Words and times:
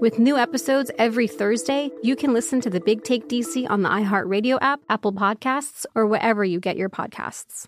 With 0.00 0.20
new 0.20 0.36
episodes 0.36 0.92
every 0.96 1.26
Thursday, 1.26 1.90
you 2.04 2.14
can 2.14 2.32
listen 2.32 2.60
to 2.60 2.70
the 2.70 2.78
Big 2.78 3.02
Take 3.02 3.28
DC 3.28 3.68
on 3.68 3.82
the 3.82 3.88
iHeartRadio 3.88 4.58
app, 4.60 4.80
Apple 4.88 5.12
Podcasts, 5.12 5.86
or 5.96 6.06
wherever 6.06 6.44
you 6.44 6.60
get 6.60 6.76
your 6.76 6.88
podcasts. 6.88 7.66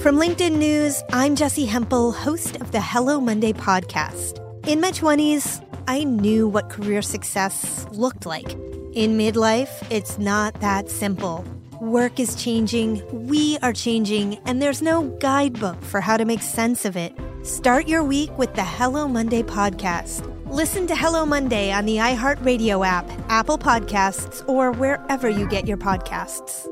From 0.00 0.16
LinkedIn 0.16 0.56
News, 0.56 1.02
I'm 1.12 1.36
Jessi 1.36 1.66
Hempel, 1.66 2.12
host 2.12 2.56
of 2.56 2.72
the 2.72 2.80
Hello 2.80 3.20
Monday 3.20 3.52
podcast. 3.52 4.38
In 4.66 4.80
my 4.80 4.90
20s, 4.90 5.62
I 5.86 6.04
knew 6.04 6.48
what 6.48 6.70
career 6.70 7.02
success 7.02 7.86
looked 7.92 8.24
like. 8.24 8.50
In 8.94 9.18
midlife, 9.18 9.86
it's 9.90 10.16
not 10.16 10.58
that 10.62 10.88
simple. 10.88 11.44
Work 11.82 12.18
is 12.18 12.34
changing, 12.34 13.02
we 13.28 13.58
are 13.58 13.74
changing, 13.74 14.36
and 14.46 14.62
there's 14.62 14.80
no 14.80 15.02
guidebook 15.18 15.82
for 15.82 16.00
how 16.00 16.16
to 16.16 16.24
make 16.24 16.40
sense 16.40 16.86
of 16.86 16.96
it. 16.96 17.12
Start 17.42 17.88
your 17.88 18.02
week 18.02 18.36
with 18.38 18.54
the 18.54 18.64
Hello 18.64 19.06
Monday 19.06 19.42
podcast. 19.42 20.37
Listen 20.50 20.86
to 20.86 20.96
Hello 20.96 21.26
Monday 21.26 21.70
on 21.72 21.84
the 21.84 21.96
iHeartRadio 21.96 22.86
app, 22.86 23.04
Apple 23.28 23.58
Podcasts, 23.58 24.42
or 24.48 24.72
wherever 24.72 25.28
you 25.28 25.46
get 25.46 25.68
your 25.68 25.76
podcasts. 25.76 26.66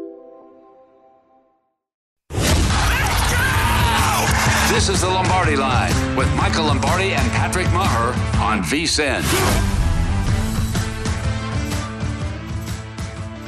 This 4.70 4.89
is 4.89 5.02
the 5.02 5.08
Lombardi 5.08 5.56
Line 5.56 6.17
with 6.17 6.27
Michael 6.36 6.64
Lombardi 6.64 7.12
and 7.12 7.30
Patrick 7.33 7.67
Meagher 7.67 8.17
on 8.40 8.62
VSIN. 8.62 9.20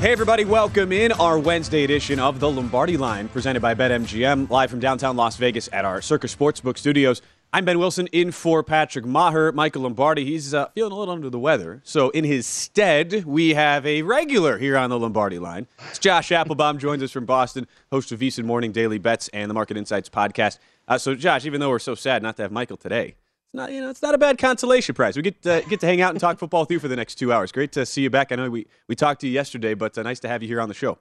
Hey, 0.00 0.12
everybody, 0.12 0.44
welcome 0.44 0.92
in 0.92 1.10
our 1.12 1.38
Wednesday 1.38 1.84
edition 1.84 2.20
of 2.20 2.38
the 2.38 2.50
Lombardi 2.50 2.98
Line, 2.98 3.28
presented 3.30 3.60
by 3.60 3.74
BetMGM, 3.74 4.50
live 4.50 4.70
from 4.70 4.78
downtown 4.78 5.16
Las 5.16 5.38
Vegas 5.38 5.70
at 5.72 5.86
our 5.86 6.02
Circus 6.02 6.36
Sportsbook 6.36 6.76
studios. 6.76 7.22
I'm 7.50 7.64
Ben 7.64 7.78
Wilson 7.78 8.08
in 8.08 8.30
for 8.30 8.62
Patrick 8.62 9.06
Meagher. 9.06 9.54
Michael 9.54 9.82
Lombardi, 9.82 10.22
he's 10.22 10.52
uh, 10.52 10.68
feeling 10.74 10.92
a 10.92 10.94
little 10.94 11.14
under 11.14 11.30
the 11.30 11.38
weather. 11.38 11.80
So, 11.82 12.10
in 12.10 12.24
his 12.24 12.46
stead, 12.46 13.24
we 13.24 13.54
have 13.54 13.86
a 13.86 14.02
regular 14.02 14.58
here 14.58 14.76
on 14.76 14.90
the 14.90 14.98
Lombardi 14.98 15.38
line. 15.38 15.66
It's 15.88 15.98
Josh 15.98 16.28
Appelbaum, 16.28 16.76
joins 16.78 17.02
us 17.02 17.10
from 17.10 17.24
Boston, 17.24 17.66
host 17.90 18.12
of 18.12 18.20
VSiN 18.20 18.44
Morning 18.44 18.70
Daily 18.70 18.98
Bets 18.98 19.28
and 19.28 19.48
the 19.48 19.54
Market 19.54 19.78
Insights 19.78 20.10
podcast. 20.10 20.58
Uh, 20.88 20.98
so, 20.98 21.14
Josh, 21.14 21.46
even 21.46 21.58
though 21.58 21.70
we're 21.70 21.78
so 21.78 21.94
sad 21.94 22.22
not 22.22 22.36
to 22.36 22.42
have 22.42 22.52
Michael 22.52 22.76
today, 22.76 23.14
it's 23.46 23.54
not 23.54 23.72
you 23.72 23.80
know 23.80 23.88
it's 23.88 24.02
not 24.02 24.14
a 24.14 24.18
bad 24.18 24.36
consolation 24.36 24.94
prize. 24.94 25.16
We 25.16 25.22
get 25.22 25.40
to, 25.44 25.64
get 25.70 25.80
to 25.80 25.86
hang 25.86 26.02
out 26.02 26.10
and 26.10 26.20
talk 26.20 26.38
football 26.38 26.60
with 26.60 26.70
you 26.70 26.78
for 26.78 26.88
the 26.88 26.96
next 26.96 27.14
two 27.14 27.32
hours. 27.32 27.50
Great 27.50 27.72
to 27.72 27.86
see 27.86 28.02
you 28.02 28.10
back. 28.10 28.30
I 28.30 28.36
know 28.36 28.50
we 28.50 28.66
we 28.88 28.94
talked 28.94 29.22
to 29.22 29.26
you 29.26 29.32
yesterday, 29.32 29.72
but 29.72 29.96
uh, 29.96 30.02
nice 30.02 30.20
to 30.20 30.28
have 30.28 30.42
you 30.42 30.48
here 30.48 30.60
on 30.60 30.68
the 30.68 30.74
show. 30.74 30.98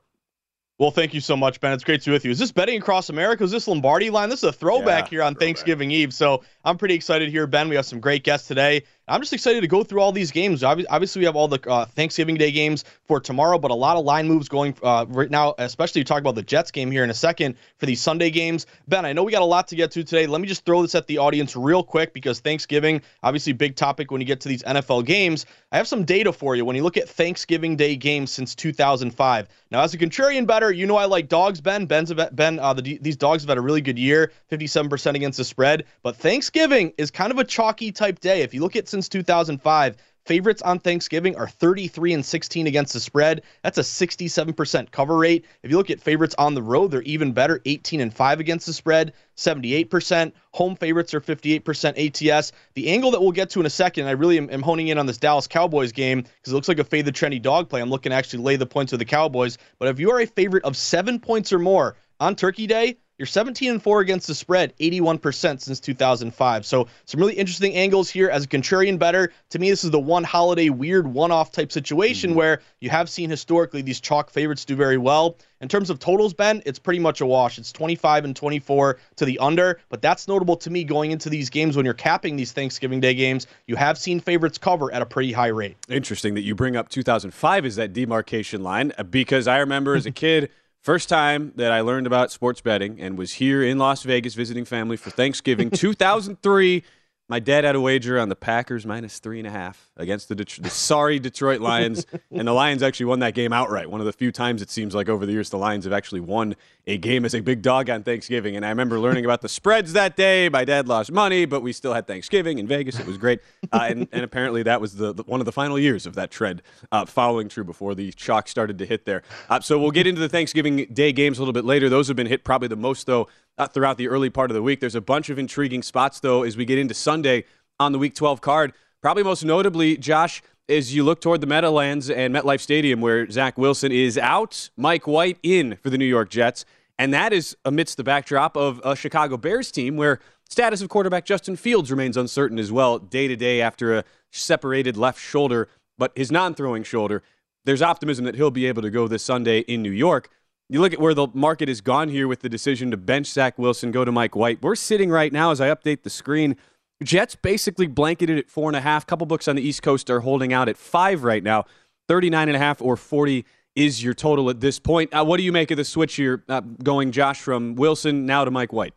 Well, 0.79 0.91
thank 0.91 1.15
you 1.15 1.21
so 1.21 1.35
much, 1.35 1.59
Ben. 1.59 1.73
It's 1.73 1.83
great 1.83 2.01
to 2.01 2.09
be 2.11 2.13
with 2.13 2.23
you. 2.23 2.29
Is 2.29 2.37
this 2.37 2.51
betting 2.51 2.77
across 2.77 3.09
America? 3.09 3.43
Is 3.43 3.49
this 3.49 3.67
Lombardi 3.67 4.11
line? 4.11 4.29
This 4.29 4.43
is 4.43 4.49
a 4.49 4.53
throwback 4.53 5.05
Yeah, 5.05 5.09
here 5.09 5.23
on 5.23 5.33
throwback. 5.33 5.39
Thanksgiving 5.47 5.89
Eve. 5.89 6.13
So 6.13 6.43
I'm 6.63 6.77
pretty 6.77 6.93
excited 6.93 7.29
here, 7.29 7.47
Ben. 7.47 7.67
We 7.67 7.75
have 7.77 7.85
some 7.85 7.99
great 7.99 8.23
guests 8.23 8.47
today. 8.47 8.83
I'm 9.09 9.21
just 9.21 9.31
excited 9.31 9.61
to 9.61 9.67
go 9.67 9.83
through 9.83 10.01
all 10.01 10.11
these 10.11 10.31
games. 10.31 10.63
Obviously, 10.63 11.21
we 11.21 11.25
have 11.25 11.37
all 11.37 11.47
the 11.47 11.59
uh, 11.69 11.85
Thanksgiving 11.85 12.35
Day 12.35 12.51
games 12.51 12.83
for 13.05 13.21
tomorrow, 13.21 13.57
but 13.57 13.71
a 13.71 13.75
lot 13.75 13.95
of 13.95 14.03
line 14.03 14.27
moves 14.27 14.49
going 14.49 14.75
uh, 14.83 15.05
right 15.07 15.31
now, 15.31 15.55
especially 15.57 16.03
talk 16.03 16.19
about 16.19 16.35
the 16.35 16.41
Jets 16.43 16.71
game 16.71 16.91
here 16.91 17.05
in 17.05 17.09
a 17.09 17.13
second 17.13 17.55
for 17.77 17.85
these 17.85 18.01
Sunday 18.01 18.29
games. 18.29 18.65
Ben, 18.89 19.05
I 19.05 19.13
know 19.13 19.23
we 19.23 19.31
got 19.31 19.41
a 19.41 19.45
lot 19.45 19.69
to 19.69 19.77
get 19.77 19.91
to 19.91 20.03
today. 20.03 20.27
Let 20.27 20.41
me 20.41 20.47
just 20.47 20.65
throw 20.65 20.81
this 20.81 20.93
at 20.93 21.07
the 21.07 21.19
audience 21.19 21.55
real 21.55 21.83
quick 21.83 22.13
because 22.13 22.41
Thanksgiving, 22.41 23.01
obviously, 23.23 23.53
big 23.53 23.77
topic 23.77 24.11
when 24.11 24.19
you 24.19 24.27
get 24.27 24.41
to 24.41 24.49
these 24.49 24.63
NFL 24.63 25.05
games. 25.05 25.45
I 25.71 25.77
have 25.77 25.87
some 25.87 26.03
data 26.03 26.33
for 26.33 26.57
you 26.57 26.65
when 26.65 26.75
you 26.75 26.83
look 26.83 26.97
at 26.97 27.07
Thanksgiving 27.07 27.77
Day 27.77 27.95
games 27.95 28.31
since 28.31 28.55
2005. 28.55 29.47
Now, 29.71 29.81
as 29.81 29.93
a 29.93 29.97
contrarian 29.97 30.45
bettor, 30.47 30.71
you 30.71 30.85
know 30.85 30.97
I 30.97 31.05
like 31.05 31.29
dogs, 31.29 31.61
Ben. 31.61 31.85
Ben's 31.85 32.11
a, 32.11 32.29
Ben, 32.31 32.59
uh, 32.59 32.73
the, 32.73 32.97
these 33.01 33.17
dogs 33.17 33.43
have 33.43 33.49
had 33.49 33.57
a 33.57 33.61
really 33.61 33.81
good 33.81 33.99
year, 33.99 34.31
57% 34.51 35.15
against 35.15 35.37
the 35.37 35.45
spread. 35.45 35.85
But 36.03 36.17
Thanksgiving 36.17 36.93
is 36.97 37.11
kind 37.11 37.31
of 37.31 37.37
a 37.37 37.43
chalky 37.43 37.91
type 37.91 38.19
day. 38.19 38.41
If 38.41 38.53
you 38.53 38.61
look 38.61 38.75
at 38.75 38.87
since 38.97 39.09
2005, 39.09 39.95
favorites 40.25 40.63
on 40.63 40.79
Thanksgiving 40.79 41.35
are 41.35 41.47
33 41.47 42.13
and 42.13 42.25
16 42.25 42.65
against 42.65 42.93
the 42.93 42.99
spread. 42.99 43.43
That's 43.61 43.77
a 43.77 43.81
67% 43.81 44.89
cover 44.89 45.17
rate. 45.17 45.45
If 45.61 45.69
you 45.69 45.77
look 45.77 45.91
at 45.91 46.01
favorites 46.01 46.33
on 46.39 46.55
the 46.55 46.63
road, 46.63 46.89
they're 46.89 47.03
even 47.03 47.31
better, 47.31 47.61
18 47.65 48.01
and 48.01 48.11
5 48.11 48.39
against 48.39 48.65
the 48.65 48.73
spread, 48.73 49.13
78%. 49.35 50.31
Home 50.53 50.75
favorites 50.75 51.13
are 51.13 51.21
58% 51.21 52.31
ATS. 52.31 52.51
The 52.73 52.89
angle 52.89 53.11
that 53.11 53.21
we'll 53.21 53.31
get 53.31 53.51
to 53.51 53.59
in 53.59 53.67
a 53.67 53.69
second, 53.69 54.07
I 54.07 54.11
really 54.11 54.39
am, 54.39 54.49
am 54.49 54.63
honing 54.63 54.87
in 54.87 54.97
on 54.97 55.05
this 55.05 55.17
Dallas 55.17 55.45
Cowboys 55.45 55.91
game 55.91 56.21
because 56.21 56.51
it 56.51 56.55
looks 56.55 56.67
like 56.67 56.79
a 56.79 56.83
fade 56.83 57.05
the 57.05 57.11
trendy 57.11 57.39
dog 57.39 57.69
play. 57.69 57.81
I'm 57.81 57.91
looking 57.91 58.09
to 58.09 58.15
actually 58.15 58.41
lay 58.43 58.55
the 58.55 58.65
points 58.65 58.91
with 58.91 58.99
the 58.99 59.05
Cowboys. 59.05 59.59
But 59.77 59.89
if 59.89 59.99
you 59.99 60.09
are 60.11 60.21
a 60.21 60.25
favorite 60.25 60.63
of 60.63 60.75
seven 60.75 61.19
points 61.19 61.53
or 61.53 61.59
more 61.59 61.97
on 62.19 62.35
Turkey 62.35 62.65
Day, 62.65 62.97
you're 63.17 63.25
17 63.25 63.71
and 63.71 63.81
4 63.81 64.01
against 64.01 64.27
the 64.27 64.35
spread, 64.35 64.73
81% 64.77 65.61
since 65.61 65.79
2005. 65.79 66.65
So 66.65 66.87
some 67.05 67.19
really 67.19 67.33
interesting 67.33 67.73
angles 67.73 68.09
here 68.09 68.29
as 68.29 68.43
a 68.43 68.47
contrarian 68.47 68.99
bettor. 68.99 69.31
To 69.49 69.59
me, 69.59 69.69
this 69.69 69.83
is 69.83 69.91
the 69.91 69.99
one 69.99 70.23
holiday 70.23 70.69
weird 70.69 71.07
one-off 71.07 71.51
type 71.51 71.71
situation 71.71 72.35
where 72.35 72.61
you 72.79 72.89
have 72.89 73.09
seen 73.09 73.29
historically 73.29 73.81
these 73.81 73.99
chalk 73.99 74.29
favorites 74.29 74.65
do 74.65 74.75
very 74.75 74.97
well. 74.97 75.37
In 75.59 75.67
terms 75.67 75.89
of 75.89 75.97
totals, 75.97 76.35
Ben, 76.35 76.61
it's 76.67 76.77
pretty 76.77 76.99
much 76.99 77.19
a 77.21 77.25
wash. 77.25 77.57
It's 77.57 77.71
25 77.71 78.25
and 78.25 78.35
24 78.35 78.99
to 79.15 79.25
the 79.25 79.39
under, 79.39 79.79
but 79.89 80.03
that's 80.03 80.27
notable 80.27 80.55
to 80.57 80.69
me 80.69 80.83
going 80.83 81.09
into 81.09 81.31
these 81.31 81.49
games 81.49 81.75
when 81.75 81.83
you're 81.83 81.95
capping 81.95 82.35
these 82.35 82.51
Thanksgiving 82.51 82.99
Day 82.99 83.15
games. 83.15 83.47
You 83.65 83.75
have 83.75 83.97
seen 83.97 84.19
favorites 84.19 84.59
cover 84.59 84.93
at 84.93 85.01
a 85.01 85.05
pretty 85.07 85.31
high 85.31 85.47
rate. 85.47 85.77
Interesting 85.89 86.35
that 86.35 86.41
you 86.41 86.53
bring 86.53 86.75
up 86.75 86.89
2005 86.89 87.65
as 87.65 87.75
that 87.77 87.93
demarcation 87.93 88.61
line 88.61 88.93
uh, 88.99 89.03
because 89.03 89.47
I 89.47 89.57
remember 89.57 89.95
as 89.95 90.05
a 90.05 90.11
kid, 90.11 90.51
first 90.87 91.09
time 91.09 91.51
that 91.57 91.73
I 91.73 91.81
learned 91.81 92.07
about 92.07 92.31
sports 92.31 92.61
betting 92.61 93.01
and 93.01 93.17
was 93.17 93.33
here 93.33 93.61
in 93.61 93.77
Las 93.77 94.03
Vegas 94.03 94.35
visiting 94.35 94.63
family 94.63 94.95
for 94.95 95.09
Thanksgiving, 95.09 95.69
2003. 95.71 96.81
My 97.29 97.39
dad 97.39 97.65
had 97.65 97.75
a 97.75 97.81
wager 97.81 98.17
on 98.17 98.29
the 98.29 98.37
Packers 98.37 98.85
minus 98.85 99.19
three 99.19 99.37
and 99.37 99.47
a 99.47 99.51
half 99.51 99.89
against 99.97 100.29
the, 100.29 100.35
Det- 100.35 100.59
the 100.61 100.69
sorry 100.69 101.19
Detroit 101.19 101.59
Lions, 101.59 102.05
and 102.31 102.47
the 102.47 102.53
Lions 102.53 102.81
actually 102.81 103.07
won 103.07 103.19
that 103.19 103.33
game 103.33 103.51
outright. 103.51 103.91
One 103.91 103.99
of 103.99 104.05
the 104.05 104.13
few 104.13 104.31
times 104.31 104.61
it 104.61 104.69
seems 104.69 104.95
like 104.95 105.09
over 105.09 105.25
the 105.25 105.33
years 105.33 105.49
the 105.49 105.57
Lions 105.57 105.83
have 105.83 105.91
actually 105.91 106.21
won 106.21 106.55
a 106.85 106.97
game 106.97 107.25
as 107.25 107.35
a 107.35 107.41
big 107.41 107.61
dog 107.61 107.89
on 107.89 108.03
Thanksgiving. 108.03 108.55
And 108.55 108.65
I 108.65 108.69
remember 108.69 108.97
learning 108.97 109.25
about 109.25 109.41
the 109.41 109.49
spreads 109.49 109.91
that 109.91 110.15
day. 110.15 110.47
My 110.47 110.63
dad 110.63 110.87
lost 110.87 111.11
money, 111.11 111.43
but 111.43 111.61
we 111.61 111.73
still 111.73 111.93
had 111.93 112.07
Thanksgiving 112.07 112.59
in 112.59 112.67
Vegas. 112.67 112.97
It 112.97 113.05
was 113.05 113.17
great, 113.17 113.41
uh, 113.73 113.87
and, 113.89 114.07
and 114.13 114.23
apparently 114.23 114.63
that 114.63 114.79
was 114.79 114.95
the, 114.95 115.11
the 115.13 115.23
one 115.23 115.41
of 115.41 115.45
the 115.45 115.51
final 115.51 115.77
years 115.77 116.05
of 116.05 116.15
that 116.15 116.31
trend 116.31 116.61
uh, 116.93 117.05
following 117.05 117.49
true 117.49 117.65
before 117.65 117.93
the 117.93 118.13
chalk 118.13 118.47
started 118.47 118.77
to 118.77 118.85
hit 118.85 119.03
there. 119.03 119.21
Uh, 119.49 119.59
so 119.59 119.77
we'll 119.77 119.91
get 119.91 120.07
into 120.07 120.21
the 120.21 120.29
Thanksgiving 120.29 120.85
Day 120.93 121.11
games 121.11 121.39
a 121.39 121.41
little 121.41 121.53
bit 121.53 121.65
later. 121.65 121.89
Those 121.89 122.07
have 122.07 122.15
been 122.15 122.27
hit 122.27 122.45
probably 122.45 122.69
the 122.69 122.77
most 122.77 123.05
though 123.05 123.27
uh, 123.57 123.67
throughout 123.67 123.97
the 123.97 124.07
early 124.07 124.29
part 124.29 124.51
of 124.51 124.55
the 124.55 124.61
week. 124.61 124.79
There's 124.79 124.95
a 124.95 125.01
bunch 125.01 125.29
of 125.29 125.39
intriguing 125.39 125.83
spots 125.83 126.19
though 126.19 126.43
as 126.43 126.57
we 126.57 126.65
get 126.65 126.77
into 126.77 126.93
Sunday 126.93 127.45
on 127.79 127.91
the 127.91 127.99
Week 127.99 128.15
12 128.15 128.41
card. 128.41 128.73
Probably 129.01 129.23
most 129.23 129.43
notably, 129.43 129.97
Josh, 129.97 130.41
as 130.69 130.93
you 130.93 131.03
look 131.03 131.21
toward 131.21 131.41
the 131.41 131.47
Meadowlands 131.47 132.09
and 132.09 132.33
MetLife 132.35 132.59
Stadium, 132.59 132.99
where 132.99 133.29
Zach 133.29 133.57
Wilson 133.57 133.91
is 133.91 134.17
out, 134.17 134.69
Mike 134.75 135.07
White 135.07 135.37
in 135.43 135.77
for 135.81 135.89
the 135.89 135.97
New 135.97 136.05
York 136.05 136.29
Jets. 136.29 136.65
And 136.99 137.13
that 137.13 137.31
is 137.31 137.55
amidst 137.63 137.97
the 137.97 138.03
backdrop 138.03 138.57
of 138.57 138.81
a 138.83 138.95
Chicago 138.95 139.37
Bears 139.37 139.71
team 139.71 139.97
where 139.97 140.19
status 140.49 140.81
of 140.81 140.89
quarterback 140.89 141.25
Justin 141.25 141.55
Fields 141.55 141.91
remains 141.91 142.17
uncertain 142.17 142.57
as 142.57 142.71
well, 142.71 142.97
day 142.97 143.27
to 143.27 143.35
day 143.35 143.61
after 143.61 143.95
a 143.95 144.03
separated 144.31 144.97
left 144.97 145.19
shoulder, 145.19 145.69
but 145.97 146.11
his 146.15 146.31
non 146.31 146.55
throwing 146.55 146.83
shoulder. 146.83 147.21
There's 147.65 147.81
optimism 147.81 148.25
that 148.25 148.35
he'll 148.35 148.51
be 148.51 148.65
able 148.65 148.81
to 148.81 148.89
go 148.89 149.07
this 149.07 149.23
Sunday 149.23 149.59
in 149.59 149.81
New 149.81 149.91
York. 149.91 150.29
You 150.69 150.81
look 150.81 150.91
at 150.91 150.99
where 150.99 151.13
the 151.13 151.27
market 151.33 151.69
has 151.69 151.79
gone 151.79 152.09
here 152.09 152.27
with 152.27 152.41
the 152.41 152.49
decision 152.49 152.91
to 152.91 152.97
bench 152.97 153.27
Zach 153.27 153.57
Wilson, 153.57 153.91
go 153.91 154.03
to 154.03 154.11
Mike 154.11 154.35
White. 154.35 154.61
We're 154.61 154.75
sitting 154.75 155.09
right 155.09 155.31
now 155.31 155.51
as 155.51 155.61
I 155.61 155.69
update 155.69 156.03
the 156.03 156.09
screen. 156.09 156.57
Jets 157.01 157.35
basically 157.35 157.87
blanketed 157.87 158.37
at 158.37 158.49
four 158.49 158.69
and 158.69 158.75
a 158.75 158.81
half. 158.81 159.07
Couple 159.07 159.25
books 159.25 159.47
on 159.47 159.55
the 159.55 159.61
East 159.61 159.81
Coast 159.81 160.09
are 160.09 160.19
holding 160.19 160.51
out 160.51 160.67
at 160.67 160.75
five 160.75 161.23
right 161.23 161.41
now. 161.41 161.63
39 162.09 162.49
and 162.49 162.55
a 162.57 162.59
half 162.59 162.81
or 162.81 162.97
40 162.97 163.45
is 163.75 164.03
your 164.03 164.13
total 164.13 164.49
at 164.49 164.59
this 164.59 164.77
point. 164.77 165.13
Uh, 165.13 165.23
what 165.23 165.37
do 165.37 165.43
you 165.43 165.53
make 165.53 165.71
of 165.71 165.77
the 165.77 165.85
switch 165.85 166.15
here 166.15 166.43
uh, 166.49 166.59
going, 166.59 167.11
Josh, 167.11 167.39
from 167.39 167.75
Wilson 167.75 168.25
now 168.25 168.43
to 168.43 168.51
Mike 168.51 168.73
White? 168.73 168.93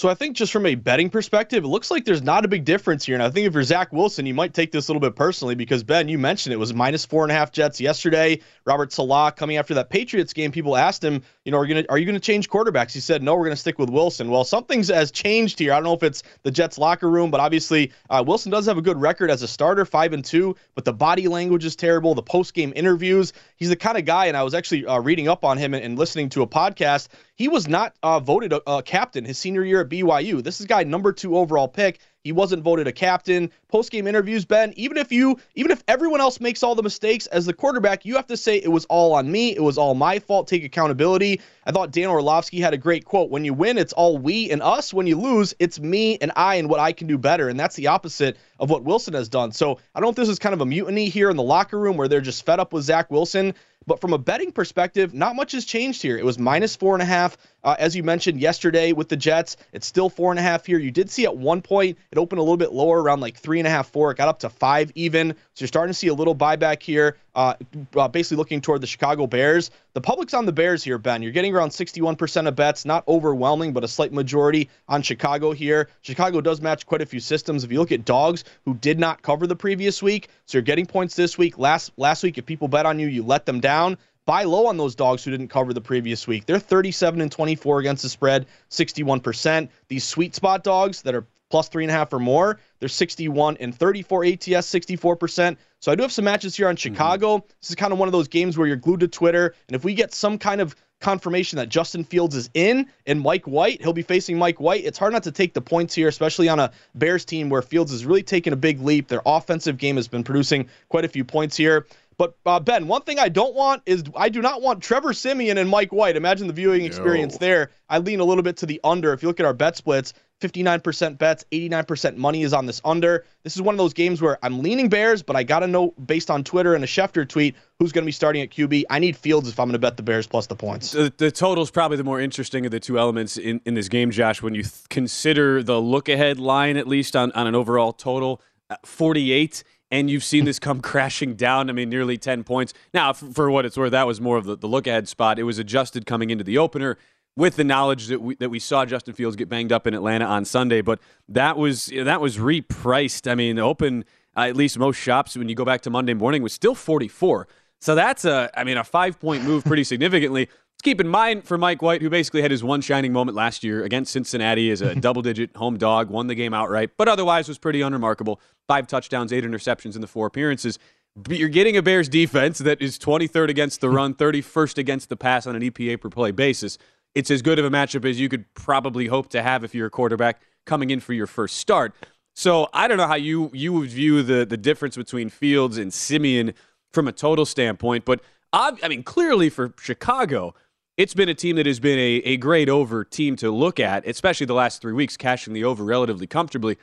So 0.00 0.08
I 0.08 0.14
think 0.14 0.34
just 0.34 0.50
from 0.50 0.64
a 0.64 0.76
betting 0.76 1.10
perspective, 1.10 1.62
it 1.62 1.66
looks 1.66 1.90
like 1.90 2.06
there's 2.06 2.22
not 2.22 2.46
a 2.46 2.48
big 2.48 2.64
difference 2.64 3.04
here. 3.04 3.14
And 3.14 3.22
I 3.22 3.28
think 3.28 3.46
if 3.46 3.52
you're 3.52 3.62
Zach 3.62 3.92
Wilson, 3.92 4.24
you 4.24 4.32
might 4.32 4.54
take 4.54 4.72
this 4.72 4.88
a 4.88 4.92
little 4.92 5.06
bit 5.06 5.14
personally 5.14 5.54
because 5.54 5.82
Ben, 5.82 6.08
you 6.08 6.18
mentioned 6.18 6.54
it 6.54 6.56
was 6.56 6.72
minus 6.72 7.04
four 7.04 7.22
and 7.22 7.30
a 7.30 7.34
half 7.34 7.52
Jets 7.52 7.82
yesterday. 7.82 8.40
Robert 8.64 8.94
Saleh 8.94 9.36
coming 9.36 9.58
after 9.58 9.74
that 9.74 9.90
Patriots 9.90 10.32
game, 10.32 10.52
people 10.52 10.74
asked 10.74 11.04
him, 11.04 11.22
you 11.44 11.52
know, 11.52 11.58
are, 11.58 11.66
gonna, 11.66 11.84
are 11.88 11.96
you 11.96 12.04
going 12.04 12.14
to 12.14 12.20
change 12.20 12.50
quarterbacks? 12.50 12.92
He 12.92 13.00
said, 13.00 13.22
no, 13.22 13.34
we're 13.34 13.44
going 13.44 13.52
to 13.52 13.60
stick 13.60 13.78
with 13.78 13.88
Wilson. 13.88 14.30
Well, 14.30 14.44
something's 14.44 14.88
has 14.88 15.10
changed 15.10 15.58
here. 15.58 15.72
I 15.72 15.76
don't 15.76 15.84
know 15.84 15.94
if 15.94 16.02
it's 16.02 16.22
the 16.42 16.50
Jets 16.50 16.76
locker 16.76 17.08
room, 17.08 17.30
but 17.30 17.40
obviously 17.40 17.92
uh, 18.10 18.22
Wilson 18.26 18.52
does 18.52 18.66
have 18.66 18.76
a 18.76 18.82
good 18.82 19.00
record 19.00 19.30
as 19.30 19.42
a 19.42 19.48
starter, 19.48 19.86
five 19.86 20.12
and 20.12 20.22
two, 20.22 20.54
but 20.74 20.84
the 20.84 20.92
body 20.92 21.28
language 21.28 21.64
is 21.64 21.76
terrible. 21.76 22.14
The 22.14 22.22
post 22.22 22.52
game 22.52 22.72
interviews, 22.76 23.32
he's 23.56 23.70
the 23.70 23.76
kind 23.76 23.96
of 23.96 24.04
guy, 24.04 24.26
and 24.26 24.36
I 24.36 24.42
was 24.42 24.52
actually 24.52 24.84
uh, 24.84 25.00
reading 25.00 25.28
up 25.28 25.44
on 25.44 25.56
him 25.56 25.72
and, 25.72 25.82
and, 25.82 25.98
listening 25.98 26.28
to 26.30 26.42
a 26.42 26.46
podcast. 26.46 27.08
He 27.34 27.48
was 27.48 27.68
not 27.68 27.94
uh, 28.02 28.20
voted 28.20 28.52
a, 28.52 28.70
a 28.70 28.82
captain 28.82 29.24
his 29.24 29.38
senior 29.38 29.64
year 29.64 29.80
at 29.80 29.88
BYU. 29.88 30.42
This 30.42 30.60
is 30.60 30.66
guy 30.66 30.84
number 30.84 31.12
two 31.12 31.36
overall 31.38 31.68
pick. 31.68 32.00
He 32.22 32.32
wasn't 32.32 32.62
voted 32.62 32.86
a 32.86 32.92
captain. 32.92 33.50
Post 33.68 33.90
game 33.90 34.06
interviews, 34.06 34.44
Ben, 34.44 34.74
even 34.76 34.98
if 34.98 35.10
you, 35.10 35.38
even 35.54 35.70
if 35.70 35.82
everyone 35.88 36.20
else 36.20 36.38
makes 36.38 36.62
all 36.62 36.74
the 36.74 36.82
mistakes 36.82 37.26
as 37.28 37.46
the 37.46 37.52
quarterback, 37.54 38.04
you 38.04 38.16
have 38.16 38.26
to 38.26 38.36
say 38.36 38.56
it 38.56 38.70
was 38.70 38.84
all 38.86 39.14
on 39.14 39.30
me. 39.30 39.56
It 39.56 39.62
was 39.62 39.78
all 39.78 39.94
my 39.94 40.18
fault. 40.18 40.46
Take 40.46 40.62
accountability. 40.62 41.40
I 41.64 41.72
thought 41.72 41.92
Dan 41.92 42.08
Orlovsky 42.08 42.60
had 42.60 42.74
a 42.74 42.78
great 42.78 43.06
quote. 43.06 43.30
When 43.30 43.44
you 43.44 43.54
win, 43.54 43.78
it's 43.78 43.94
all 43.94 44.18
we 44.18 44.50
and 44.50 44.62
us. 44.62 44.92
When 44.92 45.06
you 45.06 45.18
lose, 45.18 45.54
it's 45.58 45.80
me 45.80 46.18
and 46.20 46.30
I 46.36 46.56
and 46.56 46.68
what 46.68 46.80
I 46.80 46.92
can 46.92 47.06
do 47.06 47.16
better. 47.16 47.48
And 47.48 47.58
that's 47.58 47.76
the 47.76 47.86
opposite 47.86 48.36
of 48.58 48.68
what 48.68 48.84
Wilson 48.84 49.14
has 49.14 49.28
done. 49.28 49.52
So 49.52 49.78
I 49.94 50.00
don't 50.00 50.02
know 50.02 50.10
if 50.10 50.16
this 50.16 50.28
is 50.28 50.38
kind 50.38 50.52
of 50.52 50.60
a 50.60 50.66
mutiny 50.66 51.08
here 51.08 51.30
in 51.30 51.36
the 51.36 51.42
locker 51.42 51.78
room 51.78 51.96
where 51.96 52.08
they're 52.08 52.20
just 52.20 52.44
fed 52.44 52.60
up 52.60 52.72
with 52.72 52.84
Zach 52.84 53.10
Wilson. 53.10 53.54
But 53.86 54.00
from 54.00 54.12
a 54.12 54.18
betting 54.18 54.52
perspective, 54.52 55.14
not 55.14 55.34
much 55.34 55.52
has 55.52 55.64
changed 55.64 56.02
here. 56.02 56.18
It 56.18 56.24
was 56.24 56.38
minus 56.38 56.76
four 56.76 56.94
and 56.94 57.02
a 57.02 57.06
half, 57.06 57.38
uh, 57.64 57.76
as 57.78 57.96
you 57.96 58.02
mentioned 58.02 58.38
yesterday 58.38 58.92
with 58.92 59.08
the 59.08 59.16
Jets. 59.16 59.56
It's 59.72 59.86
still 59.86 60.10
four 60.10 60.30
and 60.30 60.38
a 60.38 60.42
half 60.42 60.66
here. 60.66 60.78
You 60.78 60.90
did 60.90 61.10
see 61.10 61.24
at 61.24 61.36
one 61.36 61.62
point 61.62 61.96
it 62.12 62.18
opened 62.18 62.40
a 62.40 62.42
little 62.42 62.58
bit 62.58 62.72
lower, 62.72 63.02
around 63.02 63.20
like 63.20 63.38
three 63.38 63.58
and 63.58 63.66
a 63.66 63.70
half, 63.70 63.88
four. 63.88 64.10
It 64.10 64.18
got 64.18 64.28
up 64.28 64.40
to 64.40 64.50
five 64.50 64.92
even. 64.94 65.30
So 65.54 65.62
you're 65.62 65.68
starting 65.68 65.92
to 65.92 65.98
see 65.98 66.08
a 66.08 66.14
little 66.14 66.36
buyback 66.36 66.82
here, 66.82 67.16
uh, 67.40 67.54
uh, 67.96 68.08
basically 68.08 68.36
looking 68.36 68.60
toward 68.60 68.80
the 68.82 68.86
Chicago 68.86 69.26
Bears. 69.26 69.70
The 69.94 70.00
public's 70.00 70.34
on 70.34 70.44
the 70.44 70.52
Bears 70.52 70.84
here, 70.84 70.98
Ben. 70.98 71.22
You're 71.22 71.32
getting 71.32 71.54
around 71.54 71.70
61% 71.70 72.46
of 72.46 72.54
bets, 72.54 72.84
not 72.84 73.06
overwhelming, 73.08 73.72
but 73.72 73.82
a 73.82 73.88
slight 73.88 74.12
majority 74.12 74.68
on 74.88 75.00
Chicago 75.02 75.52
here. 75.52 75.88
Chicago 76.02 76.40
does 76.40 76.60
match 76.60 76.84
quite 76.84 77.00
a 77.00 77.06
few 77.06 77.20
systems. 77.20 77.64
If 77.64 77.72
you 77.72 77.78
look 77.78 77.92
at 77.92 78.04
dogs 78.04 78.44
who 78.64 78.74
did 78.74 78.98
not 78.98 79.22
cover 79.22 79.46
the 79.46 79.56
previous 79.56 80.02
week, 80.02 80.28
so 80.44 80.58
you're 80.58 80.62
getting 80.62 80.86
points 80.86 81.16
this 81.16 81.38
week. 81.38 81.58
Last 81.58 81.92
last 81.96 82.22
week, 82.22 82.36
if 82.36 82.44
people 82.44 82.68
bet 82.68 82.84
on 82.84 82.98
you, 82.98 83.06
you 83.06 83.22
let 83.22 83.46
them 83.46 83.60
down 83.60 83.96
buy 84.26 84.44
low 84.44 84.66
on 84.66 84.76
those 84.76 84.94
dogs 84.94 85.24
who 85.24 85.30
didn't 85.30 85.48
cover 85.48 85.72
the 85.72 85.80
previous 85.80 86.26
week. 86.26 86.46
They're 86.46 86.58
37 86.58 87.20
and 87.20 87.32
24 87.32 87.80
against 87.80 88.02
the 88.02 88.08
spread, 88.08 88.46
61%. 88.70 89.68
These 89.88 90.04
sweet 90.04 90.34
spot 90.34 90.62
dogs 90.62 91.02
that 91.02 91.14
are 91.14 91.26
plus 91.50 91.68
three 91.68 91.84
and 91.84 91.90
a 91.90 91.94
half 91.94 92.12
or 92.12 92.18
more, 92.18 92.58
they're 92.78 92.88
61 92.88 93.56
and 93.58 93.74
34 93.74 94.24
ATS, 94.24 94.44
64%. 94.46 95.56
So 95.80 95.92
I 95.92 95.94
do 95.94 96.02
have 96.02 96.12
some 96.12 96.24
matches 96.24 96.56
here 96.56 96.68
on 96.68 96.76
mm-hmm. 96.76 96.94
Chicago. 96.94 97.38
Mm-hmm. 97.38 97.46
This 97.60 97.70
is 97.70 97.76
kind 97.76 97.92
of 97.92 97.98
one 97.98 98.08
of 98.08 98.12
those 98.12 98.28
games 98.28 98.56
where 98.56 98.66
you're 98.66 98.76
glued 98.76 99.00
to 99.00 99.08
Twitter. 99.08 99.54
And 99.68 99.76
if 99.76 99.84
we 99.84 99.94
get 99.94 100.14
some 100.14 100.38
kind 100.38 100.60
of 100.60 100.74
confirmation 101.00 101.56
that 101.56 101.68
Justin 101.68 102.04
Fields 102.04 102.36
is 102.36 102.50
in 102.54 102.86
and 103.06 103.20
Mike 103.20 103.46
White, 103.46 103.80
he'll 103.82 103.92
be 103.92 104.02
facing 104.02 104.38
Mike 104.38 104.60
White. 104.60 104.84
It's 104.84 104.98
hard 104.98 105.12
not 105.12 105.22
to 105.24 105.32
take 105.32 105.54
the 105.54 105.60
points 105.60 105.94
here, 105.94 106.08
especially 106.08 106.48
on 106.48 106.60
a 106.60 106.70
Bears 106.94 107.24
team 107.24 107.48
where 107.48 107.62
Fields 107.62 107.90
has 107.90 108.04
really 108.04 108.22
taken 108.22 108.52
a 108.52 108.56
big 108.56 108.80
leap. 108.80 109.08
Their 109.08 109.22
offensive 109.24 109.78
game 109.78 109.96
has 109.96 110.08
been 110.08 110.22
producing 110.22 110.68
quite 110.88 111.04
a 111.04 111.08
few 111.08 111.24
points 111.24 111.56
here. 111.56 111.86
But 112.20 112.36
uh, 112.44 112.60
Ben, 112.60 112.86
one 112.86 113.00
thing 113.00 113.18
I 113.18 113.30
don't 113.30 113.54
want 113.54 113.80
is 113.86 114.04
I 114.14 114.28
do 114.28 114.42
not 114.42 114.60
want 114.60 114.82
Trevor 114.82 115.14
Siemian 115.14 115.56
and 115.56 115.70
Mike 115.70 115.90
White. 115.90 116.16
Imagine 116.16 116.48
the 116.48 116.52
viewing 116.52 116.84
experience 116.84 117.40
no. 117.40 117.46
there. 117.46 117.70
I 117.88 117.96
lean 117.96 118.20
a 118.20 118.24
little 118.24 118.42
bit 118.42 118.58
to 118.58 118.66
the 118.66 118.78
under. 118.84 119.14
If 119.14 119.22
you 119.22 119.28
look 119.28 119.40
at 119.40 119.46
our 119.46 119.54
bet 119.54 119.74
splits, 119.74 120.12
59% 120.42 121.16
bets, 121.16 121.46
89% 121.50 122.16
money 122.16 122.42
is 122.42 122.52
on 122.52 122.66
this 122.66 122.82
under. 122.84 123.24
This 123.42 123.56
is 123.56 123.62
one 123.62 123.74
of 123.74 123.78
those 123.78 123.94
games 123.94 124.20
where 124.20 124.38
I'm 124.42 124.62
leaning 124.62 124.90
Bears, 124.90 125.22
but 125.22 125.34
I 125.34 125.44
got 125.44 125.60
to 125.60 125.66
know 125.66 125.92
based 126.04 126.30
on 126.30 126.44
Twitter 126.44 126.74
and 126.74 126.84
a 126.84 126.86
Schefter 126.86 127.26
tweet 127.26 127.56
who's 127.78 127.90
going 127.90 128.02
to 128.02 128.06
be 128.06 128.12
starting 128.12 128.42
at 128.42 128.50
QB. 128.50 128.84
I 128.90 128.98
need 128.98 129.16
Fields 129.16 129.48
if 129.48 129.58
I'm 129.58 129.68
going 129.68 129.72
to 129.72 129.78
bet 129.78 129.96
the 129.96 130.02
Bears 130.02 130.26
plus 130.26 130.46
the 130.46 130.56
points. 130.56 130.92
The, 130.92 131.10
the 131.16 131.30
total 131.30 131.64
is 131.64 131.70
probably 131.70 131.96
the 131.96 132.04
more 132.04 132.20
interesting 132.20 132.66
of 132.66 132.70
the 132.70 132.80
two 132.80 132.98
elements 132.98 133.38
in, 133.38 133.62
in 133.64 133.72
this 133.72 133.88
game, 133.88 134.10
Josh. 134.10 134.42
When 134.42 134.54
you 134.54 134.64
th- 134.64 134.90
consider 134.90 135.62
the 135.62 135.80
look 135.80 136.10
ahead 136.10 136.38
line, 136.38 136.76
at 136.76 136.86
least 136.86 137.16
on, 137.16 137.32
on 137.32 137.46
an 137.46 137.54
overall 137.54 137.94
total, 137.94 138.42
uh, 138.68 138.76
48 138.84 139.64
and 139.90 140.10
you've 140.10 140.24
seen 140.24 140.44
this 140.44 140.58
come 140.58 140.80
crashing 140.82 141.34
down. 141.34 141.68
I 141.68 141.72
mean, 141.72 141.88
nearly 141.88 142.16
10 142.16 142.44
points. 142.44 142.72
Now, 142.94 143.12
for, 143.12 143.32
for 143.32 143.50
what 143.50 143.66
it's 143.66 143.76
worth, 143.76 143.92
that 143.92 144.06
was 144.06 144.20
more 144.20 144.36
of 144.36 144.44
the, 144.44 144.56
the 144.56 144.66
look 144.66 144.86
ahead 144.86 145.08
spot. 145.08 145.38
It 145.38 145.44
was 145.44 145.58
adjusted 145.58 146.06
coming 146.06 146.30
into 146.30 146.44
the 146.44 146.58
opener 146.58 146.96
with 147.36 147.56
the 147.56 147.64
knowledge 147.64 148.08
that 148.08 148.20
we 148.20 148.34
that 148.36 148.50
we 148.50 148.58
saw 148.58 148.84
Justin 148.84 149.14
Fields 149.14 149.36
get 149.36 149.48
banged 149.48 149.72
up 149.72 149.86
in 149.86 149.94
Atlanta 149.94 150.24
on 150.24 150.44
Sunday, 150.44 150.80
but 150.80 151.00
that 151.28 151.56
was 151.56 151.90
that 151.94 152.20
was 152.20 152.38
repriced. 152.38 153.30
I 153.30 153.34
mean, 153.34 153.58
open 153.58 154.04
uh, 154.36 154.42
at 154.42 154.56
least 154.56 154.78
most 154.78 154.96
shops 154.96 155.36
when 155.36 155.48
you 155.48 155.54
go 155.54 155.64
back 155.64 155.80
to 155.82 155.90
Monday 155.90 156.14
morning 156.14 156.42
was 156.42 156.52
still 156.52 156.74
44. 156.74 157.48
So 157.80 157.94
that's 157.94 158.24
a 158.24 158.50
I 158.54 158.64
mean 158.64 158.76
a 158.76 158.84
5 158.84 159.20
point 159.20 159.44
move 159.44 159.64
pretty 159.64 159.84
significantly. 159.84 160.48
Let's 160.80 160.86
keep 160.86 161.00
in 161.02 161.08
mind 161.08 161.44
for 161.44 161.58
Mike 161.58 161.82
White, 161.82 162.00
who 162.00 162.08
basically 162.08 162.40
had 162.40 162.50
his 162.50 162.64
one 162.64 162.80
shining 162.80 163.12
moment 163.12 163.36
last 163.36 163.62
year 163.62 163.84
against 163.84 164.12
Cincinnati 164.12 164.70
as 164.70 164.80
a 164.80 164.94
double 165.08 165.20
digit 165.20 165.54
home 165.54 165.76
dog, 165.76 166.08
won 166.08 166.26
the 166.26 166.34
game 166.34 166.54
outright, 166.54 166.92
but 166.96 167.06
otherwise 167.06 167.48
was 167.48 167.58
pretty 167.58 167.82
unremarkable. 167.82 168.40
Five 168.66 168.86
touchdowns, 168.86 169.30
eight 169.30 169.44
interceptions 169.44 169.94
in 169.94 170.00
the 170.00 170.06
four 170.06 170.26
appearances. 170.26 170.78
But 171.14 171.36
you're 171.36 171.50
getting 171.50 171.76
a 171.76 171.82
Bears 171.82 172.08
defense 172.08 172.56
that 172.60 172.80
is 172.80 172.98
23rd 172.98 173.50
against 173.50 173.82
the 173.82 173.90
run, 173.90 174.14
31st 174.16 174.78
against 174.78 175.10
the 175.10 175.18
pass 175.18 175.46
on 175.46 175.54
an 175.54 175.60
EPA 175.60 176.00
per 176.00 176.08
play 176.08 176.30
basis. 176.30 176.78
It's 177.14 177.30
as 177.30 177.42
good 177.42 177.58
of 177.58 177.66
a 177.66 177.70
matchup 177.70 178.08
as 178.08 178.18
you 178.18 178.30
could 178.30 178.46
probably 178.54 179.08
hope 179.08 179.28
to 179.32 179.42
have 179.42 179.64
if 179.64 179.74
you're 179.74 179.88
a 179.88 179.90
quarterback 179.90 180.40
coming 180.64 180.88
in 180.88 181.00
for 181.00 181.12
your 181.12 181.26
first 181.26 181.58
start. 181.58 181.94
So 182.34 182.70
I 182.72 182.88
don't 182.88 182.96
know 182.96 183.06
how 183.06 183.16
you 183.16 183.50
you 183.52 183.74
would 183.74 183.90
view 183.90 184.22
the 184.22 184.46
the 184.46 184.56
difference 184.56 184.96
between 184.96 185.28
Fields 185.28 185.76
and 185.76 185.92
Siemian 185.92 186.54
from 186.90 187.06
a 187.06 187.12
total 187.12 187.44
standpoint, 187.44 188.06
but 188.06 188.22
I, 188.54 188.78
I 188.82 188.88
mean 188.88 189.02
clearly 189.02 189.50
for 189.50 189.74
Chicago, 189.78 190.54
it's 191.00 191.14
been 191.14 191.30
a 191.30 191.34
team 191.34 191.56
that 191.56 191.64
has 191.64 191.80
been 191.80 191.98
a, 191.98 192.16
a 192.26 192.36
great 192.36 192.68
over 192.68 193.04
team 193.04 193.34
to 193.34 193.50
look 193.50 193.80
at, 193.80 194.06
especially 194.06 194.44
the 194.44 194.52
last 194.52 194.82
three 194.82 194.92
weeks, 194.92 195.16
cashing 195.16 195.54
the 195.54 195.64
over 195.64 195.82
relatively 195.82 196.26
comfortably. 196.26 196.76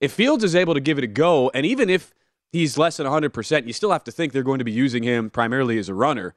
If 0.00 0.12
Fields 0.12 0.44
is 0.44 0.54
able 0.54 0.74
to 0.74 0.80
give 0.80 0.96
it 0.96 1.02
a 1.02 1.08
go, 1.08 1.50
and 1.52 1.66
even 1.66 1.90
if 1.90 2.14
he's 2.52 2.78
less 2.78 2.98
than 2.98 3.06
100%, 3.08 3.66
you 3.66 3.72
still 3.72 3.90
have 3.90 4.04
to 4.04 4.12
think 4.12 4.32
they're 4.32 4.44
going 4.44 4.60
to 4.60 4.64
be 4.64 4.70
using 4.70 5.02
him 5.02 5.28
primarily 5.28 5.76
as 5.76 5.88
a 5.88 5.94
runner. 5.94 6.36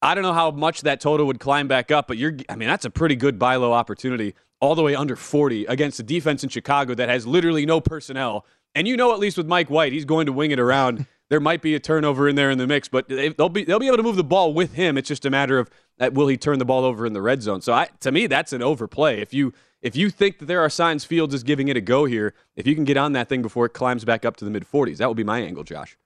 I 0.00 0.14
don't 0.14 0.22
know 0.22 0.32
how 0.32 0.52
much 0.52 0.82
that 0.82 1.00
total 1.00 1.26
would 1.26 1.40
climb 1.40 1.66
back 1.66 1.90
up, 1.90 2.06
but 2.06 2.18
you're, 2.18 2.36
I 2.48 2.54
mean, 2.54 2.68
that's 2.68 2.84
a 2.84 2.90
pretty 2.90 3.16
good 3.16 3.36
buy 3.36 3.56
low 3.56 3.72
opportunity 3.72 4.36
all 4.60 4.76
the 4.76 4.82
way 4.82 4.94
under 4.94 5.16
40 5.16 5.64
against 5.64 5.98
a 5.98 6.04
defense 6.04 6.44
in 6.44 6.50
Chicago 6.50 6.94
that 6.94 7.08
has 7.08 7.26
literally 7.26 7.66
no 7.66 7.80
personnel. 7.80 8.46
And 8.76 8.86
you 8.86 8.96
know, 8.96 9.12
at 9.12 9.18
least 9.18 9.36
with 9.36 9.48
Mike 9.48 9.70
White, 9.70 9.92
he's 9.92 10.04
going 10.04 10.26
to 10.26 10.32
wing 10.32 10.52
it 10.52 10.60
around. 10.60 11.06
There 11.28 11.40
might 11.40 11.62
be 11.62 11.74
a 11.74 11.80
turnover 11.80 12.28
in 12.28 12.36
there 12.36 12.50
in 12.50 12.58
the 12.58 12.66
mix, 12.66 12.88
but 12.88 13.08
they'll 13.08 13.48
be 13.48 13.64
they'll 13.64 13.78
be 13.78 13.86
able 13.86 13.96
to 13.96 14.02
move 14.02 14.16
the 14.16 14.24
ball 14.24 14.54
with 14.54 14.74
him. 14.74 14.96
It's 14.96 15.08
just 15.08 15.24
a 15.24 15.30
matter 15.30 15.58
of 15.58 15.70
that 15.98 16.14
will 16.14 16.28
he 16.28 16.36
turn 16.36 16.58
the 16.58 16.64
ball 16.64 16.84
over 16.84 17.06
in 17.06 17.12
the 17.12 17.22
red 17.22 17.42
zone? 17.42 17.60
So 17.60 17.72
I, 17.72 17.88
to 18.00 18.12
me, 18.12 18.26
that's 18.26 18.52
an 18.52 18.62
overplay. 18.62 19.20
If 19.20 19.34
you 19.34 19.52
if 19.82 19.96
you 19.96 20.10
think 20.10 20.38
that 20.38 20.46
there 20.46 20.60
are 20.60 20.70
signs 20.70 21.04
Fields 21.04 21.34
is 21.34 21.42
giving 21.42 21.68
it 21.68 21.76
a 21.76 21.80
go 21.80 22.04
here, 22.04 22.34
if 22.54 22.66
you 22.66 22.74
can 22.74 22.84
get 22.84 22.96
on 22.96 23.12
that 23.12 23.28
thing 23.28 23.42
before 23.42 23.66
it 23.66 23.70
climbs 23.70 24.04
back 24.04 24.24
up 24.24 24.36
to 24.36 24.44
the 24.44 24.50
mid 24.50 24.64
40s, 24.64 24.98
that 24.98 25.08
would 25.08 25.16
be 25.16 25.24
my 25.24 25.40
angle, 25.40 25.64
Josh. 25.64 25.96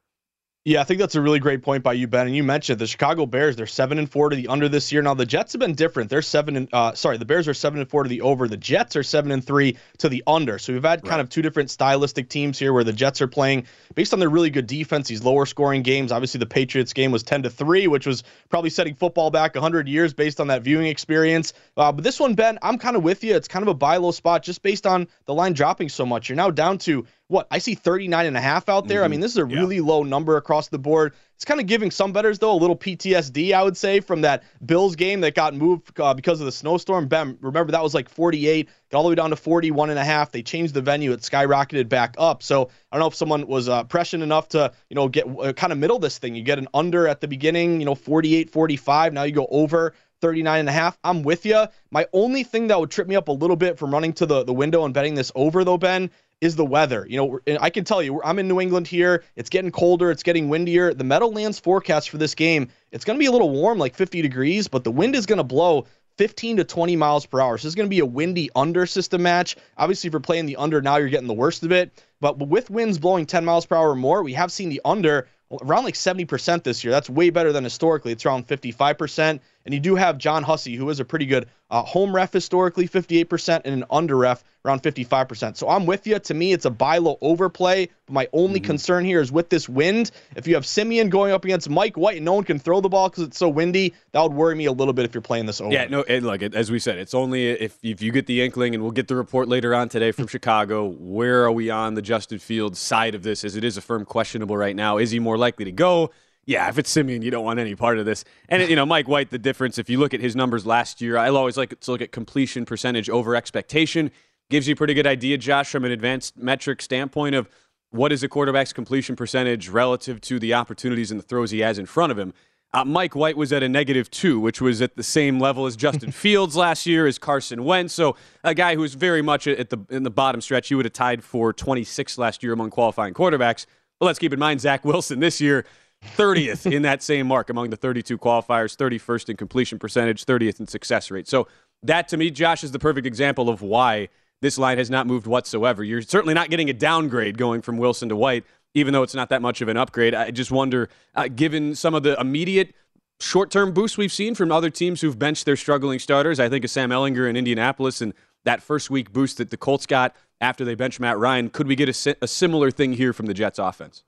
Yeah, 0.67 0.83
I 0.83 0.85
think 0.85 1.01
that's 1.01 1.15
a 1.15 1.23
really 1.23 1.39
great 1.39 1.63
point 1.63 1.83
by 1.83 1.95
you, 1.95 2.07
Ben. 2.07 2.27
And 2.27 2.37
you 2.37 2.45
mentioned 2.45 2.79
the 2.79 2.87
Chicago 2.87 3.25
Bears; 3.25 3.57
they're 3.57 3.67
seven 3.67 3.99
and 3.99 4.11
four 4.11 4.29
to 4.29 4.37
the 4.37 4.49
under 4.49 4.69
this 4.69 4.93
year. 4.93 5.01
Now 5.01 5.15
the 5.15 5.25
Jets 5.25 5.55
have 5.55 5.61
been 5.61 5.75
different. 5.75 6.11
They're 6.11 6.21
seven 6.21 6.55
and 6.55 6.69
uh, 6.71 6.93
sorry, 6.93 7.17
the 7.17 7.25
Bears 7.25 7.49
are 7.49 7.55
seven 7.55 7.81
and 7.81 7.89
four 7.89 8.03
to 8.03 8.11
the 8.11 8.21
over. 8.21 8.47
The 8.47 8.59
Jets 8.59 8.95
are 8.95 9.03
seven 9.03 9.33
and 9.33 9.43
three 9.43 9.79
to 9.99 10.11
the 10.11 10.23
under. 10.27 10.59
So 10.59 10.75
we've 10.75 10.83
had 10.83 11.03
right. 11.03 11.09
kind 11.09 11.23
of 11.23 11.31
two 11.31 11.41
different 11.41 11.71
stylistic 11.71 12.29
teams 12.29 12.59
here, 12.59 12.75
where 12.75 12.85
the 12.85 12.93
Jets 12.93 13.23
are 13.23 13.27
playing 13.27 13.69
based 13.95 14.13
on 14.13 14.19
their 14.19 14.29
really 14.29 14.51
good 14.51 14.67
defense. 14.67 15.09
These 15.09 15.23
lower 15.23 15.47
scoring 15.47 15.83
games. 15.83 16.13
Obviously, 16.13 16.41
the 16.41 16.47
Patriots 16.47 16.93
game 16.93 17.11
was 17.11 17.23
ten 17.23 17.43
to 17.45 17.49
three, 17.49 17.87
which 17.87 18.07
was 18.07 18.23
probably 18.51 18.69
setting 18.69 18.95
football 18.95 19.31
back 19.31 19.57
hundred 19.57 19.89
years 19.89 20.13
based 20.13 20.43
on 20.43 20.49
that 20.49 20.61
viewing 20.61 20.89
experience. 20.89 21.55
Uh, 21.79 21.91
but 21.91 22.05
this 22.05 22.21
one, 22.21 22.35
Ben, 22.35 22.59
I'm 22.61 22.77
kind 22.77 22.97
of 22.97 23.03
with 23.03 23.25
you. 23.25 23.35
It's 23.35 23.49
kind 23.49 23.63
of 23.63 23.69
a 23.69 23.75
buy 23.75 23.97
low 23.97 24.11
spot 24.11 24.43
just 24.43 24.61
based 24.61 24.87
on 24.87 25.09
the 25.25 25.33
line 25.33 25.55
dropping 25.55 25.89
so 25.89 26.05
much. 26.05 26.29
You're 26.29 26.37
now 26.37 26.51
down 26.51 26.77
to 26.81 27.07
what 27.31 27.47
I 27.51 27.59
see 27.59 27.75
39 27.77 28.27
and 28.27 28.37
a 28.37 28.41
half 28.41 28.69
out 28.69 28.89
there. 28.89 28.99
Mm-hmm. 28.99 29.05
I 29.05 29.09
mean, 29.09 29.21
this 29.21 29.31
is 29.31 29.39
a 29.39 29.47
yeah. 29.49 29.57
really 29.57 29.81
low 29.81 30.03
number 30.03 30.37
across 30.37 30.69
the 30.69 30.79
board. 30.79 31.15
It's 31.37 31.45
kind 31.45 31.61
of 31.61 31.67
giving 31.67 31.91
some 31.91 32.13
bettors 32.13 32.41
though 32.41 32.53
a 32.53 32.59
little 32.59 32.77
PTSD, 32.77 33.53
I 33.53 33.63
would 33.63 33.77
say, 33.77 34.01
from 34.01 34.23
that 34.23 34.43
Bills 34.67 34.97
game 34.97 35.21
that 35.21 35.35
got 35.35 35.55
moved 35.55 35.99
uh, 36.01 36.13
because 36.13 36.41
of 36.41 36.47
the 36.47 36.53
snowstorm. 36.53 37.07
Ben, 37.07 37.39
remember 37.41 37.71
that 37.73 37.83
was 37.83 37.95
like 37.95 38.09
48, 38.09 38.69
got 38.91 38.99
all 38.99 39.05
the 39.05 39.11
way 39.11 39.15
down 39.15 39.31
to 39.31 39.37
41 39.37 39.91
and 39.91 39.99
a 39.99 40.05
half. 40.05 40.33
They 40.33 40.43
changed 40.43 40.75
the 40.75 40.83
venue, 40.83 41.13
it 41.13 41.21
skyrocketed 41.21 41.89
back 41.89 42.17
up. 42.19 42.43
So 42.43 42.69
I 42.91 42.97
don't 42.97 43.01
know 43.01 43.07
if 43.07 43.15
someone 43.15 43.47
was 43.47 43.69
uh, 43.69 43.85
prescient 43.85 44.25
enough 44.25 44.49
to, 44.49 44.73
you 44.89 44.97
know, 44.97 45.09
get 45.09 45.27
uh, 45.27 45.53
kind 45.53 45.73
of 45.73 45.79
middle 45.79 46.01
this 46.01 46.19
thing. 46.19 46.35
You 46.35 46.43
get 46.43 46.59
an 46.59 46.69
under 46.75 47.07
at 47.07 47.21
the 47.21 47.29
beginning, 47.29 47.79
you 47.79 47.87
know, 47.87 47.95
48, 47.95 48.51
45. 48.51 49.13
Now 49.13 49.23
you 49.23 49.33
go 49.33 49.47
over 49.51 49.95
39 50.21 50.61
and 50.61 50.69
a 50.69 50.73
half. 50.73 50.99
I'm 51.05 51.23
with 51.23 51.47
you. 51.47 51.67
My 51.91 52.07
only 52.13 52.45
thing 52.45 52.67
that 52.67 52.79
would 52.79 52.91
trip 52.91 53.09
me 53.09 53.17
up 53.17 53.29
a 53.29 53.33
little 53.33 53.57
bit 53.57 53.79
from 53.79 53.93
running 53.93 54.13
to 54.15 54.27
the, 54.27 54.45
the 54.45 54.53
window 54.53 54.85
and 54.85 54.93
betting 54.93 55.15
this 55.15 55.33
over, 55.35 55.65
though, 55.65 55.79
Ben, 55.79 56.11
is 56.41 56.57
the 56.57 56.65
weather. 56.65 57.07
You 57.09 57.17
know, 57.19 57.59
I 57.61 57.71
can 57.71 57.85
tell 57.85 58.03
you, 58.03 58.23
I'm 58.23 58.39
in 58.39 58.49
New 58.49 58.61
England 58.61 58.87
here. 58.87 59.25
It's 59.37 59.51
getting 59.51 59.71
colder. 59.71 60.11
It's 60.11 60.23
getting 60.23 60.49
windier. 60.49 60.95
The 60.95 61.05
Meadowlands 61.05 61.59
forecast 61.59 62.11
for 62.11 62.19
this 62.19 62.35
game, 62.35 62.69
it's 62.93 63.05
going 63.05 63.19
to 63.19 63.21
be 63.21 63.27
a 63.27 63.33
little 63.33 63.51
warm, 63.51 63.79
like 63.79 63.95
50 63.95 64.23
degrees, 64.23 64.69
but 64.69 64.85
the 64.85 64.91
wind 64.91 65.15
is 65.15 65.27
going 65.27 65.39
to 65.39 65.45
blow 65.45 65.87
15 66.17 66.59
to 66.59 66.65
20 66.65 66.97
miles 66.97 67.27
per 67.27 67.41
hour. 67.41 67.57
So 67.57 67.63
this 67.63 67.71
is 67.71 67.75
going 67.75 67.89
to 67.89 67.95
be 67.95 68.01
a 68.01 68.07
windy 68.07 68.51
under 68.55 68.87
system 68.87 69.23
match. 69.23 69.57
Obviously, 69.77 70.09
if 70.09 70.13
you're 70.13 70.21
playing 70.21 70.47
the 70.47 70.57
under 70.57 70.83
now, 70.83 70.97
you're 70.97 71.09
getting 71.09 71.29
the 71.29 71.35
worst 71.35 71.63
of 71.63 71.73
it. 71.73 71.93
But 72.21 72.39
with 72.39 72.71
winds 72.71 72.99
blowing 72.99 73.27
10 73.27 73.45
miles 73.45 73.67
per 73.67 73.77
hour 73.77 73.91
or 73.91 73.97
more, 73.97 74.23
we 74.23 74.35
have 74.35 74.53
seen 74.53 74.69
the 74.69 74.81
under 74.85 75.29
around 75.63 75.85
like 75.85 75.95
70% 75.95 76.63
this 76.63 76.85
year. 76.85 76.91
That's 76.91 77.11
way 77.11 77.31
better 77.31 77.53
than 77.53 77.65
historically. 77.65 78.13
It's 78.13 78.25
around 78.25 78.47
55%. 78.47 79.41
And 79.65 79.75
you 79.75 79.81
do 79.81 79.95
have 79.95 80.19
John 80.19 80.43
Hussey, 80.43 80.75
who 80.75 80.89
is 80.89 81.01
a 81.01 81.05
pretty 81.05 81.27
good 81.27 81.47
uh, 81.71 81.83
home 81.83 82.15
ref 82.15 82.33
historically, 82.33 82.89
58%, 82.89 83.63
and 83.65 83.75
an 83.75 83.85
under 83.91 84.17
ref 84.17 84.43
around 84.65 84.83
55%. 84.83 85.57
So 85.57 85.69
I'm 85.69 85.87
with 85.87 86.07
you. 86.07 86.19
To 86.19 86.35
me, 86.35 86.53
it's 86.53 86.65
a 86.65 86.71
buy 86.71 86.99
low 86.99 87.19
overplay. 87.21 87.89
But 88.07 88.13
my 88.13 88.29
only 88.33 88.61
mm-hmm. 88.61 88.67
concern 88.67 89.05
here 89.05 89.21
is 89.21 89.31
with 89.31 89.49
this 89.49 89.69
wind. 89.69 90.11
If 90.37 90.47
you 90.47 90.55
have 90.55 90.67
Siemian 90.67 91.09
going 91.09 91.33
up 91.33 91.45
against 91.45 91.69
Mike 91.71 91.97
White 91.97 92.17
and 92.17 92.25
no 92.25 92.35
one 92.35 92.45
can 92.45 92.59
throw 92.59 92.81
the 92.81 92.89
ball 92.89 93.09
because 93.09 93.25
it's 93.25 93.39
so 93.39 93.49
windy, 93.49 93.95
that 94.13 94.23
would 94.23 94.33
worry 94.33 94.55
me 94.55 94.67
a 94.67 94.73
little 94.73 94.93
bit 94.93 95.05
if 95.05 95.15
you're 95.15 95.23
playing 95.23 95.47
this 95.47 95.61
over. 95.61 95.73
Yeah, 95.73 95.87
no, 95.87 96.03
and 96.03 96.27
look, 96.27 96.43
as 96.43 96.71
we 96.71 96.79
said, 96.79 96.99
it's 96.99 97.15
only 97.15 97.49
if, 97.49 97.79
if 97.83 98.03
you 98.03 98.13
get 98.13 98.27
the 98.27 98.43
inkling, 98.43 98.75
and 98.75 98.83
we'll 98.83 98.93
get 98.93 99.09
the 99.09 99.17
report 99.17 99.49
later 99.49 99.75
on 99.75 99.89
today 99.89 100.13
from 100.13 100.27
Chicago. 100.27 100.89
Where 100.89 101.45
are 101.45 101.53
we 101.53 101.71
on 101.71 101.95
the 101.95 102.03
Justin 102.03 102.39
Fields 102.39 102.79
side 102.79 103.15
of 103.15 103.23
this? 103.23 103.45
As 103.45 103.57
it 103.57 103.65
is 103.65 103.77
a 103.77 103.81
firm 103.81 104.05
questionable 104.05 104.57
right 104.57 104.77
now. 104.77 104.99
Is 104.99 105.11
he 105.11 105.19
more 105.19 105.39
likely 105.39 105.65
to 105.67 105.73
go? 105.73 106.11
Yeah, 106.47 106.69
if 106.69 106.79
it's 106.79 106.91
Siemian, 106.91 107.23
you 107.23 107.31
don't 107.31 107.45
want 107.45 107.61
any 107.61 107.75
part 107.75 107.99
of 107.99 108.07
this. 108.07 108.25
And 108.49 108.69
you 108.69 108.77
know, 108.77 108.87
Mike 108.87 109.09
White, 109.09 109.31
the 109.31 109.39
difference. 109.39 109.79
If 109.79 109.91
you 109.91 109.99
look 109.99 110.15
at 110.15 110.21
his 110.21 110.35
numbers 110.35 110.67
last 110.67 111.01
year, 111.01 111.17
I 111.17 111.29
always 111.29 111.57
like 111.57 111.79
to 111.79 111.91
look 111.91 112.01
at 112.01 112.13
completion 112.13 112.65
percentage 112.65 113.09
over 113.11 113.37
expectation. 113.37 114.11
Gives 114.49 114.67
you 114.67 114.73
a 114.73 114.77
pretty 114.77 114.95
good 114.95 115.07
idea, 115.07 115.39
Josh, 115.39 115.71
from 115.71 115.85
an 115.85 115.93
advanced 115.93 116.37
metric 116.37 116.83
standpoint 116.83 117.35
of 117.35 117.49
what 117.91 118.11
is 118.11 118.23
a 118.23 118.29
quarterback's 118.29 118.73
completion 118.73 119.17
percentage 119.17 119.69
relative 119.69 120.21
to 120.23 120.39
the 120.39 120.55
opportunities 120.55 121.11
and 121.11 121.21
the 121.21 121.25
throws 121.25 121.51
he 121.51 121.61
has 121.61 121.79
in 121.79 121.87
front 121.87 122.11
of 122.11 122.19
him. 122.19 122.33
Uh, 122.73 122.85
Mike 122.85 123.17
White 123.17 123.37
was 123.37 123.53
at 123.53 123.65
a 123.65 123.69
negative 123.69 124.11
two, 124.11 124.39
which 124.39 124.61
was 124.61 124.81
at 124.81 124.97
the 124.97 125.03
same 125.03 125.41
level 125.41 125.67
as 125.67 125.77
Justin 125.77 126.11
Fields 126.13 126.55
last 126.55 126.87
year, 126.87 127.07
as 127.07 127.19
Carson 127.19 127.65
Wentz. 127.65 127.93
So 127.93 128.17
a 128.45 128.55
guy 128.55 128.77
who 128.77 128.81
was 128.81 128.95
very 128.95 129.23
much 129.23 129.47
at 129.47 129.71
the 129.71 129.79
in 129.91 130.05
the 130.05 130.11
bottom 130.11 130.41
stretch. 130.41 130.69
He 130.69 130.75
would 130.75 130.87
have 130.87 130.93
tied 130.93 131.25
for 131.25 131.53
26 131.53 132.17
last 132.17 132.43
year 132.43 132.53
among 132.53 132.71
qualifying 132.71 133.13
quarterbacks. 133.13 133.67
But 133.99 134.07
let's 134.07 134.19
keep 134.19 134.33
in 134.33 134.39
mind 134.39 134.61
Zach 134.61 134.85
Wilson 134.85 135.21
this 135.21 135.41
year 135.41 135.67
30th 136.05 136.71
in 136.71 136.83
that 136.83 137.03
same 137.03 137.27
mark 137.27 137.51
among 137.51 137.71
the 137.71 137.77
32 137.77 138.19
qualifiers, 138.19 138.77
31st 138.77 139.31
in 139.31 139.37
completion 139.37 139.79
percentage, 139.79 140.25
30th 140.25 140.61
in 140.61 140.67
success 140.67 141.11
rate. 141.11 141.29
So 141.29 141.47
that 141.83 142.09
to 142.09 142.17
me, 142.17 142.31
Josh, 142.31 142.65
is 142.65 142.73
the 142.73 142.79
perfect 142.79 143.07
example 143.07 143.49
of 143.49 143.63
why 143.63 144.09
this 144.43 144.59
line 144.59 144.79
has 144.79 144.91
not 144.91 145.07
moved 145.07 145.27
whatsoever. 145.27 145.85
You're 145.85 146.03
certainly 146.03 146.35
not 146.35 146.51
getting 146.51 146.71
a 146.71 146.73
downgrade 146.73 147.37
going 147.37 147.63
from 147.63 147.79
Wilson 147.79 148.09
to 148.09 148.17
White, 148.17 148.45
even 148.75 148.93
though 148.93 149.03
it's 149.03 149.15
not 149.15 149.29
that 149.29 149.43
much 149.43 149.61
of 149.61 149.69
an 149.69 149.77
upgrade. 149.77 150.15
I 150.15 150.31
just 150.31 150.51
wonder, 150.51 150.89
uh, 151.15 151.29
given 151.29 151.75
some 151.75 151.95
of 151.95 152.03
the 152.03 152.19
immediate 152.19 152.75
short-term 153.21 153.73
boosts 153.73 153.99
we've 153.99 154.13
seen 154.13 154.35
from 154.35 154.51
other 154.51 154.71
teams 154.71 155.03
who've 155.03 155.19
benched 155.19 155.45
their 155.45 155.57
struggling 155.57 155.99
starters, 155.99 156.41
I 156.41 156.49
think 156.49 156.65
of 156.65 156.71
Sam 156.71 156.91
Ehlinger 156.91 157.29
in 157.29 157.37
Indianapolis 157.37 158.01
and 158.01 158.15
that 158.45 158.63
first 158.63 158.89
week 158.89 159.13
boost 159.13 159.37
that 159.37 159.51
the 159.51 159.59
Colts 159.59 159.85
got 159.85 160.17
after 160.41 160.65
they 160.65 160.75
benched 160.75 161.01
Matt 161.01 161.19
Ryan. 161.19 161.51
Could 161.51 161.67
we 161.67 161.77
get 161.77 161.89
a, 161.89 162.17
a 162.23 162.27
similar 162.27 162.71
thing 162.71 162.95
here 162.95 163.13
from 163.13 163.27
the 163.27 163.35
Jets 163.35 163.59
offense? 163.59 164.05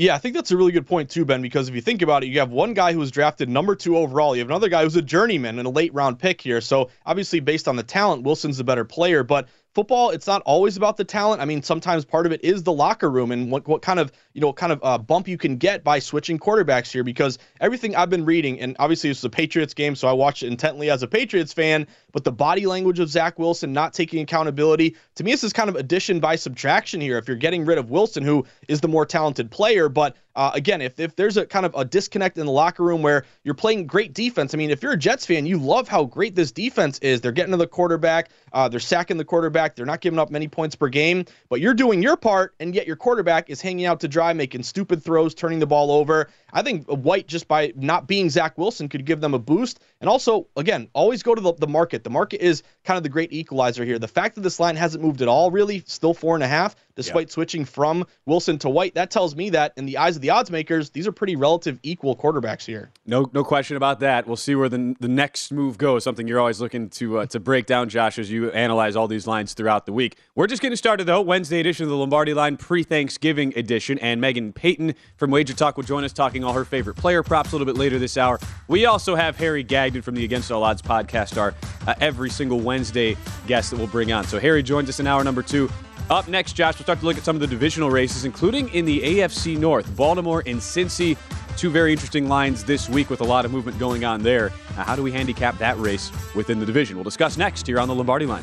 Yeah, 0.00 0.14
I 0.14 0.18
think 0.18 0.34
that's 0.34 0.50
a 0.50 0.56
really 0.56 0.72
good 0.72 0.86
point 0.86 1.10
too, 1.10 1.26
Ben, 1.26 1.42
because 1.42 1.68
if 1.68 1.74
you 1.74 1.82
think 1.82 2.00
about 2.00 2.24
it, 2.24 2.28
you 2.28 2.38
have 2.38 2.50
one 2.50 2.72
guy 2.72 2.94
who 2.94 3.00
was 3.00 3.10
drafted 3.10 3.50
number 3.50 3.76
two 3.76 3.98
overall. 3.98 4.34
You 4.34 4.40
have 4.40 4.48
another 4.48 4.70
guy 4.70 4.82
who's 4.82 4.96
a 4.96 5.02
journeyman 5.02 5.58
and 5.58 5.66
a 5.66 5.70
late 5.70 5.92
round 5.92 6.18
pick 6.18 6.40
here. 6.40 6.62
So 6.62 6.88
obviously, 7.04 7.40
based 7.40 7.68
on 7.68 7.76
the 7.76 7.82
talent, 7.82 8.22
Wilson's 8.22 8.56
the 8.56 8.64
better 8.64 8.86
player. 8.86 9.22
But 9.22 9.48
football, 9.74 10.10
it's 10.10 10.26
not 10.26 10.42
always 10.42 10.76
about 10.76 10.96
the 10.96 11.04
talent. 11.04 11.40
I 11.40 11.44
mean, 11.44 11.62
sometimes 11.62 12.04
part 12.04 12.26
of 12.26 12.32
it 12.32 12.42
is 12.44 12.62
the 12.62 12.72
locker 12.72 13.10
room 13.10 13.30
and 13.30 13.50
what, 13.50 13.66
what 13.68 13.82
kind 13.82 13.98
of, 13.98 14.12
you 14.32 14.40
know, 14.40 14.52
kind 14.52 14.72
of 14.72 14.80
uh, 14.82 14.98
bump 14.98 15.28
you 15.28 15.38
can 15.38 15.56
get 15.56 15.84
by 15.84 15.98
switching 15.98 16.38
quarterbacks 16.38 16.90
here 16.90 17.04
because 17.04 17.38
everything 17.60 17.94
I've 17.94 18.10
been 18.10 18.24
reading, 18.24 18.60
and 18.60 18.76
obviously 18.78 19.10
it's 19.10 19.22
a 19.24 19.30
Patriots 19.30 19.74
game, 19.74 19.94
so 19.94 20.08
I 20.08 20.12
watched 20.12 20.42
it 20.42 20.48
intently 20.48 20.90
as 20.90 21.02
a 21.02 21.08
Patriots 21.08 21.52
fan, 21.52 21.86
but 22.12 22.24
the 22.24 22.32
body 22.32 22.66
language 22.66 22.98
of 22.98 23.08
Zach 23.08 23.38
Wilson 23.38 23.72
not 23.72 23.92
taking 23.92 24.22
accountability, 24.22 24.96
to 25.14 25.24
me, 25.24 25.30
this 25.30 25.44
is 25.44 25.52
kind 25.52 25.68
of 25.68 25.76
addition 25.76 26.20
by 26.20 26.36
subtraction 26.36 27.00
here. 27.00 27.18
If 27.18 27.28
you're 27.28 27.36
getting 27.36 27.64
rid 27.64 27.78
of 27.78 27.90
Wilson, 27.90 28.24
who 28.24 28.44
is 28.68 28.80
the 28.80 28.88
more 28.88 29.06
talented 29.06 29.50
player, 29.50 29.88
but 29.88 30.16
uh, 30.36 30.50
again, 30.54 30.80
if, 30.80 30.98
if 31.00 31.16
there's 31.16 31.36
a 31.36 31.46
kind 31.46 31.66
of 31.66 31.74
a 31.74 31.84
disconnect 31.84 32.38
in 32.38 32.46
the 32.46 32.52
locker 32.52 32.82
room 32.82 33.02
where 33.02 33.24
you're 33.44 33.54
playing 33.54 33.86
great 33.86 34.14
defense, 34.14 34.54
I 34.54 34.58
mean, 34.58 34.70
if 34.70 34.82
you're 34.82 34.92
a 34.92 34.96
Jets 34.96 35.26
fan, 35.26 35.46
you 35.46 35.58
love 35.58 35.88
how 35.88 36.04
great 36.04 36.34
this 36.34 36.52
defense 36.52 36.98
is. 37.00 37.20
They're 37.20 37.32
getting 37.32 37.50
to 37.52 37.56
the 37.56 37.66
quarterback, 37.66 38.30
uh, 38.52 38.68
they're 38.68 38.80
sacking 38.80 39.16
the 39.16 39.24
quarterback, 39.24 39.74
they're 39.76 39.86
not 39.86 40.00
giving 40.00 40.18
up 40.18 40.30
many 40.30 40.48
points 40.48 40.76
per 40.76 40.88
game, 40.88 41.24
but 41.48 41.60
you're 41.60 41.74
doing 41.74 42.02
your 42.02 42.16
part, 42.16 42.54
and 42.60 42.74
yet 42.74 42.86
your 42.86 42.96
quarterback 42.96 43.50
is 43.50 43.60
hanging 43.60 43.86
out 43.86 44.00
to 44.00 44.08
dry, 44.08 44.32
making 44.32 44.62
stupid 44.62 45.02
throws, 45.02 45.34
turning 45.34 45.58
the 45.58 45.66
ball 45.66 45.90
over. 45.90 46.28
I 46.52 46.62
think 46.62 46.86
White, 46.86 47.26
just 47.26 47.48
by 47.48 47.72
not 47.76 48.06
being 48.06 48.30
Zach 48.30 48.58
Wilson, 48.58 48.88
could 48.88 49.04
give 49.04 49.20
them 49.20 49.34
a 49.34 49.38
boost. 49.38 49.80
And 50.00 50.08
also, 50.08 50.46
again, 50.56 50.88
always 50.94 51.22
go 51.22 51.34
to 51.34 51.40
the, 51.40 51.52
the 51.54 51.66
market. 51.66 52.04
The 52.04 52.10
market 52.10 52.40
is 52.40 52.62
kind 52.84 52.96
of 52.96 53.02
the 53.02 53.08
great 53.08 53.32
equalizer 53.32 53.84
here. 53.84 53.98
The 53.98 54.08
fact 54.08 54.34
that 54.34 54.40
this 54.40 54.58
line 54.58 54.76
hasn't 54.76 55.02
moved 55.04 55.22
at 55.22 55.28
all, 55.28 55.50
really, 55.50 55.82
still 55.86 56.14
four 56.14 56.34
and 56.34 56.42
a 56.42 56.48
half, 56.48 56.74
despite 57.00 57.28
yeah. 57.28 57.32
switching 57.32 57.64
from 57.64 58.04
Wilson 58.26 58.58
to 58.58 58.68
White, 58.68 58.94
that 58.94 59.10
tells 59.10 59.34
me 59.34 59.50
that 59.50 59.72
in 59.76 59.86
the 59.86 59.96
eyes 59.96 60.16
of 60.16 60.22
the 60.22 60.30
odds 60.30 60.50
makers, 60.50 60.90
these 60.90 61.06
are 61.06 61.12
pretty 61.12 61.36
relative 61.36 61.78
equal 61.82 62.14
quarterbacks 62.14 62.66
here. 62.66 62.90
No, 63.06 63.30
no 63.32 63.42
question 63.42 63.76
about 63.76 64.00
that. 64.00 64.26
We'll 64.26 64.36
see 64.36 64.54
where 64.54 64.68
the, 64.68 64.94
the 65.00 65.08
next 65.08 65.50
move 65.50 65.78
goes. 65.78 66.04
Something 66.04 66.28
you're 66.28 66.40
always 66.40 66.60
looking 66.60 66.90
to 66.90 67.20
uh, 67.20 67.26
to 67.26 67.40
break 67.40 67.66
down, 67.66 67.88
Josh, 67.88 68.18
as 68.18 68.30
you 68.30 68.50
analyze 68.50 68.96
all 68.96 69.08
these 69.08 69.26
lines 69.26 69.54
throughout 69.54 69.86
the 69.86 69.92
week. 69.92 70.16
We're 70.34 70.46
just 70.46 70.60
getting 70.60 70.76
started 70.76 71.04
though. 71.04 71.20
Wednesday 71.20 71.60
edition 71.60 71.84
of 71.84 71.90
the 71.90 71.96
Lombardi 71.96 72.34
Line, 72.34 72.56
pre-Thanksgiving 72.56 73.52
edition, 73.56 73.98
and 74.00 74.20
Megan 74.20 74.52
Payton 74.52 74.94
from 75.16 75.30
Wager 75.30 75.54
Talk 75.54 75.76
will 75.76 75.84
join 75.84 76.04
us 76.04 76.12
talking 76.12 76.44
all 76.44 76.52
her 76.52 76.64
favorite 76.64 76.96
player 76.96 77.22
props 77.22 77.52
a 77.52 77.54
little 77.54 77.66
bit 77.66 77.78
later 77.78 77.98
this 77.98 78.16
hour. 78.16 78.38
We 78.68 78.86
also 78.86 79.14
have 79.14 79.36
Harry 79.36 79.62
Gagnon 79.62 80.02
from 80.02 80.14
the 80.14 80.24
Against 80.24 80.50
All 80.52 80.62
Odds 80.62 80.82
podcast, 80.82 81.40
our 81.40 81.54
uh, 81.86 81.94
every 82.00 82.30
single 82.30 82.60
Wednesday 82.60 83.16
guest 83.46 83.70
that 83.70 83.78
we'll 83.78 83.86
bring 83.86 84.12
on. 84.12 84.24
So 84.24 84.38
Harry 84.38 84.62
joins 84.62 84.88
us 84.88 85.00
in 85.00 85.06
hour 85.06 85.24
number 85.24 85.42
two. 85.42 85.70
Up 86.10 86.26
next, 86.26 86.54
Josh, 86.54 86.76
we'll 86.76 86.82
start 86.82 86.98
to 86.98 87.04
look 87.06 87.16
at 87.16 87.22
some 87.22 87.36
of 87.36 87.40
the 87.40 87.46
divisional 87.46 87.88
races, 87.88 88.24
including 88.24 88.68
in 88.70 88.84
the 88.84 89.00
AFC 89.00 89.56
North. 89.56 89.94
Baltimore 89.94 90.42
and 90.44 90.58
Cincy, 90.58 91.16
two 91.56 91.70
very 91.70 91.92
interesting 91.92 92.28
lines 92.28 92.64
this 92.64 92.88
week 92.88 93.10
with 93.10 93.20
a 93.20 93.24
lot 93.24 93.44
of 93.44 93.52
movement 93.52 93.78
going 93.78 94.04
on 94.04 94.20
there. 94.20 94.50
Now, 94.76 94.82
how 94.82 94.96
do 94.96 95.04
we 95.04 95.12
handicap 95.12 95.56
that 95.58 95.78
race 95.78 96.10
within 96.34 96.58
the 96.58 96.66
division? 96.66 96.96
We'll 96.96 97.04
discuss 97.04 97.36
next 97.36 97.64
here 97.64 97.78
on 97.78 97.86
the 97.86 97.94
Lombardi 97.94 98.26
line. 98.26 98.42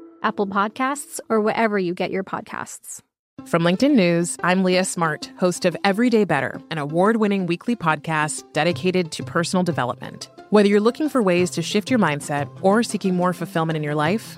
Apple 0.23 0.47
Podcasts, 0.47 1.19
or 1.29 1.41
wherever 1.41 1.77
you 1.77 1.93
get 1.93 2.11
your 2.11 2.23
podcasts. 2.23 3.01
From 3.45 3.63
LinkedIn 3.63 3.95
News, 3.95 4.37
I'm 4.43 4.63
Leah 4.63 4.85
Smart, 4.85 5.31
host 5.39 5.65
of 5.65 5.75
Everyday 5.83 6.25
Better, 6.25 6.61
an 6.69 6.77
award 6.77 7.17
winning 7.17 7.47
weekly 7.47 7.75
podcast 7.75 8.43
dedicated 8.53 9.11
to 9.13 9.23
personal 9.23 9.63
development. 9.63 10.29
Whether 10.51 10.69
you're 10.69 10.79
looking 10.79 11.09
for 11.09 11.23
ways 11.23 11.49
to 11.51 11.61
shift 11.61 11.89
your 11.89 11.97
mindset 11.97 12.49
or 12.61 12.83
seeking 12.83 13.15
more 13.15 13.33
fulfillment 13.33 13.77
in 13.77 13.83
your 13.83 13.95
life, 13.95 14.37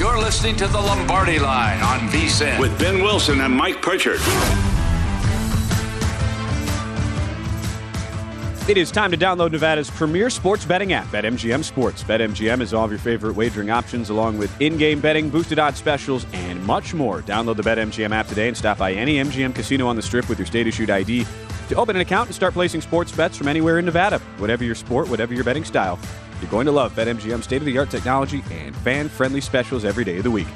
You're 0.00 0.18
listening 0.18 0.56
to 0.56 0.66
the 0.66 0.80
Lombardi 0.80 1.38
Line 1.38 1.78
on 1.82 2.08
VSIN 2.08 2.58
with 2.58 2.78
Ben 2.78 3.02
Wilson 3.02 3.42
and 3.42 3.54
Mike 3.54 3.82
Pritchard. 3.82 4.18
It 8.66 8.78
is 8.78 8.90
time 8.90 9.10
to 9.10 9.18
download 9.18 9.52
Nevada's 9.52 9.90
premier 9.90 10.30
sports 10.30 10.64
betting 10.64 10.94
app, 10.94 11.04
BetMGM 11.08 11.62
Sports. 11.62 12.02
BetMGM 12.02 12.62
is 12.62 12.72
all 12.72 12.86
of 12.86 12.90
your 12.90 12.98
favorite 12.98 13.36
wagering 13.36 13.68
options, 13.68 14.08
along 14.08 14.38
with 14.38 14.58
in-game 14.58 15.00
betting, 15.00 15.28
boosted 15.28 15.58
odds 15.58 15.76
specials, 15.76 16.24
and 16.32 16.64
much 16.64 16.94
more. 16.94 17.20
Download 17.20 17.56
the 17.56 17.62
BetMGM 17.62 18.10
app 18.10 18.26
today 18.26 18.48
and 18.48 18.56
stop 18.56 18.78
by 18.78 18.94
any 18.94 19.16
MGM 19.16 19.54
casino 19.54 19.86
on 19.86 19.96
the 19.96 20.02
Strip 20.02 20.30
with 20.30 20.38
your 20.38 20.46
state-issued 20.46 20.88
ID 20.88 21.26
to 21.68 21.74
open 21.74 21.94
an 21.94 22.00
account 22.00 22.28
and 22.28 22.34
start 22.34 22.54
placing 22.54 22.80
sports 22.80 23.12
bets 23.12 23.36
from 23.36 23.48
anywhere 23.48 23.78
in 23.78 23.84
Nevada. 23.84 24.18
Whatever 24.38 24.64
your 24.64 24.74
sport, 24.74 25.10
whatever 25.10 25.34
your 25.34 25.44
betting 25.44 25.64
style, 25.64 25.98
you're 26.40 26.50
going 26.50 26.66
to 26.66 26.72
love 26.72 26.92
BetMGM 26.94 27.42
state-of-the-art 27.42 27.90
technology 27.90 28.42
and 28.50 28.74
fan-friendly 28.76 29.40
specials 29.40 29.84
every 29.84 30.04
day 30.04 30.16
of 30.18 30.24
the 30.24 30.30
week. 30.30 30.48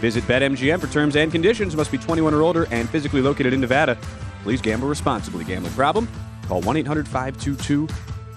Visit 0.00 0.24
BetMGM 0.24 0.80
for 0.80 0.86
terms 0.86 1.16
and 1.16 1.32
conditions. 1.32 1.74
Must 1.74 1.90
be 1.90 1.98
21 1.98 2.32
or 2.32 2.42
older 2.42 2.66
and 2.70 2.88
physically 2.88 3.20
located 3.20 3.52
in 3.52 3.60
Nevada. 3.60 3.98
Please 4.42 4.60
gamble 4.60 4.88
responsibly. 4.88 5.44
Gambling 5.44 5.72
problem? 5.72 6.08
Call 6.46 6.60
1 6.62 6.76
800 6.76 7.06
522 7.06 7.88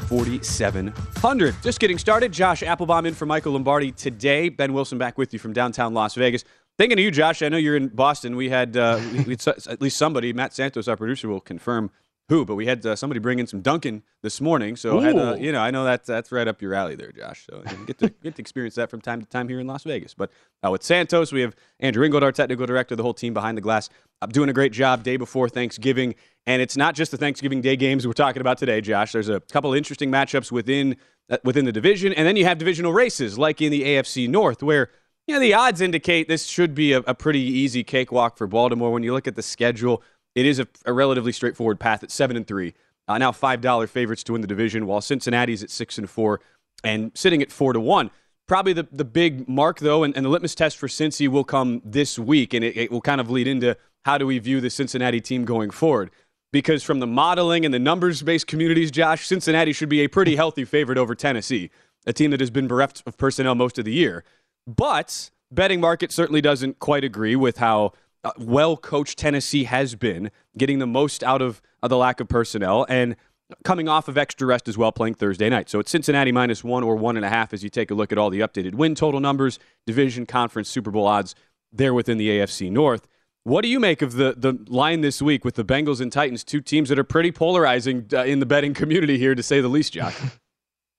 4700. 0.08 1.56
Just 1.62 1.80
getting 1.80 1.98
started. 1.98 2.32
Josh 2.32 2.62
Appelbaum 2.64 3.06
in 3.06 3.14
for 3.14 3.26
Michael 3.26 3.54
Lombardi 3.54 3.92
today. 3.92 4.50
Ben 4.50 4.74
Wilson 4.74 4.98
back 4.98 5.18
with 5.18 5.32
you 5.32 5.40
from 5.40 5.54
downtown 5.54 5.94
Las 5.94 6.16
Vegas. 6.16 6.44
Thinking 6.78 6.98
of 6.98 7.04
you, 7.04 7.12
Josh. 7.12 7.42
I 7.42 7.50
know 7.50 7.58
you're 7.58 7.78
in 7.78 7.90
Boston. 7.90 8.36
We 8.36 8.50
had, 8.50 8.76
uh, 8.76 9.00
we, 9.26 9.38
at 9.46 9.82
least 9.82 9.98
somebody, 9.98 10.34
Matt 10.34 10.54
Santos, 10.54 10.88
our 10.88 10.98
producer, 10.98 11.30
will 11.30 11.40
confirm 11.40 11.92
who, 12.32 12.46
but 12.46 12.56
we 12.56 12.66
had 12.66 12.86
uh, 12.86 12.96
somebody 12.96 13.20
bring 13.20 13.40
in 13.40 13.46
some 13.46 13.60
Duncan 13.60 14.04
this 14.22 14.40
morning. 14.40 14.78
So, 14.78 15.02
had, 15.02 15.18
uh, 15.18 15.36
you 15.38 15.52
know, 15.52 15.60
I 15.60 15.70
know 15.70 15.84
that 15.84 16.06
that's 16.06 16.32
right 16.32 16.48
up 16.48 16.62
your 16.62 16.74
alley 16.74 16.96
there, 16.96 17.12
Josh. 17.12 17.46
So, 17.46 17.62
you 17.70 17.86
get 17.86 17.98
to 18.00 18.10
get 18.24 18.36
to 18.36 18.42
experience 18.42 18.76
that 18.76 18.90
from 18.90 19.02
time 19.02 19.20
to 19.20 19.28
time 19.28 19.50
here 19.50 19.60
in 19.60 19.68
Las 19.68 19.84
Vegas. 19.84 20.14
But 20.14 20.32
uh, 20.66 20.72
with 20.72 20.82
Santos, 20.82 21.34
we 21.34 21.42
have 21.42 21.58
Andrew 21.82 22.06
Ingold, 22.06 22.24
our 22.24 22.32
technical 22.32 22.66
director, 22.66 22.96
the 22.96 23.04
whole 23.04 23.14
team 23.14 23.34
behind 23.34 23.58
the 23.58 23.62
glass, 23.62 23.90
uh, 24.22 24.28
doing 24.28 24.48
a 24.48 24.54
great 24.54 24.72
job 24.72 25.04
day 25.04 25.18
before 25.18 25.50
Thanksgiving. 25.50 26.16
And 26.46 26.62
it's 26.62 26.78
not 26.78 26.96
just 26.96 27.12
the 27.12 27.18
Thanksgiving 27.18 27.60
Day 27.60 27.76
games 27.76 28.08
we're 28.08 28.14
talking 28.14 28.40
about 28.40 28.58
today, 28.58 28.80
Josh. 28.80 29.12
There's 29.12 29.30
a 29.30 29.42
couple 29.42 29.74
interesting 29.74 30.10
matchups 30.10 30.54
within 30.54 30.96
uh, 31.30 31.38
within 31.44 31.66
the 31.66 31.74
division, 31.74 32.14
and 32.14 32.26
then 32.26 32.38
you 32.38 32.46
have 32.46 32.58
divisional 32.58 32.94
races 32.94 33.38
like 33.38 33.62
in 33.62 33.72
the 33.72 33.84
AFC 33.84 34.30
North, 34.30 34.64
where 34.64 34.90
you 35.28 35.36
know 35.36 35.42
the 35.42 35.54
odds 35.54 35.82
indicate 35.82 36.30
this 36.30 36.46
should 36.46 36.74
be 36.74 36.94
a, 36.94 37.00
a 37.00 37.14
pretty 37.14 37.42
easy 37.42 37.84
cakewalk 37.84 38.38
for 38.38 38.48
Baltimore. 38.48 38.92
When 38.92 39.04
you 39.04 39.12
look 39.12 39.28
at 39.28 39.36
the 39.36 39.44
schedule, 39.44 40.02
it 40.36 40.46
is 40.46 40.60
a, 40.60 40.68
a 40.86 40.94
relatively 40.94 41.32
straightforward 41.32 41.80
path 41.80 42.04
at 42.04 42.12
seven 42.12 42.38
and 42.38 42.48
three. 42.48 42.74
Uh, 43.08 43.18
now 43.18 43.32
five 43.32 43.62
dollar 43.62 43.88
favorites 43.88 44.24
to 44.24 44.34
win 44.34 44.42
the 44.42 44.48
division, 44.48 44.86
while 44.86 45.02
Cincinnati's 45.02 45.64
at 45.64 45.70
six 45.70 45.98
and 45.98 46.10
four 46.10 46.40
and 46.84 47.12
sitting 47.16 47.42
at 47.42 47.52
four 47.52 47.74
to 47.74 47.80
one. 47.80 48.12
Probably 48.48 48.74
the, 48.74 48.88
the 48.92 49.06
big 49.06 49.48
mark 49.48 49.80
though, 49.80 50.04
and, 50.04 50.16
and 50.16 50.26
the 50.26 50.30
litmus 50.30 50.56
test 50.56 50.78
for 50.78 50.88
Cincy 50.88 51.28
will 51.28 51.44
come 51.44 51.82
this 51.86 52.20
week, 52.20 52.54
and 52.54 52.64
it, 52.64 52.78
it 52.78 52.92
will 52.92 53.02
kind 53.02 53.22
of 53.22 53.30
lead 53.30 53.48
into 53.48 53.78
how 54.06 54.18
do 54.18 54.26
we 54.26 54.40
view 54.40 54.62
the 54.62 54.70
Cincinnati 54.70 55.22
team 55.22 55.46
going 55.46 55.70
forward. 55.70 56.12
Because 56.52 56.84
from 56.84 57.00
the 57.00 57.08
modeling 57.08 57.64
and 57.64 57.74
the 57.74 57.80
numbers 57.80 58.22
based 58.22 58.48
communities, 58.48 58.92
Josh, 58.92 59.26
Cincinnati 59.26 59.72
should 59.72 59.90
be 59.90 60.02
a 60.02 60.08
pretty 60.10 60.36
healthy 60.36 60.66
favorite 60.66 60.98
over 60.98 61.16
Tennessee, 61.16 61.70
a 62.06 62.12
team 62.12 62.32
that 62.32 62.42
has 62.42 62.50
been 62.50 62.68
bereft 62.68 63.04
of 63.06 63.18
personnel 63.18 63.56
most 63.56 63.80
of 63.80 63.86
the 63.86 63.94
year. 63.94 64.26
But 64.68 65.32
betting 65.50 65.80
market 65.80 66.12
certainly 66.12 66.42
doesn't 66.42 66.80
quite 66.80 67.06
agree 67.06 67.38
with 67.38 67.58
how 67.58 67.94
well 68.38 68.78
coached 68.78 69.18
Tennessee 69.18 69.66
has 69.66 69.96
been, 69.96 70.32
getting 70.58 70.80
the 70.80 70.88
most 70.88 71.24
out 71.24 71.42
of, 71.42 71.62
of 71.82 71.90
the 71.90 71.98
lack 71.98 72.20
of 72.20 72.28
personnel. 72.28 72.86
And 72.90 73.16
coming 73.64 73.88
off 73.88 74.08
of 74.08 74.18
extra 74.18 74.48
rest 74.48 74.68
as 74.68 74.78
well, 74.78 74.92
playing 74.92 75.16
Thursday 75.16 75.50
night. 75.50 75.70
So 75.70 75.80
it's 75.80 75.92
Cincinnati 75.92 76.32
minus 76.32 76.64
one 76.64 76.84
or 76.84 76.96
one 76.96 77.18
and 77.18 77.26
a 77.26 77.30
half 77.30 77.54
as 77.54 77.64
you 77.64 77.70
take 77.70 77.92
a 77.92 77.94
look 77.94 78.12
at 78.12 78.18
all 78.18 78.30
the 78.30 78.40
updated 78.40 78.76
win 78.76 78.96
total 78.96 79.20
numbers, 79.20 79.60
division, 79.86 80.26
conference, 80.26 80.70
Super 80.70 80.92
Bowl 80.92 81.08
odds 81.08 81.36
there 81.72 81.94
within 81.94 82.18
the 82.18 82.30
AFC 82.30 82.72
North. 82.72 83.08
What 83.44 83.62
do 83.64 83.70
you 83.70 83.80
make 83.80 84.02
of 84.02 84.14
the, 84.14 84.36
the 84.38 84.64
line 84.68 85.02
this 85.02 85.22
week 85.22 85.44
with 85.44 85.56
the 85.56 85.66
Bengals 85.66 86.00
and 86.00 86.12
Titans, 86.12 86.44
two 86.44 86.62
teams 86.62 86.90
that 86.90 87.00
are 87.00 87.04
pretty 87.04 87.32
polarizing 87.32 88.08
uh, 88.14 88.24
in 88.24 88.40
the 88.40 88.46
betting 88.46 88.74
community 88.74 89.18
here, 89.18 89.34
to 89.34 89.42
say 89.42 89.62
the 89.62 89.68
least, 89.68 89.94
Jock? 89.94 90.14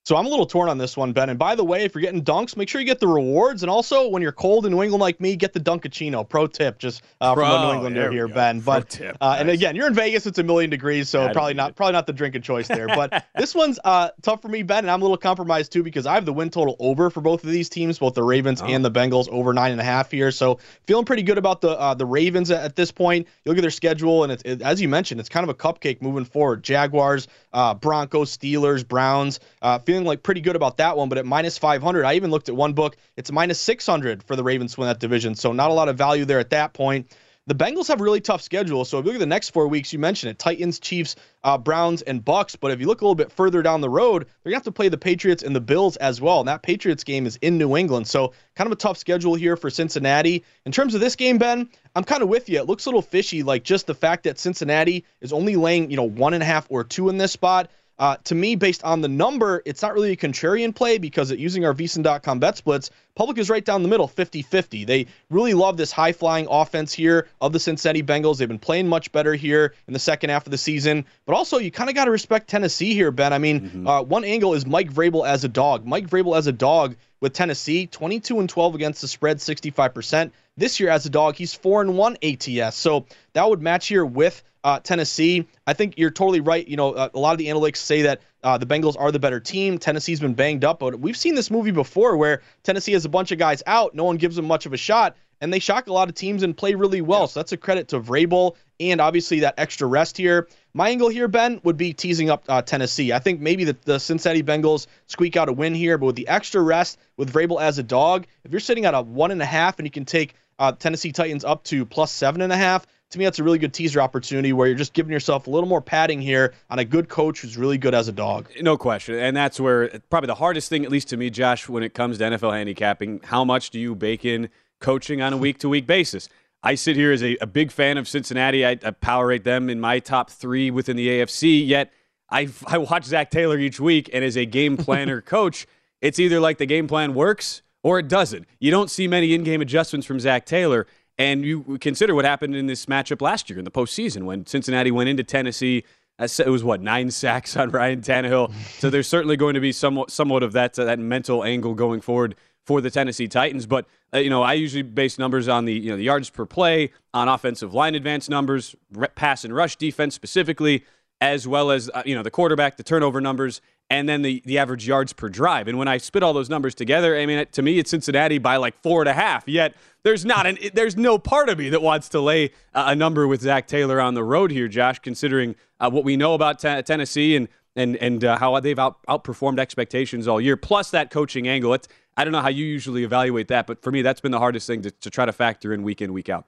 So 0.04 0.16
I'm 0.16 0.26
a 0.26 0.28
little 0.28 0.46
torn 0.46 0.68
on 0.68 0.78
this 0.78 0.96
one, 0.96 1.12
Ben. 1.12 1.30
And 1.30 1.38
by 1.38 1.54
the 1.54 1.62
way, 1.62 1.84
if 1.84 1.94
you're 1.94 2.02
getting 2.02 2.24
dunks, 2.24 2.56
make 2.56 2.68
sure 2.68 2.80
you 2.80 2.86
get 2.86 2.98
the 2.98 3.06
rewards. 3.06 3.62
And 3.62 3.70
also, 3.70 4.08
when 4.08 4.20
you're 4.20 4.32
cold 4.32 4.66
in 4.66 4.72
New 4.72 4.82
England 4.82 5.00
like 5.00 5.20
me, 5.20 5.36
get 5.36 5.52
the 5.52 5.60
Dunkaccino. 5.60 6.28
Pro 6.28 6.48
tip, 6.48 6.78
just 6.78 7.02
uh, 7.20 7.34
Pro, 7.34 7.44
from 7.44 7.52
a 7.52 7.66
New 7.66 7.74
Englander 7.74 8.10
here, 8.10 8.26
go. 8.26 8.34
Ben. 8.34 8.58
But 8.58 8.88
tip, 8.90 9.16
uh, 9.20 9.28
nice. 9.28 9.40
and 9.40 9.50
again, 9.50 9.76
you're 9.76 9.86
in 9.86 9.94
Vegas; 9.94 10.26
it's 10.26 10.38
a 10.38 10.42
million 10.42 10.70
degrees, 10.70 11.08
so 11.08 11.26
yeah, 11.26 11.32
probably 11.32 11.54
not 11.54 11.76
probably 11.76 11.92
not 11.92 12.08
the 12.08 12.12
drinking 12.12 12.42
choice 12.42 12.66
there. 12.66 12.88
But 12.88 13.26
this 13.36 13.54
one's 13.54 13.78
uh, 13.84 14.10
tough 14.22 14.42
for 14.42 14.48
me, 14.48 14.64
Ben, 14.64 14.78
and 14.78 14.90
I'm 14.90 15.02
a 15.02 15.04
little 15.04 15.16
compromised 15.16 15.70
too 15.70 15.84
because 15.84 16.04
I 16.04 16.14
have 16.14 16.24
the 16.24 16.32
win 16.32 16.50
total 16.50 16.74
over 16.80 17.08
for 17.08 17.20
both 17.20 17.44
of 17.44 17.50
these 17.50 17.68
teams, 17.68 18.00
both 18.00 18.14
the 18.14 18.24
Ravens 18.24 18.60
oh. 18.60 18.66
and 18.66 18.84
the 18.84 18.90
Bengals, 18.90 19.28
over 19.28 19.52
nine 19.52 19.70
and 19.70 19.80
a 19.80 19.84
half 19.84 20.10
here. 20.10 20.32
So 20.32 20.58
feeling 20.88 21.04
pretty 21.04 21.22
good 21.22 21.38
about 21.38 21.60
the 21.60 21.78
uh, 21.78 21.94
the 21.94 22.06
Ravens 22.06 22.50
at, 22.50 22.64
at, 22.64 22.76
this 22.76 22.90
point. 22.90 23.28
You 23.44 23.50
look 23.50 23.58
at 23.58 23.62
their 23.62 23.70
schedule, 23.70 24.24
and 24.24 24.32
it's 24.32 24.42
it, 24.42 24.62
as 24.62 24.80
you 24.80 24.88
mentioned, 24.88 25.20
it's 25.20 25.28
kind 25.28 25.44
of 25.44 25.50
a 25.50 25.54
cupcake 25.54 26.02
moving 26.02 26.24
forward. 26.24 26.64
Jaguars, 26.64 27.28
uh, 27.52 27.74
Broncos, 27.74 28.36
Steelers, 28.36 28.86
Browns. 28.86 29.40
Uh, 29.60 29.78
feeling 29.78 30.04
like 30.04 30.22
pretty 30.22 30.40
good 30.40 30.56
about 30.56 30.78
that 30.78 30.96
one, 30.96 31.08
but 31.08 31.18
at 31.18 31.26
minus 31.26 31.58
500, 31.58 32.04
I 32.04 32.14
even 32.14 32.30
looked 32.30 32.48
at 32.48 32.56
one 32.56 32.72
book. 32.72 32.96
It's 33.16 33.30
minus 33.30 33.60
600 33.60 34.22
for 34.22 34.36
the 34.36 34.42
Ravens 34.42 34.74
to 34.74 34.80
win 34.80 34.88
that 34.88 35.00
division. 35.00 35.34
So 35.34 35.52
not 35.52 35.70
a 35.70 35.74
lot 35.74 35.88
of 35.88 35.96
value 35.96 36.24
there 36.24 36.38
at 36.38 36.50
that 36.50 36.72
point. 36.72 37.14
The 37.48 37.56
Bengals 37.56 37.88
have 37.88 38.00
a 38.00 38.04
really 38.04 38.20
tough 38.20 38.40
schedule. 38.40 38.84
So 38.84 38.98
if 38.98 39.04
you 39.04 39.10
look 39.10 39.16
at 39.16 39.20
the 39.20 39.26
next 39.26 39.50
four 39.50 39.66
weeks, 39.66 39.92
you 39.92 39.98
mentioned 39.98 40.30
it 40.30 40.38
Titans, 40.38 40.78
Chiefs, 40.78 41.16
uh, 41.42 41.58
Browns, 41.58 42.02
and 42.02 42.24
Bucs. 42.24 42.56
But 42.58 42.70
if 42.70 42.80
you 42.80 42.86
look 42.86 43.00
a 43.00 43.04
little 43.04 43.16
bit 43.16 43.32
further 43.32 43.62
down 43.62 43.80
the 43.80 43.90
road, 43.90 44.26
they're 44.42 44.52
to 44.52 44.56
have 44.56 44.62
to 44.62 44.70
play 44.70 44.88
the 44.88 44.96
Patriots 44.96 45.42
and 45.42 45.54
the 45.54 45.60
Bills 45.60 45.96
as 45.96 46.20
well. 46.20 46.38
And 46.38 46.46
that 46.46 46.62
Patriots 46.62 47.02
game 47.02 47.26
is 47.26 47.40
in 47.42 47.58
New 47.58 47.76
England. 47.76 48.06
So 48.06 48.32
kind 48.54 48.68
of 48.68 48.72
a 48.72 48.76
tough 48.76 48.96
schedule 48.96 49.34
here 49.34 49.56
for 49.56 49.70
Cincinnati. 49.70 50.44
In 50.66 50.70
terms 50.70 50.94
of 50.94 51.00
this 51.00 51.16
game, 51.16 51.38
Ben, 51.38 51.68
I'm 51.96 52.04
kind 52.04 52.22
of 52.22 52.28
with 52.28 52.48
you. 52.48 52.60
It 52.60 52.66
looks 52.66 52.86
a 52.86 52.90
little 52.90 53.02
fishy, 53.02 53.42
like 53.42 53.64
just 53.64 53.88
the 53.88 53.94
fact 53.94 54.22
that 54.22 54.38
Cincinnati 54.38 55.04
is 55.20 55.32
only 55.32 55.56
laying, 55.56 55.90
you 55.90 55.96
know, 55.96 56.04
one 56.04 56.34
and 56.34 56.44
a 56.44 56.46
half 56.46 56.68
or 56.70 56.84
two 56.84 57.08
in 57.08 57.18
this 57.18 57.32
spot. 57.32 57.68
Uh, 57.98 58.16
to 58.24 58.34
me, 58.34 58.56
based 58.56 58.82
on 58.84 59.00
the 59.00 59.08
number, 59.08 59.62
it's 59.64 59.82
not 59.82 59.94
really 59.94 60.12
a 60.12 60.16
contrarian 60.16 60.74
play 60.74 60.98
because 60.98 61.30
it, 61.30 61.38
using 61.38 61.64
our 61.64 61.74
VSiN.com 61.74 62.38
bet 62.38 62.56
splits, 62.56 62.90
public 63.14 63.38
is 63.38 63.50
right 63.50 63.64
down 63.64 63.82
the 63.82 63.88
middle, 63.88 64.08
50 64.08 64.42
50. 64.42 64.84
They 64.84 65.06
really 65.30 65.54
love 65.54 65.76
this 65.76 65.92
high 65.92 66.12
flying 66.12 66.46
offense 66.50 66.92
here 66.92 67.28
of 67.40 67.52
the 67.52 67.60
Cincinnati 67.60 68.02
Bengals. 68.02 68.38
They've 68.38 68.48
been 68.48 68.58
playing 68.58 68.88
much 68.88 69.12
better 69.12 69.34
here 69.34 69.74
in 69.86 69.92
the 69.92 69.98
second 69.98 70.30
half 70.30 70.46
of 70.46 70.50
the 70.50 70.58
season. 70.58 71.04
But 71.26 71.34
also, 71.34 71.58
you 71.58 71.70
kind 71.70 71.90
of 71.90 71.96
got 71.96 72.06
to 72.06 72.10
respect 72.10 72.48
Tennessee 72.48 72.94
here, 72.94 73.10
Ben. 73.10 73.32
I 73.32 73.38
mean, 73.38 73.60
mm-hmm. 73.60 73.86
uh, 73.86 74.02
one 74.02 74.24
angle 74.24 74.54
is 74.54 74.66
Mike 74.66 74.92
Vrabel 74.92 75.26
as 75.26 75.44
a 75.44 75.48
dog. 75.48 75.86
Mike 75.86 76.08
Vrabel 76.08 76.36
as 76.36 76.46
a 76.46 76.52
dog 76.52 76.96
with 77.20 77.32
Tennessee, 77.32 77.86
22 77.86 78.40
and 78.40 78.48
12 78.48 78.74
against 78.74 79.00
the 79.00 79.08
spread, 79.08 79.38
65%. 79.38 80.32
This 80.56 80.80
year 80.80 80.90
as 80.90 81.06
a 81.06 81.10
dog, 81.10 81.36
he's 81.36 81.54
4 81.54 81.82
and 81.82 81.96
1 81.96 82.16
ATS. 82.22 82.76
So 82.76 83.06
that 83.32 83.48
would 83.48 83.62
match 83.62 83.86
here 83.86 84.04
with 84.04 84.42
uh, 84.64 84.80
Tennessee. 84.80 85.46
I 85.66 85.72
think 85.72 85.94
you're 85.96 86.10
totally 86.10 86.40
right. 86.40 86.66
You 86.66 86.76
know, 86.76 86.92
uh, 86.92 87.08
a 87.14 87.18
lot 87.18 87.32
of 87.32 87.38
the 87.38 87.46
analytics 87.46 87.76
say 87.76 88.02
that 88.02 88.20
uh, 88.42 88.58
the 88.58 88.66
Bengals 88.66 88.96
are 88.98 89.12
the 89.12 89.18
better 89.18 89.40
team. 89.40 89.78
Tennessee's 89.78 90.20
been 90.20 90.34
banged 90.34 90.64
up, 90.64 90.78
but 90.78 90.98
we've 90.98 91.16
seen 91.16 91.34
this 91.34 91.50
movie 91.50 91.70
before 91.70 92.16
where 92.16 92.42
Tennessee 92.62 92.92
has 92.92 93.04
a 93.04 93.08
bunch 93.08 93.32
of 93.32 93.38
guys 93.38 93.62
out, 93.66 93.94
no 93.94 94.04
one 94.04 94.16
gives 94.16 94.36
them 94.36 94.46
much 94.46 94.66
of 94.66 94.72
a 94.72 94.76
shot, 94.76 95.16
and 95.40 95.52
they 95.52 95.58
shock 95.58 95.86
a 95.88 95.92
lot 95.92 96.08
of 96.08 96.14
teams 96.14 96.42
and 96.42 96.56
play 96.56 96.74
really 96.74 97.00
well. 97.00 97.22
Yeah. 97.22 97.26
So 97.26 97.40
that's 97.40 97.52
a 97.52 97.56
credit 97.56 97.88
to 97.88 98.00
Vrabel 98.00 98.56
and 98.80 99.00
obviously 99.00 99.40
that 99.40 99.54
extra 99.58 99.86
rest 99.86 100.16
here. 100.16 100.48
My 100.74 100.88
angle 100.88 101.08
here, 101.08 101.28
Ben, 101.28 101.60
would 101.64 101.76
be 101.76 101.92
teasing 101.92 102.30
up 102.30 102.44
uh, 102.48 102.62
Tennessee. 102.62 103.12
I 103.12 103.18
think 103.18 103.40
maybe 103.40 103.64
the, 103.64 103.76
the 103.84 103.98
Cincinnati 103.98 104.42
Bengals 104.42 104.86
squeak 105.06 105.36
out 105.36 105.48
a 105.48 105.52
win 105.52 105.74
here, 105.74 105.98
but 105.98 106.06
with 106.06 106.16
the 106.16 106.28
extra 106.28 106.62
rest 106.62 106.98
with 107.16 107.32
Vrabel 107.32 107.60
as 107.60 107.78
a 107.78 107.82
dog, 107.82 108.26
if 108.44 108.50
you're 108.50 108.60
sitting 108.60 108.84
at 108.84 108.94
a 108.94 109.02
one 109.02 109.30
and 109.30 109.42
a 109.42 109.46
half 109.46 109.78
and 109.78 109.86
you 109.86 109.90
can 109.90 110.04
take 110.04 110.34
uh, 110.58 110.72
Tennessee 110.72 111.12
Titans 111.12 111.44
up 111.44 111.64
to 111.64 111.84
plus 111.84 112.10
seven 112.12 112.40
and 112.40 112.52
a 112.52 112.56
half, 112.56 112.86
to 113.12 113.18
me, 113.18 113.24
that's 113.24 113.38
a 113.38 113.44
really 113.44 113.58
good 113.58 113.74
teaser 113.74 114.00
opportunity 114.00 114.52
where 114.52 114.66
you're 114.66 114.76
just 114.76 114.94
giving 114.94 115.12
yourself 115.12 115.46
a 115.46 115.50
little 115.50 115.68
more 115.68 115.82
padding 115.82 116.20
here 116.20 116.54
on 116.70 116.78
a 116.78 116.84
good 116.84 117.08
coach 117.08 117.40
who's 117.40 117.56
really 117.58 117.78
good 117.78 117.94
as 117.94 118.08
a 118.08 118.12
dog. 118.12 118.48
No 118.60 118.76
question. 118.76 119.18
And 119.18 119.36
that's 119.36 119.60
where 119.60 119.88
probably 120.10 120.28
the 120.28 120.34
hardest 120.34 120.68
thing, 120.68 120.84
at 120.84 120.90
least 120.90 121.08
to 121.08 121.16
me, 121.16 121.28
Josh, 121.28 121.68
when 121.68 121.82
it 121.82 121.92
comes 121.94 122.18
to 122.18 122.24
NFL 122.24 122.52
handicapping, 122.52 123.20
how 123.24 123.44
much 123.44 123.70
do 123.70 123.78
you 123.78 123.94
bake 123.94 124.24
in 124.24 124.48
coaching 124.80 125.20
on 125.20 125.32
a 125.32 125.36
week 125.36 125.58
to 125.58 125.68
week 125.68 125.86
basis? 125.86 126.28
I 126.62 126.74
sit 126.74 126.96
here 126.96 127.12
as 127.12 127.22
a, 127.22 127.36
a 127.40 127.46
big 127.46 127.70
fan 127.70 127.98
of 127.98 128.08
Cincinnati. 128.08 128.64
I, 128.64 128.78
I, 128.82 128.90
power 128.92 129.26
rate 129.26 129.44
them 129.44 129.68
in 129.68 129.78
my 129.78 129.98
top 129.98 130.30
three 130.30 130.70
within 130.70 130.96
the 130.96 131.08
AFC, 131.08 131.66
yet 131.66 131.92
I, 132.30 132.48
I 132.66 132.78
watch 132.78 133.04
Zac 133.04 133.30
Taylor 133.30 133.58
each 133.58 133.78
week, 133.78 134.08
and 134.12 134.24
as 134.24 134.36
a 134.36 134.46
game 134.46 134.76
planner 134.78 135.20
coach, 135.20 135.66
it's 136.00 136.18
either 136.18 136.40
like 136.40 136.58
the 136.58 136.66
game 136.66 136.88
plan 136.88 137.14
works 137.14 137.62
or 137.82 137.98
it 137.98 138.08
doesn't. 138.08 138.46
You 138.58 138.70
don't 138.70 138.90
see 138.90 139.08
many 139.08 139.34
in 139.34 139.42
game 139.42 139.60
adjustments 139.60 140.06
from 140.06 140.20
Zac 140.20 140.46
Taylor. 140.46 140.86
And 141.18 141.44
you 141.44 141.78
consider 141.80 142.14
what 142.14 142.24
happened 142.24 142.56
in 142.56 142.66
this 142.66 142.86
matchup 142.86 143.20
last 143.20 143.50
year 143.50 143.58
in 143.58 143.64
the 143.64 143.70
postseason 143.70 144.24
when 144.24 144.46
Cincinnati 144.46 144.90
went 144.90 145.08
into 145.08 145.22
Tennessee. 145.22 145.84
It 146.18 146.48
was 146.48 146.64
what 146.64 146.80
nine 146.80 147.10
sacks 147.22 147.56
on 147.56 147.70
Ryan 147.70 148.00
Tannehill. 148.00 148.52
So 148.78 148.90
there's 148.90 149.08
certainly 149.08 149.36
going 149.36 149.54
to 149.54 149.60
be 149.60 149.72
somewhat 149.72 150.10
somewhat 150.10 150.42
of 150.42 150.52
that 150.52 150.78
uh, 150.78 150.84
that 150.84 150.98
mental 150.98 151.44
angle 151.44 151.74
going 151.74 152.00
forward 152.00 152.34
for 152.64 152.80
the 152.80 152.90
Tennessee 152.90 153.28
Titans. 153.28 153.66
But 153.66 153.86
uh, 154.14 154.18
you 154.18 154.30
know, 154.30 154.42
I 154.42 154.54
usually 154.54 154.82
base 154.82 155.18
numbers 155.18 155.48
on 155.48 155.64
the 155.64 155.72
you 155.72 155.90
know 155.90 155.96
the 155.96 156.04
yards 156.04 156.30
per 156.30 156.46
play, 156.46 156.92
on 157.12 157.28
offensive 157.28 157.74
line 157.74 157.94
advance 157.94 158.28
numbers, 158.28 158.74
pass 159.14 159.44
and 159.44 159.54
rush 159.54 159.76
defense 159.76 160.14
specifically, 160.14 160.84
as 161.20 161.46
well 161.46 161.70
as 161.70 161.90
uh, 161.92 162.02
you 162.06 162.14
know 162.14 162.22
the 162.22 162.30
quarterback, 162.30 162.76
the 162.76 162.82
turnover 162.82 163.20
numbers, 163.20 163.60
and 163.92 164.08
then 164.08 164.22
the, 164.22 164.42
the 164.46 164.56
average 164.56 164.88
yards 164.88 165.12
per 165.12 165.28
drive. 165.28 165.68
And 165.68 165.76
when 165.76 165.86
I 165.86 165.98
spit 165.98 166.22
all 166.22 166.32
those 166.32 166.48
numbers 166.48 166.74
together, 166.74 167.14
I 167.14 167.26
mean, 167.26 167.44
to 167.52 167.60
me, 167.60 167.78
it's 167.78 167.90
Cincinnati 167.90 168.38
by 168.38 168.56
like 168.56 168.80
four 168.82 169.02
and 169.02 169.08
a 169.08 169.12
half. 169.12 169.46
Yet 169.46 169.74
there's 170.02 170.24
not 170.24 170.46
an 170.46 170.56
there's 170.74 170.96
no 170.96 171.18
part 171.18 171.50
of 171.50 171.58
me 171.58 171.68
that 171.68 171.82
wants 171.82 172.08
to 172.10 172.20
lay 172.20 172.52
a 172.74 172.96
number 172.96 173.28
with 173.28 173.42
Zac 173.42 173.66
Taylor 173.66 174.00
on 174.00 174.14
the 174.14 174.24
road 174.24 174.50
here, 174.50 174.66
Josh. 174.66 174.98
Considering 174.98 175.56
uh, 175.78 175.90
what 175.90 176.04
we 176.04 176.16
know 176.16 176.32
about 176.32 176.58
t- 176.58 176.80
Tennessee 176.82 177.36
and 177.36 177.48
and 177.76 177.96
and 177.96 178.24
uh, 178.24 178.38
how 178.38 178.58
they've 178.60 178.78
out, 178.78 179.04
outperformed 179.08 179.58
expectations 179.58 180.26
all 180.26 180.40
year, 180.40 180.56
plus 180.56 180.90
that 180.90 181.10
coaching 181.10 181.46
angle. 181.46 181.74
It's, 181.74 181.86
I 182.16 182.24
don't 182.24 182.32
know 182.32 182.40
how 182.40 182.48
you 182.48 182.64
usually 182.64 183.04
evaluate 183.04 183.48
that, 183.48 183.66
but 183.66 183.82
for 183.82 183.92
me, 183.92 184.00
that's 184.00 184.22
been 184.22 184.32
the 184.32 184.38
hardest 184.38 184.66
thing 184.66 184.80
to, 184.82 184.90
to 184.90 185.10
try 185.10 185.26
to 185.26 185.32
factor 185.32 185.74
in 185.74 185.82
week 185.82 186.00
in 186.00 186.14
week 186.14 186.30
out. 186.30 186.46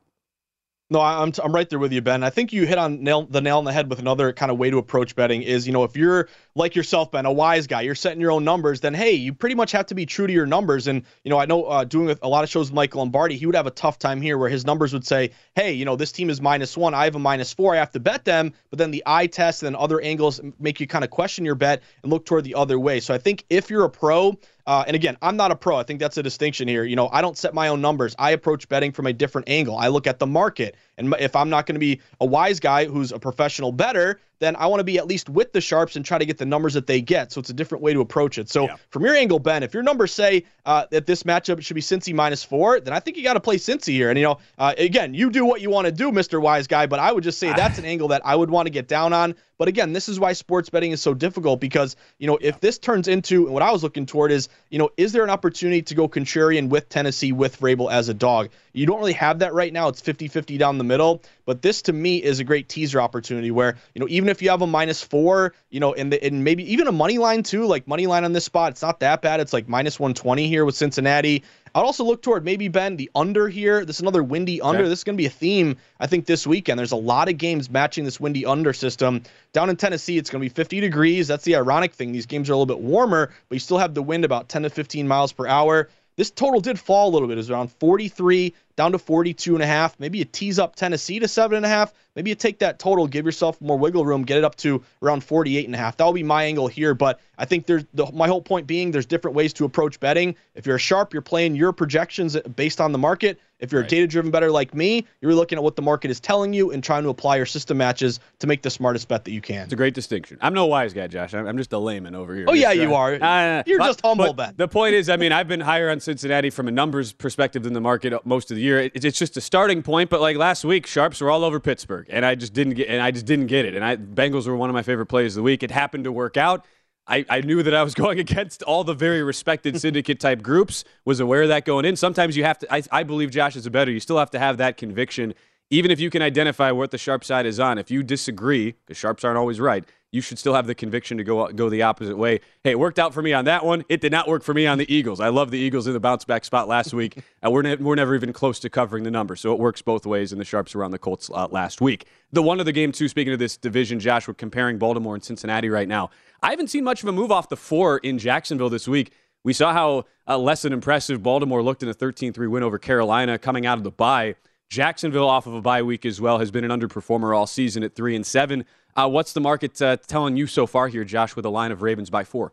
No, 0.90 1.00
I'm, 1.00 1.32
t- 1.32 1.40
I'm 1.42 1.54
right 1.54 1.68
there 1.68 1.78
with 1.78 1.92
you, 1.92 2.02
Ben. 2.02 2.22
I 2.22 2.28
think 2.28 2.52
you 2.52 2.66
hit 2.66 2.76
on 2.76 3.02
nail, 3.02 3.22
the 3.24 3.40
nail 3.40 3.56
on 3.56 3.64
the 3.64 3.72
head 3.72 3.88
with 3.88 3.98
another 3.98 4.34
kind 4.34 4.52
of 4.52 4.58
way 4.58 4.68
to 4.68 4.76
approach 4.76 5.16
betting 5.16 5.42
is, 5.42 5.66
you 5.66 5.72
know, 5.72 5.82
if 5.82 5.96
you're 5.96 6.28
like 6.54 6.76
yourself, 6.76 7.10
Ben, 7.10 7.24
a 7.24 7.32
wise 7.32 7.66
guy, 7.66 7.80
you're 7.80 7.94
setting 7.94 8.20
your 8.20 8.30
own 8.30 8.44
numbers, 8.44 8.80
then 8.80 8.92
hey, 8.92 9.12
you 9.12 9.32
pretty 9.32 9.54
much 9.54 9.72
have 9.72 9.86
to 9.86 9.94
be 9.94 10.04
true 10.04 10.26
to 10.26 10.32
your 10.32 10.44
numbers. 10.44 10.86
And, 10.86 11.02
you 11.24 11.30
know, 11.30 11.38
I 11.38 11.46
know 11.46 11.64
uh, 11.64 11.84
doing 11.84 12.14
a 12.20 12.28
lot 12.28 12.44
of 12.44 12.50
shows 12.50 12.68
with 12.68 12.74
Michael 12.74 12.98
Lombardi, 12.98 13.38
he 13.38 13.46
would 13.46 13.54
have 13.54 13.66
a 13.66 13.70
tough 13.70 13.98
time 13.98 14.20
here 14.20 14.36
where 14.36 14.50
his 14.50 14.66
numbers 14.66 14.92
would 14.92 15.06
say, 15.06 15.30
hey, 15.54 15.72
you 15.72 15.86
know, 15.86 15.96
this 15.96 16.12
team 16.12 16.28
is 16.28 16.42
minus 16.42 16.76
one, 16.76 16.92
I 16.92 17.04
have 17.04 17.14
a 17.14 17.18
minus 17.18 17.50
four, 17.50 17.74
I 17.74 17.78
have 17.78 17.92
to 17.92 18.00
bet 18.00 18.26
them. 18.26 18.52
But 18.68 18.78
then 18.78 18.90
the 18.90 19.02
eye 19.06 19.26
test 19.26 19.62
and 19.62 19.74
then 19.74 19.82
other 19.82 20.02
angles 20.02 20.38
make 20.60 20.80
you 20.80 20.86
kind 20.86 21.02
of 21.02 21.10
question 21.10 21.46
your 21.46 21.54
bet 21.54 21.82
and 22.02 22.12
look 22.12 22.26
toward 22.26 22.44
the 22.44 22.56
other 22.56 22.78
way. 22.78 23.00
So 23.00 23.14
I 23.14 23.18
think 23.18 23.46
if 23.48 23.70
you're 23.70 23.84
a 23.84 23.90
pro, 23.90 24.38
uh, 24.66 24.84
and 24.86 24.96
again, 24.96 25.16
I'm 25.20 25.36
not 25.36 25.50
a 25.50 25.56
pro. 25.56 25.76
I 25.76 25.82
think 25.82 26.00
that's 26.00 26.16
a 26.16 26.22
distinction 26.22 26.68
here. 26.68 26.84
You 26.84 26.96
know, 26.96 27.08
I 27.08 27.20
don't 27.20 27.36
set 27.36 27.52
my 27.52 27.68
own 27.68 27.80
numbers. 27.80 28.14
I 28.18 28.30
approach 28.30 28.68
betting 28.68 28.92
from 28.92 29.06
a 29.06 29.12
different 29.12 29.48
angle. 29.48 29.76
I 29.76 29.88
look 29.88 30.06
at 30.06 30.18
the 30.18 30.26
market. 30.26 30.76
And 30.98 31.14
if 31.18 31.36
I'm 31.36 31.50
not 31.50 31.66
going 31.66 31.74
to 31.74 31.80
be 31.80 32.00
a 32.20 32.26
wise 32.26 32.60
guy 32.60 32.86
who's 32.86 33.12
a 33.12 33.18
professional 33.18 33.72
bettor, 33.72 34.20
then 34.40 34.56
I 34.56 34.66
want 34.66 34.80
to 34.80 34.84
be 34.84 34.98
at 34.98 35.06
least 35.06 35.28
with 35.28 35.52
the 35.52 35.60
sharps 35.60 35.96
and 35.96 36.04
try 36.04 36.18
to 36.18 36.26
get 36.26 36.38
the 36.38 36.44
numbers 36.44 36.74
that 36.74 36.86
they 36.86 37.00
get. 37.00 37.32
So 37.32 37.40
it's 37.40 37.50
a 37.50 37.54
different 37.54 37.82
way 37.82 37.92
to 37.92 38.00
approach 38.00 38.38
it. 38.38 38.50
So 38.50 38.64
yeah. 38.64 38.76
from 38.90 39.04
your 39.04 39.14
angle, 39.14 39.38
Ben, 39.38 39.62
if 39.62 39.72
your 39.72 39.82
numbers 39.82 40.12
say 40.12 40.44
uh, 40.66 40.86
that 40.90 41.06
this 41.06 41.22
matchup 41.22 41.62
should 41.62 41.74
be 41.74 41.80
Cincy 41.80 42.14
minus 42.14 42.42
four, 42.42 42.80
then 42.80 42.92
I 42.92 43.00
think 43.00 43.16
you 43.16 43.22
got 43.22 43.34
to 43.34 43.40
play 43.40 43.56
Cincy 43.56 43.92
here. 43.92 44.10
And 44.10 44.18
you 44.18 44.24
know, 44.24 44.38
uh, 44.58 44.74
again, 44.76 45.14
you 45.14 45.30
do 45.30 45.44
what 45.44 45.60
you 45.60 45.70
want 45.70 45.86
to 45.86 45.92
do, 45.92 46.10
Mister 46.12 46.40
Wise 46.40 46.66
Guy. 46.66 46.86
But 46.86 46.98
I 47.00 47.12
would 47.12 47.24
just 47.24 47.38
say 47.38 47.52
that's 47.52 47.78
an 47.78 47.84
angle 47.84 48.08
that 48.08 48.22
I 48.24 48.34
would 48.36 48.50
want 48.50 48.66
to 48.66 48.70
get 48.70 48.88
down 48.88 49.12
on. 49.12 49.34
But 49.56 49.68
again, 49.68 49.92
this 49.92 50.08
is 50.08 50.18
why 50.18 50.32
sports 50.32 50.68
betting 50.68 50.90
is 50.90 51.00
so 51.00 51.14
difficult 51.14 51.60
because, 51.60 51.94
you 52.18 52.26
know, 52.26 52.38
if 52.40 52.60
this 52.60 52.76
turns 52.76 53.06
into, 53.06 53.44
and 53.44 53.54
what 53.54 53.62
I 53.62 53.70
was 53.70 53.84
looking 53.84 54.04
toward 54.04 54.32
is, 54.32 54.48
you 54.68 54.78
know, 54.78 54.90
is 54.96 55.12
there 55.12 55.22
an 55.22 55.30
opportunity 55.30 55.80
to 55.82 55.94
go 55.94 56.08
contrarian 56.08 56.68
with 56.68 56.88
Tennessee 56.88 57.30
with 57.30 57.60
Vrabel 57.60 57.90
as 57.90 58.08
a 58.08 58.14
dog? 58.14 58.50
You 58.72 58.86
don't 58.86 58.98
really 58.98 59.12
have 59.12 59.38
that 59.38 59.54
right 59.54 59.72
now. 59.72 59.88
It's 59.88 60.00
50 60.00 60.26
50 60.26 60.58
down 60.58 60.78
the 60.78 60.83
middle. 60.84 61.22
But 61.46 61.62
this 61.62 61.82
to 61.82 61.92
me 61.92 62.22
is 62.22 62.40
a 62.40 62.44
great 62.44 62.68
teaser 62.68 63.00
opportunity 63.00 63.50
where, 63.50 63.76
you 63.94 64.00
know, 64.00 64.06
even 64.08 64.28
if 64.28 64.40
you 64.40 64.50
have 64.50 64.62
a 64.62 64.66
minus 64.66 65.02
four, 65.02 65.54
you 65.70 65.80
know, 65.80 65.92
and, 65.94 66.12
the, 66.12 66.24
and 66.24 66.44
maybe 66.44 66.70
even 66.72 66.86
a 66.86 66.92
money 66.92 67.18
line 67.18 67.42
too, 67.42 67.66
like 67.66 67.86
money 67.86 68.06
line 68.06 68.24
on 68.24 68.32
this 68.32 68.44
spot, 68.44 68.72
it's 68.72 68.82
not 68.82 69.00
that 69.00 69.22
bad. 69.22 69.40
It's 69.40 69.52
like 69.52 69.68
minus 69.68 69.98
120 69.98 70.48
here 70.48 70.64
with 70.64 70.74
Cincinnati. 70.74 71.42
I'd 71.74 71.80
also 71.80 72.04
look 72.04 72.22
toward 72.22 72.44
maybe 72.44 72.68
Ben 72.68 72.96
the 72.96 73.10
under 73.16 73.48
here. 73.48 73.84
This 73.84 73.96
is 73.96 74.02
another 74.02 74.22
windy 74.22 74.60
under. 74.60 74.82
Okay. 74.82 74.88
This 74.88 75.00
is 75.00 75.04
going 75.04 75.16
to 75.16 75.20
be 75.20 75.26
a 75.26 75.30
theme 75.30 75.76
I 75.98 76.06
think 76.06 76.24
this 76.24 76.46
weekend. 76.46 76.78
There's 76.78 76.92
a 76.92 76.96
lot 76.96 77.28
of 77.28 77.36
games 77.36 77.68
matching 77.68 78.04
this 78.04 78.20
windy 78.20 78.46
under 78.46 78.72
system. 78.72 79.22
Down 79.52 79.70
in 79.70 79.76
Tennessee, 79.76 80.16
it's 80.16 80.30
going 80.30 80.40
to 80.40 80.48
be 80.48 80.54
50 80.54 80.80
degrees. 80.80 81.26
That's 81.26 81.44
the 81.44 81.56
ironic 81.56 81.92
thing. 81.92 82.12
These 82.12 82.26
games 82.26 82.48
are 82.48 82.52
a 82.52 82.56
little 82.56 82.66
bit 82.66 82.80
warmer, 82.80 83.32
but 83.48 83.56
you 83.56 83.60
still 83.60 83.78
have 83.78 83.92
the 83.92 84.02
wind 84.02 84.24
about 84.24 84.48
10 84.48 84.62
to 84.62 84.70
15 84.70 85.08
miles 85.08 85.32
per 85.32 85.48
hour. 85.48 85.88
This 86.16 86.30
total 86.30 86.60
did 86.60 86.78
fall 86.78 87.08
a 87.08 87.12
little 87.12 87.26
bit. 87.26 87.34
It 87.34 87.38
was 87.38 87.50
around 87.50 87.72
43 87.72 88.54
down 88.76 88.92
to 88.92 88.98
42 88.98 89.54
and 89.54 89.62
a 89.62 89.66
half. 89.66 89.98
Maybe 89.98 90.18
you 90.18 90.24
tease 90.24 90.58
up 90.58 90.76
Tennessee 90.76 91.18
to 91.20 91.28
seven 91.28 91.56
and 91.56 91.66
a 91.66 91.68
half. 91.68 91.92
Maybe 92.16 92.30
you 92.30 92.36
take 92.36 92.60
that 92.60 92.78
total, 92.78 93.06
give 93.06 93.24
yourself 93.24 93.60
more 93.60 93.76
wiggle 93.76 94.04
room, 94.04 94.22
get 94.22 94.38
it 94.38 94.44
up 94.44 94.54
to 94.56 94.82
around 95.02 95.24
48 95.24 95.66
and 95.66 95.74
a 95.74 95.78
half. 95.78 95.96
That 95.96 96.04
will 96.04 96.12
be 96.12 96.22
my 96.22 96.44
angle 96.44 96.68
here. 96.68 96.94
But 96.94 97.20
I 97.38 97.44
think 97.44 97.66
there's 97.66 97.84
the, 97.94 98.10
my 98.12 98.28
whole 98.28 98.42
point 98.42 98.66
being 98.66 98.90
there's 98.90 99.06
different 99.06 99.34
ways 99.34 99.52
to 99.54 99.64
approach 99.64 99.98
betting. 99.98 100.36
If 100.54 100.66
you're 100.66 100.76
a 100.76 100.80
sharp, 100.80 101.12
you're 101.12 101.22
playing 101.22 101.56
your 101.56 101.72
projections 101.72 102.36
based 102.54 102.80
on 102.80 102.92
the 102.92 102.98
market. 102.98 103.40
If 103.60 103.72
you're 103.72 103.82
right. 103.82 103.90
a 103.90 103.96
data 103.96 104.06
driven 104.06 104.30
bettor 104.30 104.50
like 104.50 104.74
me, 104.74 105.06
you're 105.20 105.34
looking 105.34 105.56
at 105.56 105.64
what 105.64 105.76
the 105.76 105.82
market 105.82 106.10
is 106.10 106.20
telling 106.20 106.52
you 106.52 106.72
and 106.72 106.82
trying 106.82 107.02
to 107.04 107.08
apply 107.08 107.36
your 107.36 107.46
system 107.46 107.78
matches 107.78 108.20
to 108.40 108.46
make 108.46 108.62
the 108.62 108.70
smartest 108.70 109.08
bet 109.08 109.24
that 109.24 109.30
you 109.30 109.40
can. 109.40 109.64
It's 109.64 109.72
a 109.72 109.76
great 109.76 109.94
distinction. 109.94 110.38
I'm 110.40 110.54
no 110.54 110.66
wise 110.66 110.92
guy, 110.92 111.06
Josh. 111.06 111.34
I'm 111.34 111.56
just 111.56 111.72
a 111.72 111.78
layman 111.78 112.14
over 112.14 112.34
here. 112.34 112.46
Oh, 112.48 112.52
yeah, 112.52 112.72
you 112.72 112.94
are. 112.94 113.14
Uh, 113.14 113.62
you're 113.66 113.78
but, 113.78 113.86
just 113.86 114.00
humble, 114.02 114.32
Ben. 114.32 114.54
The 114.56 114.68
point 114.68 114.94
is, 114.94 115.08
I 115.08 115.16
mean, 115.16 115.32
I've 115.32 115.48
been 115.48 115.60
higher 115.60 115.88
on 115.88 116.00
Cincinnati 116.00 116.50
from 116.50 116.68
a 116.68 116.72
numbers 116.72 117.12
perspective 117.12 117.62
than 117.62 117.72
the 117.72 117.80
market 117.80 118.14
most 118.26 118.50
of 118.50 118.56
the 118.56 118.62
year. 118.62 118.90
It's 118.92 119.18
just 119.18 119.36
a 119.36 119.40
starting 119.40 119.82
point, 119.82 120.10
but 120.10 120.20
like 120.20 120.36
last 120.36 120.64
week, 120.64 120.86
Sharps 120.86 121.20
were 121.20 121.30
all 121.30 121.44
over 121.44 121.58
Pittsburgh, 121.60 122.03
and 122.08 122.24
I 122.24 122.34
just 122.34 122.52
didn't 122.52 122.74
get, 122.74 122.88
and 122.88 123.02
I 123.02 123.10
just 123.10 123.26
didn't 123.26 123.46
get 123.46 123.64
it. 123.64 123.74
And 123.74 123.84
I 123.84 123.96
Bengals 123.96 124.46
were 124.46 124.56
one 124.56 124.70
of 124.70 124.74
my 124.74 124.82
favorite 124.82 125.06
plays 125.06 125.34
of 125.34 125.40
the 125.40 125.42
week. 125.42 125.62
It 125.62 125.70
happened 125.70 126.04
to 126.04 126.12
work 126.12 126.36
out. 126.36 126.64
I, 127.06 127.24
I 127.28 127.40
knew 127.40 127.62
that 127.62 127.74
I 127.74 127.82
was 127.82 127.94
going 128.04 128.18
against 128.18 128.62
all 128.62 128.84
the 128.84 128.94
very 128.94 129.22
respected 129.22 129.80
syndicate 129.80 130.20
type 130.20 130.42
groups, 130.42 130.84
was 131.04 131.20
aware 131.20 131.42
of 131.42 131.48
that 131.48 131.64
going 131.64 131.84
in. 131.84 131.96
Sometimes 131.96 132.36
you 132.36 132.44
have 132.44 132.58
to, 132.60 132.74
I, 132.74 132.82
I 132.90 133.02
believe 133.02 133.30
Josh 133.30 133.56
is 133.56 133.66
a 133.66 133.70
better. 133.70 133.90
You 133.90 134.00
still 134.00 134.18
have 134.18 134.30
to 134.30 134.38
have 134.38 134.58
that 134.58 134.76
conviction, 134.76 135.34
even 135.70 135.90
if 135.90 136.00
you 136.00 136.10
can 136.10 136.22
identify 136.22 136.70
what 136.70 136.90
the 136.90 136.98
sharp 136.98 137.24
side 137.24 137.46
is 137.46 137.58
on. 137.58 137.78
If 137.78 137.90
you 137.90 138.02
disagree, 138.02 138.72
because 138.86 138.96
sharps 138.96 139.24
aren't 139.24 139.38
always 139.38 139.60
right, 139.60 139.84
you 140.14 140.20
should 140.20 140.38
still 140.38 140.54
have 140.54 140.68
the 140.68 140.76
conviction 140.76 141.18
to 141.18 141.24
go 141.24 141.48
go 141.48 141.68
the 141.68 141.82
opposite 141.82 142.16
way. 142.16 142.40
Hey, 142.62 142.70
it 142.70 142.78
worked 142.78 143.00
out 143.00 143.12
for 143.12 143.20
me 143.20 143.32
on 143.32 143.46
that 143.46 143.64
one. 143.64 143.84
It 143.88 144.00
did 144.00 144.12
not 144.12 144.28
work 144.28 144.44
for 144.44 144.54
me 144.54 144.64
on 144.64 144.78
the 144.78 144.92
Eagles. 144.94 145.18
I 145.18 145.28
love 145.28 145.50
the 145.50 145.58
Eagles 145.58 145.88
in 145.88 145.92
the 145.92 145.98
bounce 145.98 146.24
back 146.24 146.44
spot 146.44 146.68
last 146.68 146.94
week. 146.94 147.22
Uh, 147.44 147.50
we're, 147.50 147.60
ne- 147.60 147.76
we're 147.76 147.94
never 147.94 148.14
even 148.14 148.32
close 148.32 148.58
to 148.58 148.70
covering 148.70 149.04
the 149.04 149.10
number, 149.10 149.36
so 149.36 149.52
it 149.52 149.58
works 149.58 149.82
both 149.82 150.06
ways. 150.06 150.32
And 150.32 150.40
the 150.40 150.46
sharps 150.46 150.74
were 150.74 150.82
on 150.82 150.92
the 150.92 150.98
Colts 150.98 151.28
uh, 151.34 151.46
last 151.50 151.82
week. 151.82 152.06
The 152.32 152.42
one 152.42 152.58
of 152.58 152.64
the 152.64 152.72
game 152.72 152.90
too. 152.90 153.06
Speaking 153.06 153.34
of 153.34 153.38
this 153.38 153.58
division, 153.58 154.00
Josh, 154.00 154.26
we're 154.26 154.32
comparing 154.32 154.78
Baltimore 154.78 155.14
and 155.14 155.22
Cincinnati 155.22 155.68
right 155.68 155.86
now. 155.86 156.08
I 156.42 156.48
haven't 156.48 156.68
seen 156.68 156.84
much 156.84 157.02
of 157.02 157.08
a 157.10 157.12
move 157.12 157.30
off 157.30 157.50
the 157.50 157.56
four 157.58 157.98
in 157.98 158.18
Jacksonville 158.18 158.70
this 158.70 158.88
week. 158.88 159.12
We 159.42 159.52
saw 159.52 159.74
how 159.74 160.04
uh, 160.26 160.38
less 160.38 160.62
than 160.62 160.72
impressive 160.72 161.22
Baltimore 161.22 161.62
looked 161.62 161.82
in 161.82 161.88
a 161.90 161.94
13-3 161.94 162.48
win 162.48 162.62
over 162.62 162.78
Carolina 162.78 163.38
coming 163.38 163.66
out 163.66 163.76
of 163.76 163.84
the 163.84 163.90
bye. 163.90 164.36
Jacksonville 164.74 165.28
off 165.28 165.46
of 165.46 165.54
a 165.54 165.62
bye 165.62 165.82
week 165.82 166.04
as 166.04 166.20
well 166.20 166.40
has 166.40 166.50
been 166.50 166.68
an 166.68 166.76
underperformer 166.76 167.36
all 167.36 167.46
season 167.46 167.84
at 167.84 167.94
three 167.94 168.16
and 168.16 168.26
seven. 168.26 168.64
Uh, 168.96 169.08
what's 169.08 169.32
the 169.32 169.40
market 169.40 169.80
uh, 169.80 169.96
telling 170.08 170.36
you 170.36 170.48
so 170.48 170.66
far 170.66 170.88
here, 170.88 171.04
Josh, 171.04 171.36
with 171.36 171.44
a 171.44 171.48
line 171.48 171.70
of 171.70 171.80
Ravens 171.80 172.10
by 172.10 172.24
four? 172.24 172.52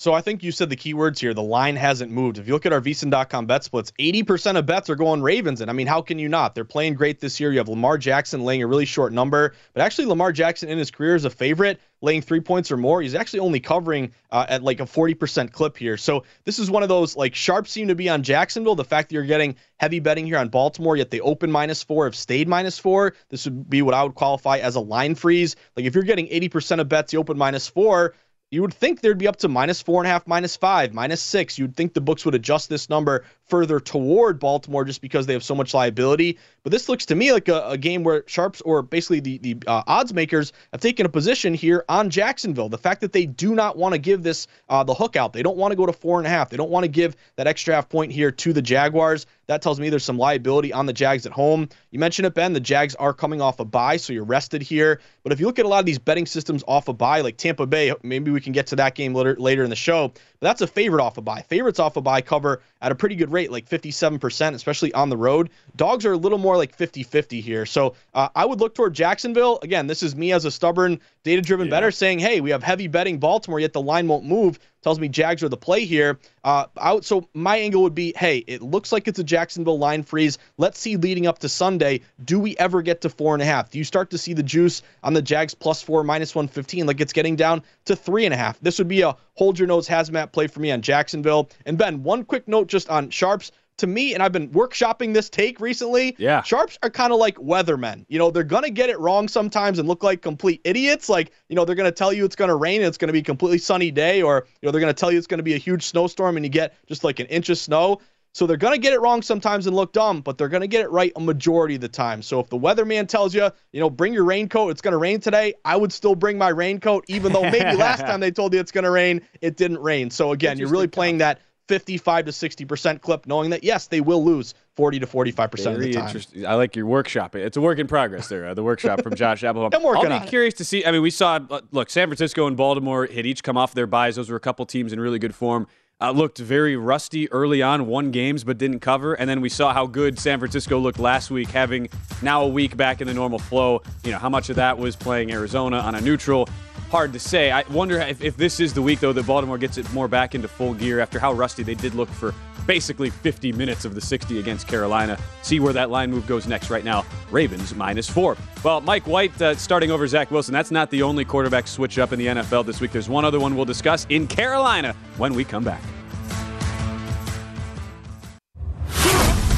So 0.00 0.14
I 0.14 0.20
think 0.20 0.44
you 0.44 0.52
said 0.52 0.70
the 0.70 0.76
key 0.76 0.94
words 0.94 1.20
here. 1.20 1.34
The 1.34 1.42
line 1.42 1.74
hasn't 1.74 2.12
moved. 2.12 2.38
If 2.38 2.46
you 2.46 2.52
look 2.52 2.66
at 2.66 2.72
our 2.72 2.80
VSiN.com 2.80 3.46
bet 3.46 3.64
splits, 3.64 3.90
80% 3.98 4.56
of 4.56 4.64
bets 4.64 4.88
are 4.88 4.94
going 4.94 5.22
Ravens. 5.22 5.60
And 5.60 5.68
I 5.68 5.72
mean, 5.72 5.88
how 5.88 6.02
can 6.02 6.20
you 6.20 6.28
not? 6.28 6.54
They're 6.54 6.64
playing 6.64 6.94
great 6.94 7.18
this 7.18 7.40
year. 7.40 7.50
You 7.50 7.58
have 7.58 7.68
Lamar 7.68 7.98
Jackson 7.98 8.44
laying 8.44 8.62
a 8.62 8.68
really 8.68 8.84
short 8.84 9.12
number. 9.12 9.54
But 9.74 9.82
actually, 9.82 10.06
Lamar 10.06 10.30
Jackson 10.30 10.68
in 10.68 10.78
his 10.78 10.92
career 10.92 11.16
is 11.16 11.24
a 11.24 11.30
favorite, 11.30 11.80
laying 12.00 12.22
three 12.22 12.38
points 12.38 12.70
or 12.70 12.76
more. 12.76 13.02
He's 13.02 13.16
actually 13.16 13.40
only 13.40 13.58
covering 13.58 14.12
uh, 14.30 14.46
at 14.48 14.62
like 14.62 14.78
a 14.78 14.84
40% 14.84 15.50
clip 15.50 15.76
here. 15.76 15.96
So 15.96 16.22
this 16.44 16.60
is 16.60 16.70
one 16.70 16.84
of 16.84 16.88
those 16.88 17.16
like 17.16 17.34
sharps 17.34 17.72
seem 17.72 17.88
to 17.88 17.96
be 17.96 18.08
on 18.08 18.22
Jacksonville. 18.22 18.76
The 18.76 18.84
fact 18.84 19.08
that 19.08 19.16
you're 19.16 19.24
getting 19.24 19.56
heavy 19.78 19.98
betting 19.98 20.26
here 20.26 20.38
on 20.38 20.48
Baltimore, 20.48 20.96
yet 20.96 21.10
they 21.10 21.18
open 21.18 21.50
minus 21.50 21.82
four, 21.82 22.04
have 22.04 22.14
stayed 22.14 22.46
minus 22.46 22.78
four. 22.78 23.14
This 23.30 23.46
would 23.46 23.68
be 23.68 23.82
what 23.82 23.94
I 23.94 24.04
would 24.04 24.14
qualify 24.14 24.58
as 24.58 24.76
a 24.76 24.80
line 24.80 25.16
freeze. 25.16 25.56
Like 25.76 25.86
if 25.86 25.96
you're 25.96 26.04
getting 26.04 26.28
80% 26.28 26.78
of 26.78 26.88
bets, 26.88 27.12
you 27.12 27.18
open 27.18 27.36
minus 27.36 27.66
four 27.66 28.14
you 28.50 28.62
would 28.62 28.72
think 28.72 29.00
there'd 29.00 29.18
be 29.18 29.28
up 29.28 29.36
to 29.36 29.48
minus 29.48 29.82
four 29.82 30.00
and 30.00 30.08
a 30.08 30.10
half, 30.10 30.26
minus 30.26 30.56
five, 30.56 30.94
minus 30.94 31.20
six. 31.20 31.58
You'd 31.58 31.76
think 31.76 31.92
the 31.92 32.00
books 32.00 32.24
would 32.24 32.34
adjust 32.34 32.68
this 32.68 32.88
number 32.88 33.24
further 33.48 33.80
toward 33.80 34.38
Baltimore 34.38 34.84
just 34.84 35.00
because 35.00 35.26
they 35.26 35.32
have 35.32 35.42
so 35.42 35.54
much 35.54 35.74
liability. 35.74 36.38
But 36.62 36.72
this 36.72 36.88
looks 36.88 37.06
to 37.06 37.14
me 37.14 37.32
like 37.32 37.48
a, 37.48 37.68
a 37.68 37.78
game 37.78 38.04
where 38.04 38.24
sharps 38.26 38.60
or 38.60 38.82
basically 38.82 39.20
the 39.20 39.38
the 39.38 39.56
uh, 39.66 39.82
odds 39.86 40.12
makers 40.12 40.52
have 40.72 40.80
taken 40.80 41.06
a 41.06 41.08
position 41.08 41.54
here 41.54 41.84
on 41.88 42.10
Jacksonville. 42.10 42.68
The 42.68 42.78
fact 42.78 43.00
that 43.00 43.12
they 43.12 43.26
do 43.26 43.54
not 43.54 43.76
want 43.76 43.94
to 43.94 43.98
give 43.98 44.22
this 44.22 44.46
uh, 44.68 44.84
the 44.84 44.94
hook 44.94 45.16
out, 45.16 45.32
they 45.32 45.42
don't 45.42 45.56
want 45.56 45.72
to 45.72 45.76
go 45.76 45.86
to 45.86 45.92
four 45.92 46.18
and 46.18 46.26
a 46.26 46.30
half. 46.30 46.50
They 46.50 46.56
don't 46.56 46.70
want 46.70 46.84
to 46.84 46.88
give 46.88 47.16
that 47.36 47.46
extra 47.46 47.74
half 47.74 47.88
point 47.88 48.12
here 48.12 48.30
to 48.30 48.52
the 48.52 48.62
Jaguars. 48.62 49.26
That 49.46 49.62
tells 49.62 49.80
me 49.80 49.88
there's 49.88 50.04
some 50.04 50.18
liability 50.18 50.74
on 50.74 50.84
the 50.84 50.92
Jags 50.92 51.24
at 51.24 51.32
home. 51.32 51.70
You 51.90 51.98
mentioned 51.98 52.26
it, 52.26 52.34
Ben. 52.34 52.52
The 52.52 52.60
Jags 52.60 52.94
are 52.96 53.14
coming 53.14 53.40
off 53.40 53.60
a 53.60 53.64
bye, 53.64 53.96
so 53.96 54.12
you're 54.12 54.24
rested 54.24 54.60
here. 54.60 55.00
But 55.22 55.32
if 55.32 55.40
you 55.40 55.46
look 55.46 55.58
at 55.58 55.64
a 55.64 55.68
lot 55.68 55.80
of 55.80 55.86
these 55.86 55.98
betting 55.98 56.26
systems 56.26 56.62
off 56.68 56.88
a 56.88 56.92
bye, 56.92 57.22
like 57.22 57.38
Tampa 57.38 57.66
Bay, 57.66 57.94
maybe 58.02 58.30
we 58.30 58.42
can 58.42 58.52
get 58.52 58.66
to 58.68 58.76
that 58.76 58.94
game 58.94 59.14
later 59.14 59.36
later 59.38 59.64
in 59.64 59.70
the 59.70 59.76
show. 59.76 60.08
But 60.08 60.48
that's 60.48 60.60
a 60.60 60.66
favorite 60.66 61.02
off 61.02 61.16
a 61.16 61.22
bye. 61.22 61.42
Favorites 61.48 61.78
off 61.78 61.96
a 61.96 62.02
bye 62.02 62.20
cover 62.20 62.60
at 62.82 62.92
a 62.92 62.94
pretty 62.94 63.16
good 63.16 63.32
rate, 63.38 63.52
like 63.52 63.68
57%, 63.68 64.54
especially 64.54 64.92
on 64.94 65.10
the 65.10 65.16
road. 65.16 65.50
Dogs 65.76 66.04
are 66.04 66.12
a 66.12 66.16
little 66.16 66.38
more 66.38 66.56
like 66.56 66.74
50 66.74 67.04
50 67.04 67.40
here. 67.40 67.64
So 67.66 67.94
uh, 68.14 68.28
I 68.34 68.44
would 68.44 68.60
look 68.60 68.74
toward 68.74 68.94
Jacksonville. 68.94 69.60
Again, 69.62 69.86
this 69.86 70.02
is 70.02 70.16
me 70.16 70.32
as 70.32 70.44
a 70.44 70.50
stubborn, 70.50 71.00
data 71.28 71.42
driven 71.42 71.66
yeah. 71.66 71.70
bettor 71.70 71.90
saying, 71.90 72.18
hey, 72.18 72.40
we 72.40 72.50
have 72.50 72.62
heavy 72.62 72.88
betting 72.88 73.18
Baltimore, 73.18 73.60
yet 73.60 73.72
the 73.72 73.82
line 73.82 74.08
won't 74.08 74.24
move 74.24 74.58
tells 74.82 75.00
me 75.00 75.08
Jags 75.08 75.42
are 75.42 75.48
the 75.48 75.56
play 75.56 75.84
here. 75.84 76.18
Uh, 76.44 76.66
out. 76.80 77.04
So 77.04 77.28
my 77.34 77.56
angle 77.56 77.82
would 77.82 77.94
be, 77.94 78.12
hey, 78.16 78.38
it 78.46 78.62
looks 78.62 78.92
like 78.92 79.08
it's 79.08 79.18
a 79.18 79.24
Jacksonville 79.24 79.78
line 79.78 80.02
freeze. 80.02 80.38
Let's 80.56 80.78
see 80.78 80.96
leading 80.96 81.26
up 81.26 81.40
to 81.40 81.48
Sunday, 81.48 82.00
do 82.24 82.38
we 82.38 82.56
ever 82.56 82.82
get 82.82 83.00
to 83.02 83.10
four 83.10 83.34
and 83.34 83.42
a 83.42 83.44
half? 83.44 83.70
Do 83.70 83.78
you 83.78 83.84
start 83.84 84.10
to 84.10 84.18
see 84.18 84.32
the 84.32 84.42
juice 84.42 84.82
on 85.02 85.12
the 85.12 85.22
Jags 85.22 85.54
plus 85.54 85.82
four 85.82 86.04
minus 86.04 86.34
one 86.34 86.48
fifteen? 86.48 86.86
Like 86.86 87.00
it's 87.00 87.12
getting 87.12 87.36
down 87.36 87.62
to 87.86 87.96
three 87.96 88.24
and 88.24 88.34
a 88.34 88.36
half. 88.36 88.58
This 88.60 88.78
would 88.78 88.88
be 88.88 89.02
a 89.02 89.16
hold 89.34 89.58
your 89.58 89.68
nose 89.68 89.88
hazmat 89.88 90.32
play 90.32 90.46
for 90.46 90.60
me 90.60 90.70
on 90.70 90.82
Jacksonville. 90.82 91.50
And 91.66 91.76
Ben, 91.76 92.02
one 92.02 92.24
quick 92.24 92.48
note 92.48 92.68
just 92.68 92.88
on 92.88 93.10
sharps 93.10 93.52
to 93.78 93.86
me, 93.86 94.14
and 94.14 94.22
I've 94.22 94.32
been 94.32 94.48
workshopping 94.50 95.14
this 95.14 95.28
take 95.28 95.60
recently. 95.60 96.14
Yeah. 96.18 96.42
Sharps 96.42 96.78
are 96.82 96.90
kind 96.90 97.12
of 97.12 97.18
like 97.18 97.36
weathermen. 97.36 98.04
You 98.08 98.18
know, 98.18 98.30
they're 98.30 98.44
going 98.44 98.64
to 98.64 98.70
get 98.70 98.90
it 98.90 98.98
wrong 98.98 99.28
sometimes 99.28 99.78
and 99.78 99.88
look 99.88 100.02
like 100.02 100.22
complete 100.22 100.60
idiots. 100.64 101.08
Like, 101.08 101.32
you 101.48 101.56
know, 101.56 101.64
they're 101.64 101.74
going 101.74 101.90
to 101.90 101.92
tell 101.92 102.12
you 102.12 102.24
it's 102.24 102.36
going 102.36 102.48
to 102.48 102.56
rain 102.56 102.80
and 102.80 102.88
it's 102.88 102.98
going 102.98 103.08
to 103.08 103.12
be 103.12 103.20
a 103.20 103.24
completely 103.24 103.58
sunny 103.58 103.90
day, 103.90 104.22
or, 104.22 104.46
you 104.60 104.66
know, 104.66 104.72
they're 104.72 104.80
going 104.80 104.94
to 104.94 104.98
tell 104.98 105.10
you 105.10 105.18
it's 105.18 105.26
going 105.26 105.38
to 105.38 105.44
be 105.44 105.54
a 105.54 105.58
huge 105.58 105.84
snowstorm 105.84 106.36
and 106.36 106.44
you 106.44 106.50
get 106.50 106.74
just 106.86 107.04
like 107.04 107.20
an 107.20 107.26
inch 107.26 107.48
of 107.48 107.58
snow. 107.58 108.00
So 108.34 108.46
they're 108.46 108.56
going 108.56 108.74
to 108.74 108.78
get 108.78 108.92
it 108.92 109.00
wrong 109.00 109.22
sometimes 109.22 109.66
and 109.66 109.74
look 109.74 109.92
dumb, 109.92 110.20
but 110.20 110.38
they're 110.38 110.48
going 110.48 110.60
to 110.60 110.68
get 110.68 110.82
it 110.82 110.90
right 110.90 111.10
a 111.16 111.20
majority 111.20 111.74
of 111.74 111.80
the 111.80 111.88
time. 111.88 112.22
So 112.22 112.38
if 112.38 112.48
the 112.48 112.58
weatherman 112.58 113.08
tells 113.08 113.34
you, 113.34 113.50
you 113.72 113.80
know, 113.80 113.90
bring 113.90 114.12
your 114.12 114.24
raincoat, 114.24 114.70
it's 114.70 114.80
going 114.80 114.92
to 114.92 114.98
rain 114.98 115.18
today, 115.18 115.54
I 115.64 115.76
would 115.76 115.92
still 115.92 116.14
bring 116.14 116.38
my 116.38 116.50
raincoat, 116.50 117.04
even 117.08 117.32
though 117.32 117.42
maybe 117.42 117.76
last 117.76 118.00
time 118.06 118.20
they 118.20 118.30
told 118.30 118.54
you 118.54 118.60
it's 118.60 118.70
going 118.70 118.84
to 118.84 118.90
rain, 118.90 119.22
it 119.40 119.56
didn't 119.56 119.78
rain. 119.78 120.10
So 120.10 120.32
again, 120.32 120.58
you're 120.58 120.68
really 120.68 120.86
playing 120.86 121.18
that 121.18 121.40
55 121.68 122.24
to 122.24 122.30
60% 122.30 123.00
clip, 123.00 123.26
knowing 123.26 123.50
that, 123.50 123.62
yes, 123.62 123.86
they 123.86 124.00
will 124.00 124.24
lose 124.24 124.54
40 124.74 125.00
to 125.00 125.06
45% 125.06 125.62
Very 125.62 125.74
of 125.74 125.80
the 125.80 125.92
time. 125.92 126.06
Interesting. 126.06 126.46
I 126.46 126.54
like 126.54 126.74
your 126.74 126.86
workshop. 126.86 127.36
It's 127.36 127.56
a 127.56 127.60
work 127.60 127.78
in 127.78 127.86
progress 127.86 128.28
there, 128.28 128.46
uh, 128.46 128.54
the 128.54 128.62
workshop 128.62 129.02
from 129.02 129.14
Josh 129.14 129.42
Appelbaum. 129.42 129.70
I'm 129.74 129.82
working 129.82 130.10
I'll 130.10 130.20
be 130.20 130.26
curious 130.26 130.54
to 130.54 130.64
see. 130.64 130.84
I 130.84 130.90
mean, 130.90 131.02
we 131.02 131.10
saw, 131.10 131.38
uh, 131.50 131.60
look, 131.70 131.90
San 131.90 132.08
Francisco 132.08 132.46
and 132.46 132.56
Baltimore 132.56 133.06
had 133.06 133.26
each 133.26 133.42
come 133.42 133.56
off 133.56 133.74
their 133.74 133.86
byes. 133.86 134.16
Those 134.16 134.30
were 134.30 134.36
a 134.36 134.40
couple 134.40 134.64
teams 134.66 134.92
in 134.92 135.00
really 135.00 135.18
good 135.18 135.34
form. 135.34 135.66
Uh, 136.00 136.12
looked 136.12 136.38
very 136.38 136.76
rusty 136.76 137.30
early 137.32 137.60
on, 137.60 137.86
won 137.86 138.12
games 138.12 138.44
but 138.44 138.56
didn't 138.56 138.78
cover. 138.78 139.14
And 139.14 139.28
then 139.28 139.40
we 139.40 139.48
saw 139.48 139.74
how 139.74 139.84
good 139.84 140.16
San 140.16 140.38
Francisco 140.38 140.78
looked 140.78 141.00
last 141.00 141.28
week, 141.28 141.48
having 141.48 141.88
now 142.22 142.44
a 142.44 142.48
week 142.48 142.76
back 142.76 143.00
in 143.00 143.08
the 143.08 143.14
normal 143.14 143.40
flow. 143.40 143.82
You 144.04 144.12
know, 144.12 144.18
how 144.18 144.28
much 144.28 144.48
of 144.48 144.56
that 144.56 144.78
was 144.78 144.94
playing 144.94 145.32
Arizona 145.32 145.78
on 145.78 145.96
a 145.96 146.00
neutral 146.00 146.48
hard 146.90 147.12
to 147.12 147.18
say. 147.18 147.50
I 147.50 147.62
wonder 147.70 148.00
if, 148.00 148.22
if 148.22 148.36
this 148.36 148.60
is 148.60 148.74
the 148.74 148.82
week, 148.82 149.00
though, 149.00 149.12
that 149.12 149.26
Baltimore 149.26 149.58
gets 149.58 149.78
it 149.78 149.90
more 149.92 150.08
back 150.08 150.34
into 150.34 150.48
full 150.48 150.74
gear 150.74 151.00
after 151.00 151.18
how 151.18 151.32
rusty 151.32 151.62
they 151.62 151.74
did 151.74 151.94
look 151.94 152.08
for 152.08 152.34
basically 152.66 153.08
50 153.08 153.52
minutes 153.52 153.84
of 153.84 153.94
the 153.94 154.00
60 154.00 154.38
against 154.38 154.68
Carolina. 154.68 155.18
See 155.42 155.58
where 155.58 155.72
that 155.72 155.90
line 155.90 156.10
move 156.10 156.26
goes 156.26 156.46
next 156.46 156.68
right 156.70 156.84
now. 156.84 157.04
Ravens 157.30 157.74
minus 157.74 158.08
four. 158.08 158.36
Well, 158.62 158.80
Mike 158.82 159.06
White 159.06 159.40
uh, 159.40 159.54
starting 159.56 159.90
over 159.90 160.06
Zach 160.06 160.30
Wilson. 160.30 160.52
That's 160.52 160.70
not 160.70 160.90
the 160.90 161.02
only 161.02 161.24
quarterback 161.24 161.66
switch 161.66 161.98
up 161.98 162.12
in 162.12 162.18
the 162.18 162.26
NFL 162.26 162.66
this 162.66 162.80
week. 162.80 162.92
There's 162.92 163.08
one 163.08 163.24
other 163.24 163.40
one 163.40 163.56
we'll 163.56 163.64
discuss 163.64 164.06
in 164.10 164.26
Carolina 164.26 164.94
when 165.16 165.34
we 165.34 165.44
come 165.44 165.64
back. 165.64 165.82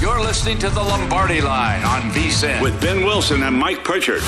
You're 0.00 0.20
listening 0.20 0.58
to 0.58 0.70
the 0.70 0.80
Lombardi 0.80 1.40
line 1.40 1.84
on 1.84 2.02
VSIN 2.12 2.62
with 2.62 2.80
Ben 2.80 3.04
Wilson 3.04 3.42
and 3.42 3.54
Mike 3.54 3.84
Pritchard. 3.84 4.22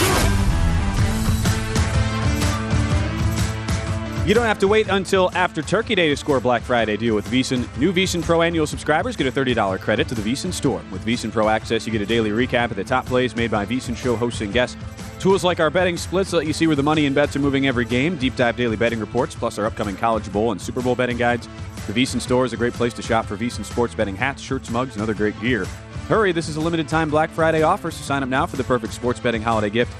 You 4.24 4.35
don't 4.35 4.46
have 4.46 4.61
to 4.61 4.68
wait 4.68 4.87
until 4.88 5.32
after 5.35 5.62
Turkey 5.62 5.96
Day 5.96 6.08
to 6.08 6.16
score 6.16 6.38
Black 6.38 6.62
Friday 6.62 6.96
deal 6.96 7.16
with 7.16 7.26
VSiN. 7.26 7.66
New 7.76 7.92
VSiN 7.92 8.22
Pro 8.22 8.42
annual 8.42 8.68
subscribers 8.68 9.16
get 9.16 9.26
a 9.26 9.32
$30 9.32 9.80
credit 9.80 10.06
to 10.06 10.14
the 10.14 10.22
VSiN 10.22 10.52
store. 10.52 10.80
With 10.92 11.04
VSiN 11.04 11.32
Pro 11.32 11.48
access, 11.48 11.87
you 11.87 11.92
get 11.92 12.02
a 12.02 12.06
daily 12.06 12.30
recap 12.30 12.70
of 12.70 12.76
the 12.76 12.85
top 12.85 13.04
plays 13.04 13.35
made 13.35 13.50
by 13.50 13.66
VSiN 13.66 13.96
show 13.96 14.14
hosts 14.14 14.40
and 14.40 14.52
guests. 14.52 14.76
Tools 15.18 15.42
like 15.42 15.58
our 15.58 15.70
betting 15.70 15.96
splits 15.96 16.32
let 16.32 16.46
you 16.46 16.52
see 16.52 16.68
where 16.68 16.76
the 16.76 16.85
money 16.85 17.06
and 17.06 17.16
bets 17.16 17.35
are 17.35 17.40
moving 17.40 17.66
every 17.66 17.85
game, 17.85 18.16
deep 18.16 18.37
dive 18.37 18.56
daily 18.56 18.76
betting 18.76 19.00
reports, 19.00 19.35
plus 19.35 19.58
our 19.58 19.66
upcoming 19.66 19.96
College 19.96 20.32
Bowl 20.32 20.52
and 20.52 20.61
Super 20.61 20.82
Bowl 20.82 20.94
betting 20.94 21.16
guides. 21.16 21.48
The 21.88 21.92
VSiN 21.92 22.20
store 22.20 22.44
is 22.44 22.52
a 22.52 22.56
great 22.56 22.74
place 22.74 22.94
to 22.94 23.02
shop 23.02 23.26
for 23.26 23.37
VSiN 23.37 23.64
sports 23.64 23.92
betting 23.92 24.14
hats, 24.14 24.40
shirts, 24.40 24.70
mugs, 24.70 24.94
and 24.94 25.02
other 25.02 25.14
great 25.14 25.38
gear. 25.40 25.64
Hurry, 26.06 26.30
this 26.30 26.48
is 26.48 26.54
a 26.54 26.61
limited 26.61 26.87
time 26.87 27.11
Black 27.11 27.30
Friday 27.30 27.62
offer, 27.62 27.90
so 27.90 28.00
sign 28.04 28.22
up 28.22 28.28
now 28.28 28.46
for 28.46 28.56
the 28.56 28.64
perfect 28.64 28.92
sports 28.92 29.18
betting 29.18 29.42
holiday 29.42 29.70
gift 29.70 29.92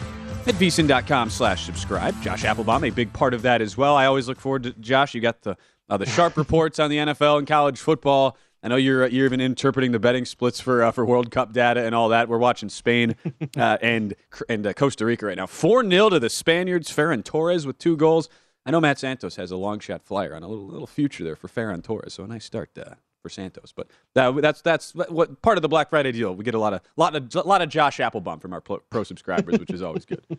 at 0.48 0.55
vsin.com 0.55 1.31
slash 1.31 1.64
subscribe. 1.64 2.20
Josh 2.22 2.44
Appelbaum, 2.44 2.88
a 2.88 2.90
big 2.90 3.12
part 3.12 3.35
of 3.35 3.42
that 3.42 3.61
as 3.61 3.76
well. 3.76 3.96
I 3.96 4.07
always 4.07 4.28
look 4.28 4.40
forward 4.40 4.64
to 4.64 4.72
Josh. 4.72 5.14
You 5.14 5.20
got 5.20 5.42
the 5.42 5.57
uh, 5.88 5.96
the 5.96 6.07
sharp 6.07 6.37
reports 6.37 6.78
on 6.78 6.90
the 6.90 6.96
NFL 6.96 7.38
and 7.38 7.46
college 7.46 7.78
football. 7.78 8.37
I 8.62 8.68
know 8.68 8.76
you're 8.76 9.07
you're 9.09 9.26
even 9.26 9.40
interpreting 9.40 9.92
the 9.92 9.98
betting 9.98 10.24
splits 10.24 10.61
for 10.61 10.83
uh, 10.83 10.92
for 10.92 11.05
World 11.05 11.31
Cup 11.31 11.52
data 11.52 11.85
and 11.85 11.94
all 11.94 12.09
that. 12.11 12.28
We're 12.28 12.38
watching 12.38 12.68
Spain 12.68 13.16
uh, 13.57 13.78
and 13.83 14.14
and 14.48 14.66
uh, 14.66 14.72
Costa 14.72 15.05
Rica 15.05 15.26
right 15.26 15.37
now. 15.37 15.46
Four 15.46 15.88
0 15.88 16.11
to 16.11 16.20
the 16.20 16.31
Spaniards. 16.31 16.90
Ferran 16.90 17.24
Torres 17.24 17.66
with 17.66 17.78
two 17.78 17.96
goals. 17.96 18.28
I 18.64 18.70
know 18.70 18.81
Matt 18.81 19.00
Santos 19.00 19.37
has 19.37 19.50
a 19.50 19.57
long 19.57 19.81
shot 19.81 20.02
flyer 20.02 20.35
on 20.35 20.42
a 20.42 20.48
little 20.48 20.66
little 20.66 20.87
future 20.87 21.24
there 21.24 21.37
for 21.37 21.48
Ferran 21.48 21.83
Torres. 21.83 22.14
So 22.14 22.24
a 22.24 22.28
nice 22.28 22.44
start 22.44 22.70
uh, 22.78 22.94
for 23.22 23.28
Santos. 23.28 23.72
But 23.74 23.88
that, 24.14 24.35
that's 24.42 24.61
that's 24.61 24.94
what 24.94 25.40
part 25.42 25.56
of 25.58 25.62
the 25.62 25.68
Black 25.68 25.90
Friday 25.90 26.12
deal. 26.12 26.35
We 26.35 26.44
get 26.44 26.54
a 26.54 26.58
lot 26.58 26.74
of 26.74 26.80
lot 26.96 27.14
of 27.14 27.46
lot 27.46 27.62
of 27.62 27.68
Josh 27.68 27.98
Appelbaum 27.98 28.42
from 28.42 28.52
our 28.52 28.61
pro, 28.61 28.78
pro 28.90 29.04
subscribers, 29.04 29.58
which 29.58 29.70
is 29.70 29.82
always 29.82 30.04
good. 30.04 30.24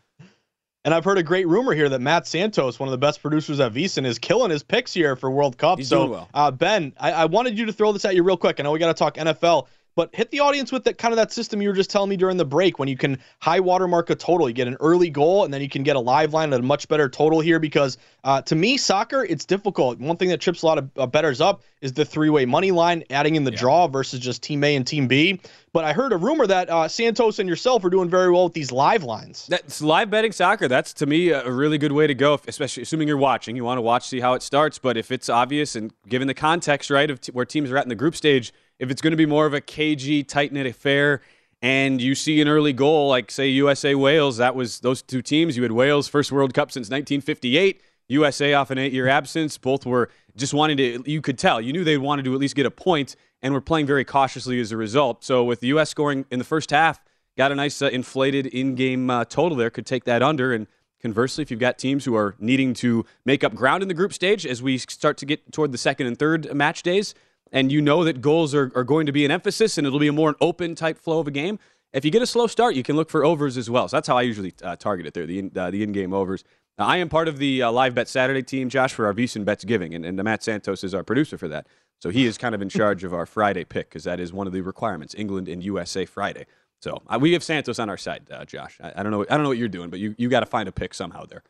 And 0.86 0.93
I've 0.93 1.06
heard 1.06 1.17
a 1.17 1.24
great 1.24 1.48
rumor 1.48 1.74
here 1.74 1.88
that 1.88 2.02
Matt 2.02 2.28
Santos, 2.28 2.78
one 2.78 2.89
of 2.89 2.91
the 2.91 2.98
best 2.98 3.22
producers 3.22 3.62
at 3.62 3.72
VSiN, 3.74 4.06
is 4.06 4.19
killing 4.19 4.52
his 4.52 4.63
picks 4.63 4.93
here 4.93 5.15
for 5.15 5.32
World 5.32 5.58
Cup. 5.58 5.80
He's 5.80 5.88
so, 5.88 6.08
well. 6.08 6.30
uh, 6.34 6.52
Ben, 6.52 6.93
I, 7.00 7.13
I 7.13 7.26
wanted 7.26 7.58
you 7.58 7.67
to 7.67 7.72
throw 7.72 7.93
this 7.93 8.04
at 8.04 8.15
you 8.15 8.24
real 8.24 8.36
quick. 8.36 8.60
I 8.60 8.63
know 8.63 8.72
we 8.72 8.80
got 8.80 8.88
to 8.88 8.93
talk 8.93 9.15
NFL, 9.15 9.67
but 9.96 10.14
hit 10.14 10.32
the 10.32 10.40
audience 10.40 10.72
with 10.72 10.84
that 10.86 10.98
kind 10.98 11.12
of 11.12 11.18
that 11.18 11.32
system 11.32 11.62
you 11.62 11.70
were 11.70 11.76
just 11.76 11.90
telling 11.90 12.10
me 12.10 12.18
during 12.18 12.38
the 12.38 12.46
break 12.46 12.80
when 12.80 12.88
you 12.88 12.98
can 12.98 13.18
high 13.40 13.60
watermark 13.60 14.10
a 14.10 14.16
total. 14.16 14.48
You 14.50 14.54
get 14.54 14.68
an 14.68 14.78
early 14.80 15.10
goal, 15.10 15.46
and 15.46 15.54
then 15.54 15.62
you 15.62 15.70
can 15.70 15.84
get 15.84 15.96
a 15.96 16.00
live 16.00 16.34
line 16.34 16.54
at 16.54 16.60
a 16.60 16.64
much 16.64 16.88
better 16.88 17.10
total 17.10 17.40
here. 17.40 17.60
Because 17.60 17.98
uh, 18.24 18.42
to 18.44 18.56
me, 18.56 18.78
soccer 18.78 19.24
it's 19.24 19.46
difficult. 19.46 20.00
One 20.00 20.18
thing 20.18 20.30
that 20.30 20.42
trips 20.42 20.62
a 20.62 20.66
lot 20.66 20.78
of 20.78 20.90
uh, 20.98 21.06
bettors 21.06 21.42
up 21.42 21.62
is 21.82 21.94
the 21.94 22.06
three-way 22.06 22.46
money 22.46 22.72
line, 22.72 23.04
adding 23.10 23.36
in 23.36 23.44
the 23.44 23.52
yeah. 23.52 23.60
draw 23.60 23.88
versus 23.88 24.20
just 24.20 24.42
team 24.42 24.64
A 24.64 24.76
and 24.76 24.88
team 24.88 25.08
B. 25.08 25.40
But 25.74 25.84
I 25.84 25.94
heard 25.94 26.14
a 26.14 26.18
rumor 26.18 26.46
that 26.46 26.70
uh, 26.70 26.88
Santos 26.88 27.40
and 27.40 27.50
yourself 27.50 27.84
are 27.84 27.90
doing 27.90 28.08
very 28.08 28.32
well 28.32 28.44
with 28.44 28.54
these 28.54 28.72
live 28.72 29.04
lines. 29.04 29.48
That's 29.48 29.82
live 29.82 30.10
betting 30.10 30.32
soccer. 30.32 30.68
That's 30.68 30.94
to 30.94 31.08
me 31.08 31.30
a 31.30 31.50
really 31.50 31.80
good 31.80 31.92
way 31.92 32.06
to 32.06 32.14
go, 32.14 32.40
especially 32.48 32.84
assuming 32.84 33.08
you're 33.08 33.18
watching. 33.18 33.56
You 33.56 33.64
want 33.64 33.80
to 33.80 33.82
watch, 33.82 34.08
see 34.08 34.20
how 34.20 34.34
it 34.34 34.44
starts. 34.44 34.78
But 34.78 34.98
if 34.98 35.12
it's 35.12 35.30
obvious 35.30 35.76
and 35.76 35.92
given 36.08 36.28
the 36.28 36.36
context, 36.36 36.90
right, 36.90 37.10
of 37.10 37.22
t- 37.22 37.32
where 37.32 37.46
teams 37.46 37.72
are 37.72 37.78
at 37.78 37.84
in 37.84 37.90
the 37.90 37.96
group 37.96 38.16
stage 38.16 38.54
if 38.84 38.91
it's 38.91 39.02
going 39.02 39.12
to 39.12 39.17
be 39.17 39.26
more 39.26 39.46
of 39.46 39.54
a 39.54 39.62
cagey, 39.62 40.24
tight 40.24 40.52
knit 40.52 40.65
affair, 40.65 41.22
and 41.62 42.02
you 42.02 42.13
see 42.13 42.41
an 42.41 42.50
early 42.50 42.74
goal, 42.74 43.08
like 43.08 43.32
say 43.32 43.48
USA 43.48 43.96
Wales, 43.96 44.36
that 44.38 44.54
was 44.54 44.82
those 44.82 45.02
two 45.02 45.22
teams. 45.22 45.56
You 45.56 45.63
had 45.63 45.72
Wales 45.72 46.10
first 46.10 46.32
World 46.34 46.54
Cup 46.54 46.69
since 46.69 46.88
1958. 46.88 47.82
USA 48.10 48.54
off 48.54 48.69
an 48.69 48.78
eight-year 48.78 49.08
absence. 49.08 49.58
Both 49.58 49.86
were 49.86 50.10
just 50.36 50.54
wanting 50.54 50.76
to. 50.78 51.10
You 51.10 51.22
could 51.22 51.38
tell. 51.38 51.62
You 51.62 51.72
knew 51.72 51.86
they 51.86 51.98
wanted 51.98 52.26
to 52.26 52.34
at 52.34 52.39
least 52.39 52.56
get 52.56 52.65
a 52.65 52.72
point, 52.72 53.15
and 53.41 53.54
were 53.54 53.62
playing 53.62 53.86
very 53.86 54.04
cautiously 54.04 54.60
as 54.60 54.74
a 54.74 54.78
result. 54.78 55.24
So 55.24 55.46
with 55.46 55.62
the 55.62 55.67
U.S. 55.67 55.89
scoring 55.89 56.26
in 56.30 56.38
the 56.38 56.46
first 56.46 56.69
half, 56.72 57.02
got 57.38 57.54
a 57.54 57.56
nice 57.56 57.82
uh, 57.82 57.88
inflated 57.88 58.48
in-game 58.48 59.10
uh, 59.10 59.24
total 59.24 59.58
there. 59.58 59.69
Could 59.69 59.86
take 59.86 60.04
that 60.04 60.22
under. 60.22 60.52
And 60.52 60.67
conversely, 61.02 61.41
if 61.41 61.50
you've 61.50 61.62
got 61.62 61.78
teams 61.78 62.04
who 62.04 62.13
are 62.17 62.36
needing 62.38 62.74
to 62.76 63.06
make 63.26 63.46
up 63.46 63.56
ground 63.56 63.82
in 63.82 63.88
the 63.88 63.93
group 63.93 64.12
stage 64.12 64.46
as 64.46 64.62
we 64.62 64.78
start 64.78 65.17
to 65.19 65.26
get 65.26 65.54
toward 65.54 65.72
the 65.72 65.78
second 65.78 66.08
and 66.08 66.19
third 66.19 66.54
match 66.54 66.84
days, 66.84 67.15
and 67.54 67.72
you 67.72 67.82
know 67.82 68.04
that 68.04 68.20
goals 68.20 68.54
are, 68.54 68.72
are 68.76 68.84
going 68.84 69.06
to 69.06 69.13
be 69.13 69.24
an 69.24 69.32
emphasis 69.32 69.78
and 69.78 69.88
it'll 69.88 70.00
be 70.00 70.08
a 70.08 70.13
more 70.13 70.30
an 70.30 70.36
open 70.42 70.76
type 70.76 70.98
flow 70.98 71.20
of 71.20 71.28
a 71.28 71.32
game. 71.32 71.60
If 71.94 72.04
you 72.04 72.10
get 72.10 72.24
a 72.24 72.28
slow 72.28 72.48
start, 72.48 72.76
you 72.76 72.84
can 72.84 72.96
look 72.96 73.10
for 73.10 73.24
overs 73.24 73.56
as 73.56 73.70
well. 73.70 73.88
So 73.88 73.96
that's 73.96 74.08
how 74.08 74.18
I 74.18 74.24
usually 74.24 74.54
uh, 74.63 74.76
target 74.76 75.06
it 75.06 75.13
there, 75.13 75.28
the, 75.28 75.39
in, 75.39 75.52
uh, 75.56 75.70
the 75.70 75.84
in-game 75.84 76.12
overs. 76.12 76.44
Now, 76.80 76.88
I 76.88 76.98
am 76.98 77.08
part 77.08 77.28
of 77.28 77.38
the 77.38 77.62
uh, 77.62 77.72
Live 77.72 77.94
Bet 77.94 78.10
Saturday 78.10 78.42
team, 78.42 78.68
Josh, 78.68 78.94
for 78.94 79.06
our 79.06 79.13
VSiN 79.13 79.46
Bets 79.46 79.63
Giving, 79.63 79.94
and, 79.94 80.04
and 80.04 80.22
Matt 80.24 80.42
Santos 80.42 80.84
is 80.84 80.96
our 80.96 81.04
producer 81.04 81.38
for 81.38 81.48
that. 81.48 81.68
So 82.02 82.10
he 82.10 82.26
is 82.26 82.39
kind 82.39 82.56
of 82.56 82.63
in 82.63 82.70
charge 82.70 83.04
of 83.04 83.13
our 83.13 83.28
Friday 83.28 83.63
pick 83.63 83.89
because 83.89 84.06
that 84.06 84.20
is 84.20 84.34
one 84.34 84.48
of 84.48 84.54
the 84.54 84.62
requirements, 84.62 85.13
England 85.16 85.48
and 85.48 85.63
USA 85.63 86.06
Friday. 86.06 86.48
So 86.82 87.04
uh, 87.08 87.20
we 87.22 87.34
have 87.34 87.44
Santos 87.44 87.78
on 87.78 87.89
our 87.89 87.98
side, 87.98 88.24
uh, 88.32 88.44
Josh. 88.44 88.80
I, 88.82 88.94
I, 88.98 89.04
don't 89.04 89.12
know. 89.12 89.22
I 89.30 89.36
don't 89.36 89.44
know 89.44 89.50
what 89.50 89.60
you're 89.60 89.70
doing, 89.70 89.92
but 89.92 90.00
you, 90.00 90.16
you 90.18 90.30
got 90.30 90.39
to 90.39 90.48
find 90.48 90.68
a 90.68 90.72
pick 90.72 90.96
somehow 90.96 91.26
there. 91.26 91.44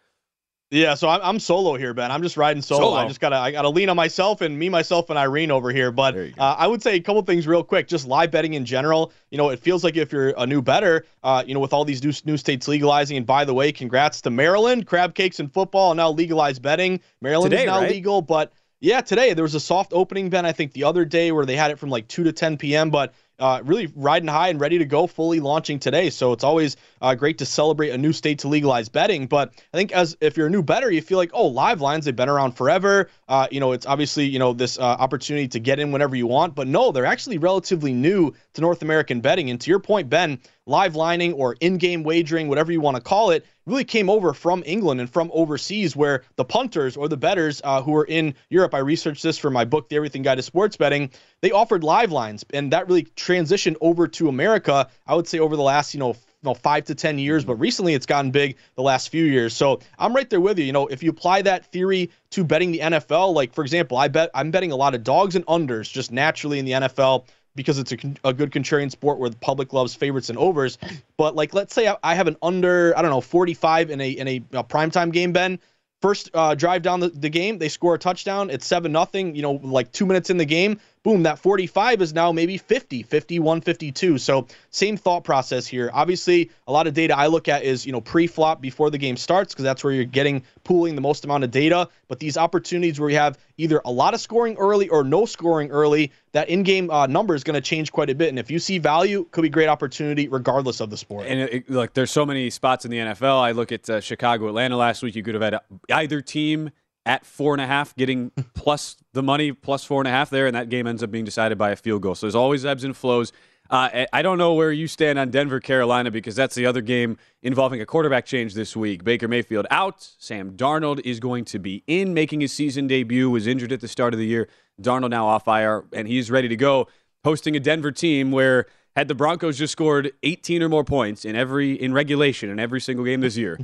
Yeah, 0.73 0.95
so 0.95 1.07
I'm, 1.07 1.21
I'm 1.21 1.39
solo 1.39 1.75
here, 1.75 1.93
Ben. 1.93 2.11
I'm 2.11 2.23
just 2.23 2.35
riding 2.35 2.63
solo. 2.63 2.81
solo. 2.81 2.95
I 2.95 3.07
just 3.07 3.19
gotta 3.19 3.35
I 3.35 3.51
gotta 3.51 3.69
lean 3.69 3.89
on 3.89 3.95
myself 3.95 4.41
and 4.41 4.57
me, 4.57 4.69
myself, 4.69 5.11
and 5.11 5.19
Irene 5.19 5.51
over 5.51 5.69
here. 5.71 5.91
But 5.91 6.15
uh, 6.15 6.55
I 6.57 6.65
would 6.65 6.81
say 6.81 6.95
a 6.95 6.99
couple 6.99 7.21
things 7.21 7.45
real 7.45 7.63
quick. 7.63 7.87
Just 7.87 8.07
live 8.07 8.31
betting 8.31 8.55
in 8.55 8.65
general. 8.65 9.11
You 9.29 9.37
know, 9.37 9.49
it 9.49 9.59
feels 9.59 9.83
like 9.83 9.97
if 9.97 10.11
you're 10.11 10.33
a 10.35 10.47
new 10.47 10.63
bettor, 10.63 11.05
uh, 11.23 11.43
you 11.45 11.53
know, 11.53 11.59
with 11.59 11.73
all 11.73 11.85
these 11.85 12.03
new, 12.03 12.11
new 12.25 12.37
states 12.37 12.67
legalizing. 12.67 13.17
And 13.17 13.25
by 13.25 13.45
the 13.45 13.53
way, 13.53 13.71
congrats 13.71 14.21
to 14.21 14.31
Maryland, 14.31 14.87
crab 14.87 15.13
cakes 15.13 15.39
and 15.39 15.53
football, 15.53 15.91
and 15.91 15.97
now 15.97 16.09
legalized 16.09 16.63
betting. 16.63 16.99
Maryland 17.21 17.51
today, 17.51 17.63
is 17.63 17.67
now 17.67 17.81
right? 17.81 17.91
legal, 17.91 18.23
but 18.23 18.51
yeah, 18.79 19.01
today 19.01 19.33
there 19.33 19.43
was 19.43 19.55
a 19.55 19.59
soft 19.59 19.93
opening, 19.93 20.29
Ben. 20.29 20.43
I 20.43 20.53
think 20.53 20.73
the 20.73 20.85
other 20.85 21.05
day 21.05 21.31
where 21.31 21.45
they 21.45 21.55
had 21.55 21.69
it 21.69 21.77
from 21.77 21.89
like 21.89 22.07
two 22.07 22.23
to 22.23 22.33
10 22.33 22.57
p.m. 22.57 22.89
But 22.89 23.13
uh, 23.39 23.61
really 23.63 23.91
riding 23.95 24.27
high 24.27 24.49
and 24.49 24.59
ready 24.59 24.77
to 24.77 24.85
go, 24.85 25.07
fully 25.07 25.39
launching 25.39 25.79
today. 25.79 26.09
So 26.09 26.33
it's 26.33 26.43
always 26.43 26.77
uh, 27.01 27.15
great 27.15 27.39
to 27.39 27.45
celebrate 27.45 27.89
a 27.89 27.97
new 27.97 28.13
state 28.13 28.39
to 28.39 28.47
legalize 28.47 28.89
betting. 28.89 29.27
But 29.27 29.53
I 29.73 29.77
think 29.77 29.91
as 29.91 30.15
if 30.21 30.37
you're 30.37 30.47
a 30.47 30.51
new 30.51 30.63
bettor, 30.63 30.91
you 30.91 31.01
feel 31.01 31.17
like, 31.17 31.31
oh, 31.33 31.47
live 31.47 31.81
lines 31.81 32.05
they've 32.05 32.15
been 32.15 32.29
around 32.29 32.53
forever. 32.53 33.09
Uh, 33.27 33.47
you 33.51 33.59
know, 33.59 33.71
it's 33.71 33.85
obviously 33.85 34.25
you 34.25 34.39
know 34.39 34.53
this 34.53 34.77
uh, 34.77 34.81
opportunity 34.81 35.47
to 35.49 35.59
get 35.59 35.79
in 35.79 35.91
whenever 35.91 36.15
you 36.15 36.27
want. 36.27 36.55
But 36.55 36.67
no, 36.67 36.91
they're 36.91 37.05
actually 37.05 37.37
relatively 37.37 37.93
new 37.93 38.33
to 38.53 38.61
North 38.61 38.81
American 38.81 39.21
betting. 39.21 39.49
And 39.49 39.59
to 39.61 39.69
your 39.69 39.79
point, 39.79 40.09
Ben, 40.09 40.39
live 40.65 40.95
lining 40.95 41.33
or 41.33 41.55
in-game 41.59 42.03
wagering, 42.03 42.47
whatever 42.47 42.71
you 42.71 42.81
want 42.81 42.95
to 42.95 43.01
call 43.01 43.31
it, 43.31 43.45
really 43.65 43.83
came 43.83 44.09
over 44.09 44.33
from 44.33 44.63
England 44.65 44.99
and 44.99 45.09
from 45.09 45.29
overseas, 45.33 45.95
where 45.95 46.23
the 46.35 46.45
punters 46.45 46.97
or 46.97 47.07
the 47.07 47.17
bettors 47.17 47.61
uh, 47.63 47.81
who 47.81 47.91
were 47.91 48.05
in 48.05 48.33
Europe, 48.49 48.73
I 48.73 48.79
researched 48.79 49.23
this 49.23 49.37
for 49.37 49.49
my 49.49 49.65
book, 49.65 49.89
The 49.89 49.95
Everything 49.95 50.21
Guide 50.21 50.35
to 50.35 50.41
Sports 50.41 50.77
Betting, 50.77 51.11
they 51.41 51.51
offered 51.51 51.83
live 51.83 52.11
lines, 52.11 52.45
and 52.53 52.71
that 52.71 52.87
really 52.87 53.03
transitioned 53.03 53.75
over 53.81 54.07
to 54.07 54.29
America. 54.29 54.89
I 55.07 55.15
would 55.15 55.27
say 55.27 55.39
over 55.39 55.55
the 55.55 55.63
last, 55.63 55.93
you 55.93 55.99
know, 55.99 56.15
know, 56.43 56.53
five 56.53 56.85
to 56.85 56.95
10 56.95 57.19
years, 57.19 57.45
but 57.45 57.55
recently 57.55 57.93
it's 57.93 58.05
gotten 58.05 58.31
big 58.31 58.57
the 58.75 58.81
last 58.81 59.09
few 59.09 59.23
years. 59.23 59.55
So 59.55 59.79
I'm 59.97 60.13
right 60.13 60.29
there 60.29 60.41
with 60.41 60.59
you. 60.59 60.65
You 60.65 60.73
know, 60.73 60.87
if 60.87 61.03
you 61.03 61.09
apply 61.09 61.43
that 61.43 61.71
theory 61.71 62.11
to 62.31 62.43
betting 62.43 62.71
the 62.71 62.79
NFL, 62.79 63.33
like 63.33 63.53
for 63.53 63.63
example, 63.63 63.97
I 63.97 64.07
bet 64.07 64.29
I'm 64.33 64.51
betting 64.51 64.71
a 64.71 64.75
lot 64.75 64.95
of 64.95 65.03
dogs 65.03 65.35
and 65.35 65.45
unders 65.45 65.91
just 65.91 66.11
naturally 66.11 66.59
in 66.59 66.65
the 66.65 66.71
NFL 66.71 67.25
because 67.55 67.79
it's 67.79 67.91
a, 67.91 67.97
a 68.23 68.33
good 68.33 68.51
contrarian 68.51 68.91
sport 68.91 69.19
where 69.19 69.29
the 69.29 69.37
public 69.37 69.73
loves 69.73 69.93
favorites 69.93 70.29
and 70.29 70.37
overs. 70.37 70.77
But 71.17 71.35
like, 71.35 71.53
let's 71.53 71.73
say 71.73 71.87
I, 71.87 71.97
I 72.03 72.15
have 72.15 72.27
an 72.27 72.37
under, 72.41 72.97
I 72.97 73.01
don't 73.01 73.11
know, 73.11 73.21
45 73.21 73.91
in 73.91 74.01
a 74.01 74.09
in 74.09 74.27
a, 74.27 74.35
a 74.53 74.63
primetime 74.63 75.11
game, 75.11 75.31
Ben. 75.31 75.59
First 76.01 76.29
uh, 76.33 76.53
drive 76.55 76.81
down 76.81 76.99
the, 76.99 77.09
the 77.09 77.29
game, 77.29 77.59
they 77.59 77.69
score 77.69 77.95
a 77.95 77.99
touchdown. 77.99 78.49
It's 78.49 78.65
seven 78.65 78.91
nothing. 78.91 79.35
You 79.35 79.41
know, 79.41 79.51
like 79.63 79.91
two 79.91 80.05
minutes 80.05 80.29
in 80.29 80.37
the 80.37 80.45
game, 80.45 80.79
boom, 81.03 81.23
that 81.23 81.37
45 81.37 82.01
is 82.01 82.13
now 82.13 82.31
maybe 82.31 82.57
50, 82.57 83.03
51, 83.03 83.61
52. 83.61 84.17
So 84.17 84.47
same 84.69 84.95
thought 84.95 85.23
process 85.23 85.67
here. 85.67 85.91
Obviously, 85.93 86.49
a 86.65 86.71
lot 86.71 86.87
of 86.87 86.93
data 86.93 87.15
I 87.15 87.27
look 87.27 87.49
at 87.49 87.63
is, 87.63 87.85
you 87.85 87.91
know, 87.91 88.01
pre-flop 88.01 88.61
before 88.61 88.89
the 88.89 88.97
game 88.97 89.17
starts 89.17 89.53
because 89.53 89.63
that's 89.63 89.83
where 89.83 89.91
you're 89.91 90.05
getting 90.05 90.43
pooling 90.63 90.95
the 90.95 91.01
most 91.01 91.25
amount 91.25 91.43
of 91.43 91.51
data. 91.51 91.89
But 92.07 92.19
these 92.19 92.37
opportunities 92.37 92.99
where 92.99 93.09
you 93.09 93.17
have 93.17 93.37
either 93.57 93.81
a 93.83 93.91
lot 93.91 94.13
of 94.13 94.21
scoring 94.21 94.55
early 94.57 94.87
or 94.87 95.03
no 95.03 95.25
scoring 95.25 95.69
early, 95.71 96.11
that 96.31 96.47
in-game 96.47 96.89
uh, 96.89 97.05
number 97.05 97.35
is 97.35 97.43
going 97.43 97.55
to 97.55 97.61
change 97.61 97.91
quite 97.91 98.09
a 98.09 98.15
bit. 98.15 98.29
And 98.29 98.39
if 98.39 98.49
you 98.49 98.57
see 98.57 98.79
value, 98.79 99.27
could 99.31 99.41
be 99.41 99.49
great 99.49 99.67
opportunity 99.67 100.29
regardless 100.29 100.79
of 100.79 100.89
the 100.89 100.97
sport. 100.97 101.27
And 101.27 101.41
it, 101.41 101.69
look, 101.69 101.93
there's 101.93 102.11
so 102.11 102.25
many 102.25 102.49
spots 102.49 102.85
in 102.85 102.91
the 102.91 102.97
NFL. 102.97 103.41
I 103.41 103.51
look 103.51 103.73
at 103.73 103.89
uh, 103.89 103.99
Chicago, 103.99 104.47
Atlanta 104.47 104.77
last 104.77 105.03
week. 105.03 105.15
You 105.15 105.23
could 105.23 105.35
have 105.35 105.43
had 105.43 105.59
either 105.91 106.21
team 106.21 106.71
at 107.05 107.25
four 107.25 107.53
and 107.53 107.61
a 107.61 107.67
half, 107.67 107.93
getting 107.95 108.31
plus 108.53 108.95
the 109.13 109.23
money, 109.23 109.51
plus 109.51 109.83
four 109.83 110.01
and 110.01 110.07
a 110.07 110.11
half 110.11 110.29
there, 110.29 110.47
and 110.47 110.55
that 110.55 110.69
game 110.69 110.87
ends 110.87 111.03
up 111.03 111.11
being 111.11 111.25
decided 111.25 111.57
by 111.57 111.71
a 111.71 111.75
field 111.75 112.01
goal. 112.01 112.15
So 112.15 112.25
there's 112.25 112.35
always 112.35 112.65
ebbs 112.65 112.83
and 112.83 112.95
flows. 112.95 113.31
Uh, 113.69 114.05
I 114.11 114.21
don't 114.21 114.37
know 114.37 114.53
where 114.53 114.71
you 114.71 114.87
stand 114.87 115.17
on 115.17 115.29
Denver, 115.29 115.59
Carolina, 115.59 116.11
because 116.11 116.35
that's 116.35 116.53
the 116.53 116.65
other 116.65 116.81
game 116.81 117.17
involving 117.41 117.79
a 117.81 117.85
quarterback 117.85 118.25
change 118.25 118.53
this 118.53 118.75
week. 118.75 119.03
Baker 119.03 119.27
Mayfield 119.27 119.65
out. 119.71 120.07
Sam 120.19 120.51
Darnold 120.51 120.99
is 121.05 121.19
going 121.19 121.45
to 121.45 121.59
be 121.59 121.83
in, 121.87 122.13
making 122.13 122.41
his 122.41 122.51
season 122.51 122.87
debut. 122.87 123.29
Was 123.29 123.47
injured 123.47 123.71
at 123.71 123.81
the 123.81 123.87
start 123.87 124.13
of 124.13 124.19
the 124.19 124.25
year. 124.25 124.49
Darnold 124.81 125.11
now 125.11 125.27
off 125.27 125.47
IR, 125.47 125.85
and 125.93 126.07
he's 126.07 126.29
ready 126.29 126.47
to 126.49 126.55
go, 126.55 126.87
hosting 127.23 127.55
a 127.55 127.59
Denver 127.59 127.91
team 127.91 128.31
where 128.31 128.65
had 128.95 129.07
the 129.07 129.15
Broncos 129.15 129.57
just 129.57 129.71
scored 129.71 130.11
18 130.23 130.61
or 130.61 130.69
more 130.69 130.83
points 130.83 131.25
in 131.25 131.35
every 131.35 131.73
in 131.73 131.93
regulation 131.93 132.49
in 132.49 132.59
every 132.59 132.81
single 132.81 133.05
game 133.05 133.21
this 133.21 133.37
year, 133.37 133.57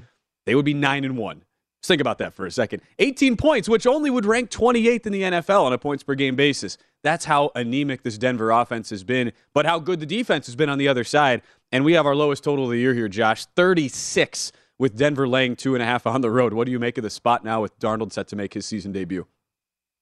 they 0.45 0.55
would 0.55 0.65
be 0.65 0.73
nine 0.73 1.03
and 1.03 1.17
one. 1.17 1.43
Let's 1.79 1.87
think 1.87 2.01
about 2.01 2.17
that 2.17 2.33
for 2.33 2.45
a 2.45 2.51
second. 2.51 2.81
18 2.99 3.37
points, 3.37 3.69
which 3.69 3.87
only 3.87 4.09
would 4.09 4.25
rank 4.25 4.49
28th 4.49 5.05
in 5.05 5.13
the 5.13 5.21
NFL 5.21 5.63
on 5.63 5.71
a 5.71 5.77
points 5.77 6.03
per 6.03 6.13
game 6.13 6.35
basis. 6.35 6.77
That's 7.03 7.23
how 7.23 7.51
anemic 7.55 8.03
this 8.03 8.17
Denver 8.17 8.51
offense 8.51 8.89
has 8.89 9.05
been, 9.05 9.31
but 9.53 9.65
how 9.65 9.79
good 9.79 10.01
the 10.01 10.05
defense 10.05 10.45
has 10.47 10.57
been 10.57 10.67
on 10.67 10.77
the 10.77 10.89
other 10.89 11.05
side. 11.05 11.41
And 11.71 11.85
we 11.85 11.93
have 11.93 12.05
our 12.05 12.15
lowest 12.15 12.43
total 12.43 12.65
of 12.65 12.71
the 12.71 12.77
year 12.77 12.93
here, 12.93 13.07
Josh 13.07 13.45
36, 13.55 14.51
with 14.77 14.97
Denver 14.97 15.25
laying 15.25 15.55
two 15.55 15.73
and 15.73 15.81
a 15.81 15.85
half 15.85 16.05
on 16.05 16.19
the 16.19 16.29
road. 16.29 16.51
What 16.51 16.65
do 16.65 16.71
you 16.73 16.79
make 16.79 16.97
of 16.97 17.03
the 17.03 17.09
spot 17.09 17.45
now 17.45 17.61
with 17.61 17.79
Darnold 17.79 18.11
set 18.11 18.27
to 18.29 18.35
make 18.35 18.53
his 18.53 18.65
season 18.65 18.91
debut? 18.91 19.25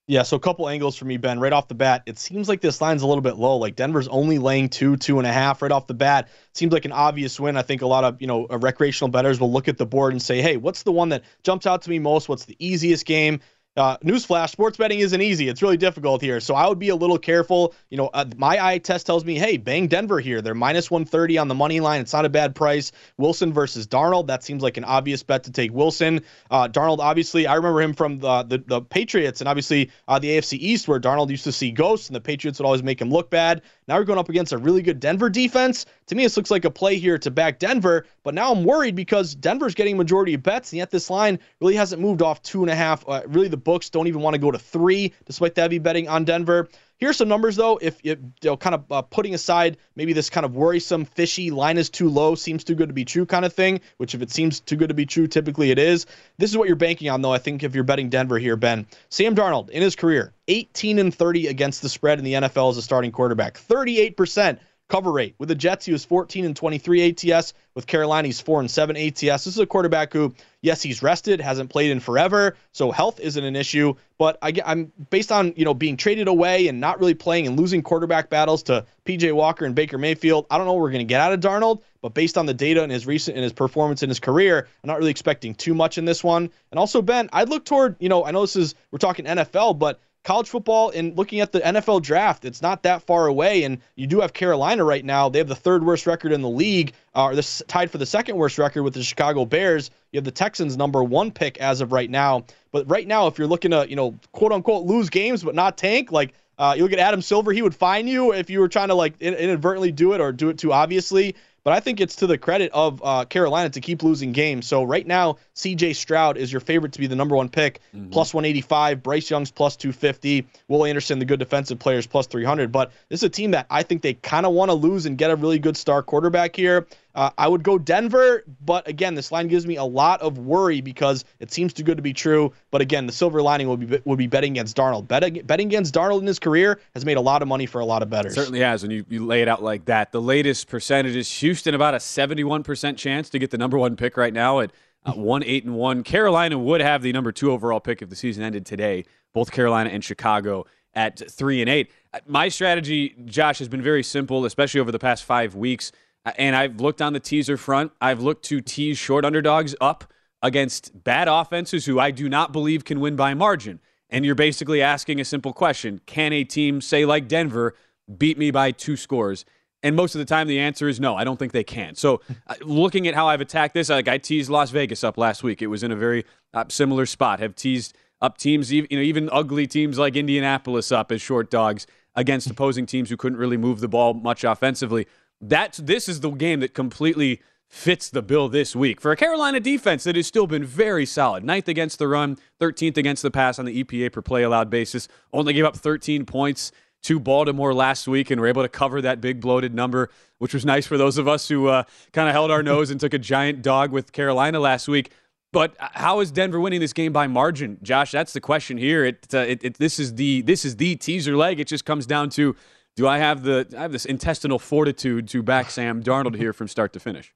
Yeah, 0.10 0.24
so 0.24 0.38
a 0.38 0.40
couple 0.40 0.70
angles 0.70 0.96
for 0.96 1.04
me, 1.04 1.18
Ben. 1.18 1.38
Right 1.38 1.52
off 1.52 1.68
the 1.68 1.76
bat, 1.76 2.04
it 2.06 2.18
seems 2.18 2.48
like 2.48 2.62
this 2.62 2.80
line's 2.80 3.02
a 3.02 3.08
little 3.08 3.22
bit 3.22 3.36
low. 3.36 3.58
Like 3.58 3.76
Denver's 3.76 4.08
only 4.08 4.40
laying 4.40 4.70
two, 4.70 4.96
two 4.96 5.18
and 5.18 5.28
a 5.28 5.34
half 5.34 5.62
right 5.62 5.72
off 5.72 5.86
the 5.86 5.94
bat. 5.94 6.30
Seems 6.54 6.72
like 6.72 6.86
an 6.86 6.94
obvious 6.94 7.38
win. 7.38 7.58
I 7.58 7.62
think 7.62 7.82
a 7.82 7.88
lot 7.88 8.06
of 8.06 8.22
you 8.22 8.28
know 8.28 8.48
uh, 8.50 8.58
recreational 8.58 9.10
bettors 9.10 9.38
will 9.38 9.52
look 9.52 9.68
at 9.68 9.78
the 9.78 9.86
board 9.86 10.14
and 10.14 10.22
say, 10.22 10.42
"Hey, 10.42 10.56
what's 10.56 10.84
the 10.84 10.94
one 10.94 11.10
that 11.10 11.24
jumps 11.44 11.66
out 11.68 11.82
to 11.82 11.90
me 11.90 12.00
most? 12.00 12.30
What's 12.30 12.46
the 12.46 12.56
easiest 12.58 13.06
game?" 13.06 13.42
Uh, 13.78 13.98
newsflash: 14.00 14.50
sports 14.50 14.78
betting 14.78 15.00
isn't 15.00 15.22
easy. 15.22 15.48
It's 15.48 15.62
really 15.62 15.78
difficult 15.78 16.22
here. 16.22 16.40
So 16.40 16.56
I 16.56 16.68
would 16.68 16.80
be 16.80 16.90
a 16.90 16.96
little 16.96 17.18
careful. 17.18 17.74
You 17.90 17.98
know, 17.98 18.10
uh, 18.14 18.26
my 18.36 18.64
eye 18.66 18.78
test 18.80 19.06
tells 19.06 19.24
me, 19.24 19.38
hey, 19.38 19.58
bang 19.58 19.88
Denver 19.88 20.20
here. 20.20 20.42
They're 20.42 20.56
minus 20.56 20.92
130 20.92 21.38
on 21.38 21.48
the 21.48 21.56
money 21.56 21.80
line. 21.80 22.02
It's 22.02 22.14
not 22.14 22.26
a 22.26 22.30
bad 22.30 22.56
price. 22.56 22.92
Wilson 23.18 23.54
versus 23.54 23.88
Darnold. 23.88 24.28
That 24.28 24.44
seems 24.44 24.62
like 24.64 24.78
an 24.78 24.84
obvious 24.84 25.24
bet 25.24 25.44
to 25.46 25.52
take 25.52 25.72
Wilson. 25.72 26.22
Uh, 26.52 26.68
Darnold, 26.68 27.00
obviously, 27.00 27.48
I 27.48 27.56
remember 27.56 27.82
him 27.82 27.94
from 27.94 28.20
the 28.20 28.44
the, 28.44 28.58
the 28.66 28.82
Patriots 28.82 29.42
and 29.42 29.48
obviously 29.48 29.92
uh, 30.08 30.20
the 30.20 30.30
AFC 30.30 30.58
East, 30.60 30.88
where 30.88 31.00
Darnold 31.00 31.30
used 31.30 31.44
to 31.44 31.52
see 31.52 31.72
ghosts, 31.72 32.08
and 32.08 32.16
the 32.16 32.22
Patriots 32.22 32.60
would 32.60 32.66
always 32.66 32.84
make 32.84 33.02
him 33.02 33.10
look 33.10 33.30
bad. 33.30 33.62
Now 33.88 33.98
we're 33.98 34.06
going 34.06 34.20
up 34.20 34.30
against 34.30 34.52
a 34.52 34.58
really 34.58 34.82
good 34.82 35.00
Denver 35.00 35.30
defense. 35.30 35.86
To 36.08 36.16
me, 36.16 36.24
this 36.24 36.36
looks 36.36 36.52
like 36.52 36.66
a 36.66 36.72
play 36.72 36.98
here 36.98 37.18
to 37.20 37.32
back 37.32 37.60
Denver, 37.60 38.06
but 38.24 38.34
now 38.34 38.52
I'm 38.52 38.64
worried 38.64 38.96
because 38.96 39.36
Denver's 39.36 39.76
getting 39.76 39.98
majority 39.98 40.34
of 40.34 40.44
bets, 40.44 40.72
and 40.72 40.78
yet 40.78 40.92
this 40.92 41.10
line 41.10 41.40
really 41.62 41.76
hasn't 41.76 42.02
moved 42.02 42.22
off 42.22 42.42
two 42.42 42.62
and 42.64 42.72
a 42.72 42.76
half. 42.76 43.08
Uh, 43.08 43.22
really, 43.28 43.48
the 43.48 43.58
books 43.68 43.90
don't 43.90 44.08
even 44.08 44.22
want 44.22 44.34
to 44.34 44.40
go 44.40 44.50
to 44.50 44.58
three, 44.58 45.12
despite 45.26 45.54
the 45.54 45.60
heavy 45.60 45.78
betting 45.78 46.08
on 46.08 46.24
Denver. 46.24 46.70
Here's 46.96 47.18
some 47.18 47.28
numbers 47.28 47.58
though. 47.58 47.78
If 47.82 48.00
you 48.02 48.16
know, 48.42 48.56
kind 48.56 48.76
of 48.76 48.90
uh, 48.90 49.02
putting 49.02 49.34
aside 49.34 49.76
maybe 49.98 50.14
this 50.14 50.30
kind 50.30 50.46
of 50.46 50.56
worrisome, 50.56 51.04
fishy 51.04 51.52
line 51.52 51.78
is 51.78 51.90
too 51.90 52.08
low, 52.08 52.34
seems 52.36 52.64
too 52.64 52.76
good 52.76 52.88
to 52.88 52.94
be 52.94 53.04
true 53.04 53.26
kind 53.26 53.44
of 53.44 53.52
thing, 53.52 53.82
which 53.98 54.16
if 54.16 54.22
it 54.22 54.32
seems 54.32 54.62
too 54.62 54.78
good 54.78 54.88
to 54.88 54.94
be 54.96 55.06
true, 55.06 55.28
typically 55.28 55.70
it 55.70 55.80
is. 55.80 56.06
This 56.38 56.50
is 56.50 56.58
what 56.58 56.70
you're 56.70 56.78
banking 56.78 57.10
on 57.10 57.22
though. 57.22 57.34
I 57.34 57.40
think 57.40 57.62
if 57.62 57.76
you're 57.76 57.84
betting 57.84 58.08
Denver 58.08 58.40
here, 58.40 58.56
Ben, 58.56 58.88
Sam 59.10 59.36
Darnold 59.36 59.70
in 59.70 59.82
his 59.82 59.98
career, 59.98 60.32
18 60.48 60.98
and 60.98 61.14
30 61.14 61.48
against 61.48 61.82
the 61.82 61.90
spread 61.90 62.20
in 62.20 62.24
the 62.24 62.34
NFL 62.36 62.70
as 62.70 62.78
a 62.78 62.82
starting 62.82 63.12
quarterback, 63.12 63.56
38% 63.60 64.60
cover 64.88 65.12
rate. 65.12 65.36
With 65.38 65.50
the 65.50 65.56
Jets, 65.56 65.86
he 65.86 65.92
was 65.92 66.06
14 66.06 66.46
and 66.46 66.56
23 66.56 67.10
ATS. 67.10 67.54
With 67.76 67.88
Carolina, 67.88 68.28
he's 68.28 68.40
4 68.40 68.62
and 68.62 68.72
7 68.72 68.98
ATS. 68.98 69.20
This 69.20 69.48
is 69.48 69.60
a 69.60 69.66
quarterback 69.66 70.14
who, 70.14 70.34
yes, 70.62 70.82
he's 70.82 71.04
rested, 71.04 71.42
hasn't 71.42 71.70
played 71.70 71.92
in 71.92 72.00
forever, 72.00 72.56
so 72.72 72.92
health 72.92 73.20
isn't 73.20 73.44
an 73.44 73.56
issue. 73.56 73.94
But 74.18 74.40
I, 74.42 74.54
am 74.66 74.92
based 75.10 75.32
on 75.32 75.54
you 75.56 75.66
know 75.66 75.76
being 75.76 75.96
traded 75.96 76.28
away 76.28 76.68
and 76.68 76.80
not 76.80 77.00
really 77.00 77.14
playing 77.14 77.46
and 77.46 77.60
losing 77.60 77.84
quarterback 77.84 78.30
battles 78.30 78.64
to 78.64 78.86
PJ 79.06 79.32
Walker 79.34 79.66
and 79.66 79.76
Baker 79.76 80.00
Mayfield. 80.00 80.48
I 80.50 80.58
don't 80.58 80.66
know 80.66 80.74
what 80.74 80.82
we're 80.82 80.92
to 80.92 81.04
get 81.04 81.22
out 81.22 81.34
of 81.34 81.40
Darnold, 81.40 81.82
but 82.02 82.16
based 82.16 82.38
on 82.38 82.48
the 82.48 82.54
data 82.54 82.82
and 82.82 82.92
his 82.92 83.06
recent 83.06 83.38
and 83.38 83.44
his 83.44 83.54
performance 83.54 84.02
in 84.02 84.10
his 84.10 84.20
career, 84.20 84.68
I'm 84.84 84.88
not 84.88 84.98
really 84.98 85.12
expecting 85.12 85.54
too 85.54 85.76
much 85.76 86.00
in 86.00 86.06
this 86.06 86.24
one. 86.24 86.50
And 86.72 86.80
also, 86.80 87.04
Ben, 87.04 87.30
I'd 87.32 87.50
look 87.50 87.66
toward 87.66 87.96
you 88.00 88.10
know 88.10 88.26
I 88.26 88.32
know 88.32 88.42
this 88.42 88.56
is 88.56 88.74
we're 88.90 88.98
talking 88.98 89.26
NFL, 89.26 89.78
but 89.78 90.00
college 90.28 90.50
football 90.50 90.90
and 90.90 91.18
looking 91.18 91.40
at 91.40 91.54
the 91.54 91.62
NFL 91.62 92.02
draft, 92.02 92.44
it's 92.44 92.62
not 92.62 92.84
that 92.84 93.02
far 93.02 93.28
away. 93.28 93.64
And 93.64 93.80
you 93.96 94.08
do 94.08 94.20
have 94.20 94.34
Carolina 94.34 94.84
right 94.84 95.04
now. 95.04 95.30
They 95.30 95.40
have 95.40 95.48
the 95.48 95.56
third 95.56 95.86
worst 95.86 96.06
record 96.06 96.34
in 96.34 96.42
the 96.42 96.50
league, 96.50 96.92
uh, 97.16 97.32
or 97.32 97.42
tied 97.70 97.90
for 97.90 97.98
the 97.98 98.06
second 98.06 98.36
worst 98.36 98.58
record 98.58 98.84
with 98.84 98.94
the 98.94 99.04
Chicago 99.04 99.46
Bears. 99.46 99.90
You 100.12 100.18
have 100.18 100.26
the 100.26 100.32
Texans 100.32 100.76
number 100.76 101.02
one 101.02 101.32
pick 101.32 101.60
as 101.60 101.80
of 101.80 101.94
right 101.94 102.10
now. 102.10 102.44
But 102.74 102.90
right 102.90 103.08
now, 103.08 103.28
if 103.28 103.38
you're 103.38 103.48
looking 103.48 103.72
to, 103.72 103.90
you 103.90 103.96
know, 103.96 104.20
quote 104.34 104.52
unquote 104.52 104.86
lose 104.86 105.10
games 105.10 105.46
but 105.46 105.56
not 105.56 105.78
tank, 105.78 106.12
like 106.12 106.34
uh, 106.58 106.74
you 106.76 106.84
look 106.84 106.92
at 106.92 107.00
Adam 107.00 107.22
Silver, 107.22 107.54
he 107.54 107.62
would 107.62 107.76
fine 107.76 108.06
you 108.06 108.34
if 108.34 108.50
you 108.50 108.60
were 108.60 108.68
trying 108.68 108.90
to 108.90 108.96
like 108.96 109.22
inadvertently 109.22 109.94
do 109.94 110.12
it 110.12 110.20
or 110.20 110.34
do 110.34 110.50
it 110.50 110.58
too 110.58 110.74
obviously. 110.74 111.36
But 111.68 111.74
I 111.74 111.82
think 111.82 112.00
it's 112.00 112.16
to 112.16 112.28
the 112.28 112.38
credit 112.38 112.72
of 112.72 113.02
uh, 113.04 113.26
Carolina 113.26 113.70
to 113.72 113.82
keep 113.82 114.02
losing 114.02 114.32
games. 114.32 114.66
So 114.66 114.86
right 114.86 115.06
now, 115.06 115.36
C.J. 115.54 115.92
Stroud 115.96 116.38
is 116.38 116.50
your 116.50 116.62
favorite 116.62 116.94
to 116.94 117.00
be 117.00 117.08
the 117.08 117.16
number 117.18 117.36
one 117.36 117.50
pick, 117.50 117.82
mm-hmm. 117.94 118.10
plus 118.10 118.34
185. 118.34 119.04
Bryce 119.04 119.30
Young's 119.30 119.52
plus 119.52 119.76
250. 119.76 120.48
Will 120.70 120.86
Anderson, 120.86 121.20
the 121.20 121.26
good 121.26 121.40
defensive 121.40 121.78
players, 121.78 122.08
plus 122.08 122.26
300. 122.28 122.72
But 122.72 122.94
this 123.10 123.20
is 123.20 123.24
a 123.24 123.30
team 123.30 123.52
that 123.52 123.68
I 123.70 123.84
think 123.84 124.02
they 124.02 124.14
kind 124.14 124.46
of 124.46 124.54
want 124.54 124.70
to 124.70 124.76
lose 124.76 125.06
and 125.06 125.18
get 125.18 125.30
a 125.30 125.36
really 125.36 125.60
good 125.60 125.76
star 125.76 126.02
quarterback 126.02 126.56
here. 126.56 126.88
Uh, 127.18 127.32
I 127.40 127.48
would 127.48 127.64
go 127.64 127.80
Denver, 127.80 128.44
but 128.64 128.88
again, 128.88 129.16
this 129.16 129.32
line 129.32 129.48
gives 129.48 129.66
me 129.66 129.76
a 129.76 129.84
lot 129.84 130.22
of 130.22 130.38
worry 130.38 130.82
because 130.82 131.26
it 131.40 131.52
seems 131.52 131.74
too 131.74 131.82
good 131.82 131.98
to 131.98 132.04
be 132.04 132.14
true. 132.14 132.54
But 132.70 132.82
again, 132.82 133.08
the 133.08 133.12
silver 133.12 133.42
lining 133.42 133.68
would 133.70 133.80
be 133.80 134.00
would 134.06 134.20
be 134.20 134.28
betting 134.28 134.52
against 134.52 134.78
Darnold. 134.78 135.08
Betting, 135.08 135.42
betting 135.44 135.66
against 135.66 135.96
Darnold 135.96 136.22
in 136.22 136.28
his 136.28 136.38
career 136.38 136.80
has 136.94 137.06
made 137.06 137.18
a 137.18 137.22
lot 137.22 137.42
of 137.42 137.48
money 137.48 137.66
for 137.66 137.82
a 137.82 137.86
lot 137.86 138.04
of 138.04 138.12
bettors. 138.12 138.36
certainly 138.36 138.60
has 138.60 138.84
when 138.84 138.92
you, 138.92 139.04
you 139.10 139.26
lay 139.26 139.42
it 139.42 139.48
out 139.48 139.64
like 139.64 139.86
that. 139.86 140.12
The 140.12 140.22
latest 140.22 140.68
percentage 140.68 141.16
is 141.16 141.32
Houston 141.40 141.74
about 141.74 141.96
a 141.96 141.98
71% 141.98 142.98
chance 142.98 143.32
to 143.32 143.40
get 143.40 143.50
the 143.50 143.58
number 143.58 143.80
one 143.80 143.96
pick 143.96 144.16
right 144.16 144.34
now 144.34 144.60
at 144.60 144.72
uh, 145.04 145.14
one 145.16 145.44
eight 145.44 145.66
and 145.66 145.74
one. 145.74 146.04
Carolina 146.04 146.60
would 146.60 146.82
have 146.82 147.02
the 147.02 147.12
number 147.12 147.32
two 147.32 147.52
overall 147.52 147.80
pick 147.80 148.04
if 148.04 148.12
the 148.12 148.16
season 148.16 148.44
ended 148.44 148.64
today. 148.64 149.06
Both 149.34 149.52
Carolina 149.52 149.90
and 149.90 150.04
Chicago 150.04 150.68
at 150.94 151.20
three 151.32 151.62
and 151.62 151.70
eight. 151.70 151.90
Uh, 152.14 152.20
my 152.28 152.48
strategy, 152.48 153.16
Josh, 153.26 153.58
has 153.58 153.68
been 153.68 153.82
very 153.82 154.04
simple, 154.04 154.46
especially 154.46 154.82
over 154.82 154.92
the 154.92 155.00
past 155.00 155.24
five 155.24 155.56
weeks. 155.56 155.92
And 156.38 156.56
I've 156.56 156.82
looked 156.82 157.02
on 157.02 157.14
the 157.14 157.20
teaser 157.20 157.58
front. 157.58 157.92
I've 158.02 158.22
looked 158.22 158.44
to 158.46 158.60
tease 158.62 158.98
short 158.98 159.24
underdogs 159.24 159.76
up 159.80 160.12
against 160.42 161.04
bad 161.04 161.28
offenses 161.28 161.86
who 161.86 162.00
I 162.00 162.12
do 162.12 162.30
not 162.30 162.52
believe 162.52 162.86
can 162.86 163.00
win 163.00 163.16
by 163.16 163.34
margin. 163.34 163.80
And 164.10 164.26
you're 164.26 164.36
basically 164.36 164.82
asking 164.82 165.20
a 165.20 165.26
simple 165.26 165.54
question 165.54 166.02
Can 166.06 166.34
a 166.34 166.44
team, 166.44 166.82
say 166.82 167.06
like 167.06 167.28
Denver, 167.28 167.76
beat 168.18 168.38
me 168.38 168.52
by 168.52 168.72
two 168.72 168.96
scores? 168.96 169.46
And 169.84 169.96
most 169.96 170.16
of 170.16 170.20
the 170.20 170.26
time, 170.26 170.48
the 170.48 170.60
answer 170.60 170.90
is 170.90 171.00
no. 171.00 171.16
I 171.16 171.24
don't 171.24 171.38
think 171.38 171.52
they 171.52 171.64
can. 171.64 171.94
So, 171.96 172.22
uh, 172.48 172.56
looking 172.62 173.08
at 173.08 173.14
how 173.14 173.28
I've 173.28 173.42
attacked 173.42 173.74
this, 173.74 173.90
like 173.90 174.08
I 174.08 174.18
teased 174.18 174.50
Las 174.50 174.72
Vegas 174.72 175.04
up 175.04 175.18
last 175.18 175.44
week. 175.44 175.62
It 175.62 175.68
was 175.68 175.84
in 175.84 175.92
a 175.92 175.96
very 175.96 176.26
uh, 176.54 176.66
similar 176.68 177.06
spot. 177.06 177.40
Have 177.40 177.56
teased 177.56 177.96
up 178.20 178.38
teams, 178.38 178.72
you 178.72 178.88
know, 178.90 179.00
even 179.00 179.30
ugly 179.32 179.68
teams 179.68 180.00
like 180.00 180.16
Indianapolis 180.16 180.92
up 180.92 181.12
as 181.12 181.22
short 181.22 181.52
dogs 181.52 181.86
against 182.16 182.50
opposing 182.50 182.86
teams 182.88 183.10
who 183.10 183.18
couldn't 183.18 183.38
really 183.38 183.58
move 183.58 183.80
the 183.80 183.88
ball 183.88 184.14
much 184.14 184.44
offensively. 184.44 185.06
That's 185.42 185.78
this 185.78 186.10
is 186.10 186.22
the 186.22 186.32
game 186.32 186.60
that 186.62 186.74
completely 186.74 187.42
fits 187.68 188.10
the 188.10 188.22
bill 188.22 188.48
this 188.48 188.76
week 188.76 189.02
for 189.02 189.12
a 189.12 189.16
Carolina 189.18 189.60
defense 189.60 190.06
that 190.06 190.16
has 190.16 190.26
still 190.26 190.48
been 190.48 190.64
very 190.64 191.06
solid. 191.06 191.44
Ninth 191.44 191.68
against 191.68 192.00
the 192.00 192.08
run, 192.08 192.38
13th 192.62 192.98
against 192.98 193.24
the 193.24 193.32
pass 193.32 193.60
on 193.60 193.66
the 193.66 193.84
EPA 193.84 194.12
per 194.12 194.22
play 194.22 194.44
allowed 194.44 194.70
basis. 194.70 195.08
Only 195.34 195.54
gave 195.54 195.66
up 195.66 195.76
13 195.76 196.26
points 196.26 196.72
to 197.04 197.20
Baltimore 197.20 197.74
last 197.74 198.08
week 198.08 198.32
and 198.32 198.42
were 198.42 198.48
able 198.48 198.64
to 198.64 198.70
cover 198.70 199.02
that 199.02 199.22
big 199.22 199.40
bloated 199.40 199.74
number, 199.74 200.10
which 200.40 200.54
was 200.54 200.66
nice 200.66 200.88
for 200.88 200.98
those 200.98 201.18
of 201.18 201.28
us 201.28 201.48
who 201.48 201.68
uh, 201.68 201.84
kind 202.14 202.28
of 202.28 202.34
held 202.34 202.52
our 202.52 202.64
nose 202.64 202.90
and 202.90 203.00
took 203.00 203.14
a 203.14 203.20
giant 203.20 203.62
dog 203.62 203.92
with 203.92 204.12
Carolina 204.12 204.60
last 204.60 204.88
week. 204.88 205.12
But 205.54 205.76
uh, 205.80 205.90
how 205.94 206.20
is 206.20 206.32
Denver 206.32 206.60
winning 206.60 206.80
this 206.80 206.94
game 206.94 207.14
by 207.14 207.28
margin, 207.28 207.78
Josh? 207.82 208.12
That's 208.12 208.34
the 208.34 208.42
question 208.42 208.78
here. 208.78 209.06
It, 209.06 209.28
uh, 209.34 209.40
it, 209.40 209.64
it, 209.64 209.78
this 209.78 210.00
is 210.00 210.16
the 210.16 210.42
this 210.42 210.66
is 210.66 210.76
the 210.78 210.96
teaser 210.96 211.38
leg. 211.38 211.60
It 211.60 211.68
just 211.68 211.86
comes 211.86 212.06
down 212.06 212.30
to 212.32 212.56
do 212.98 213.08
I 213.08 213.20
have 213.20 213.44
the 213.44 213.68
I 213.78 213.84
have 213.84 213.92
this 213.92 214.06
intestinal 214.06 214.60
fortitude 214.60 215.30
to 215.30 215.42
back 215.42 215.70
Sam 215.70 216.04
Darnold 216.04 216.36
here 216.36 216.52
from 216.52 216.68
start 216.68 216.92
to 216.94 217.00
finish? 217.00 217.32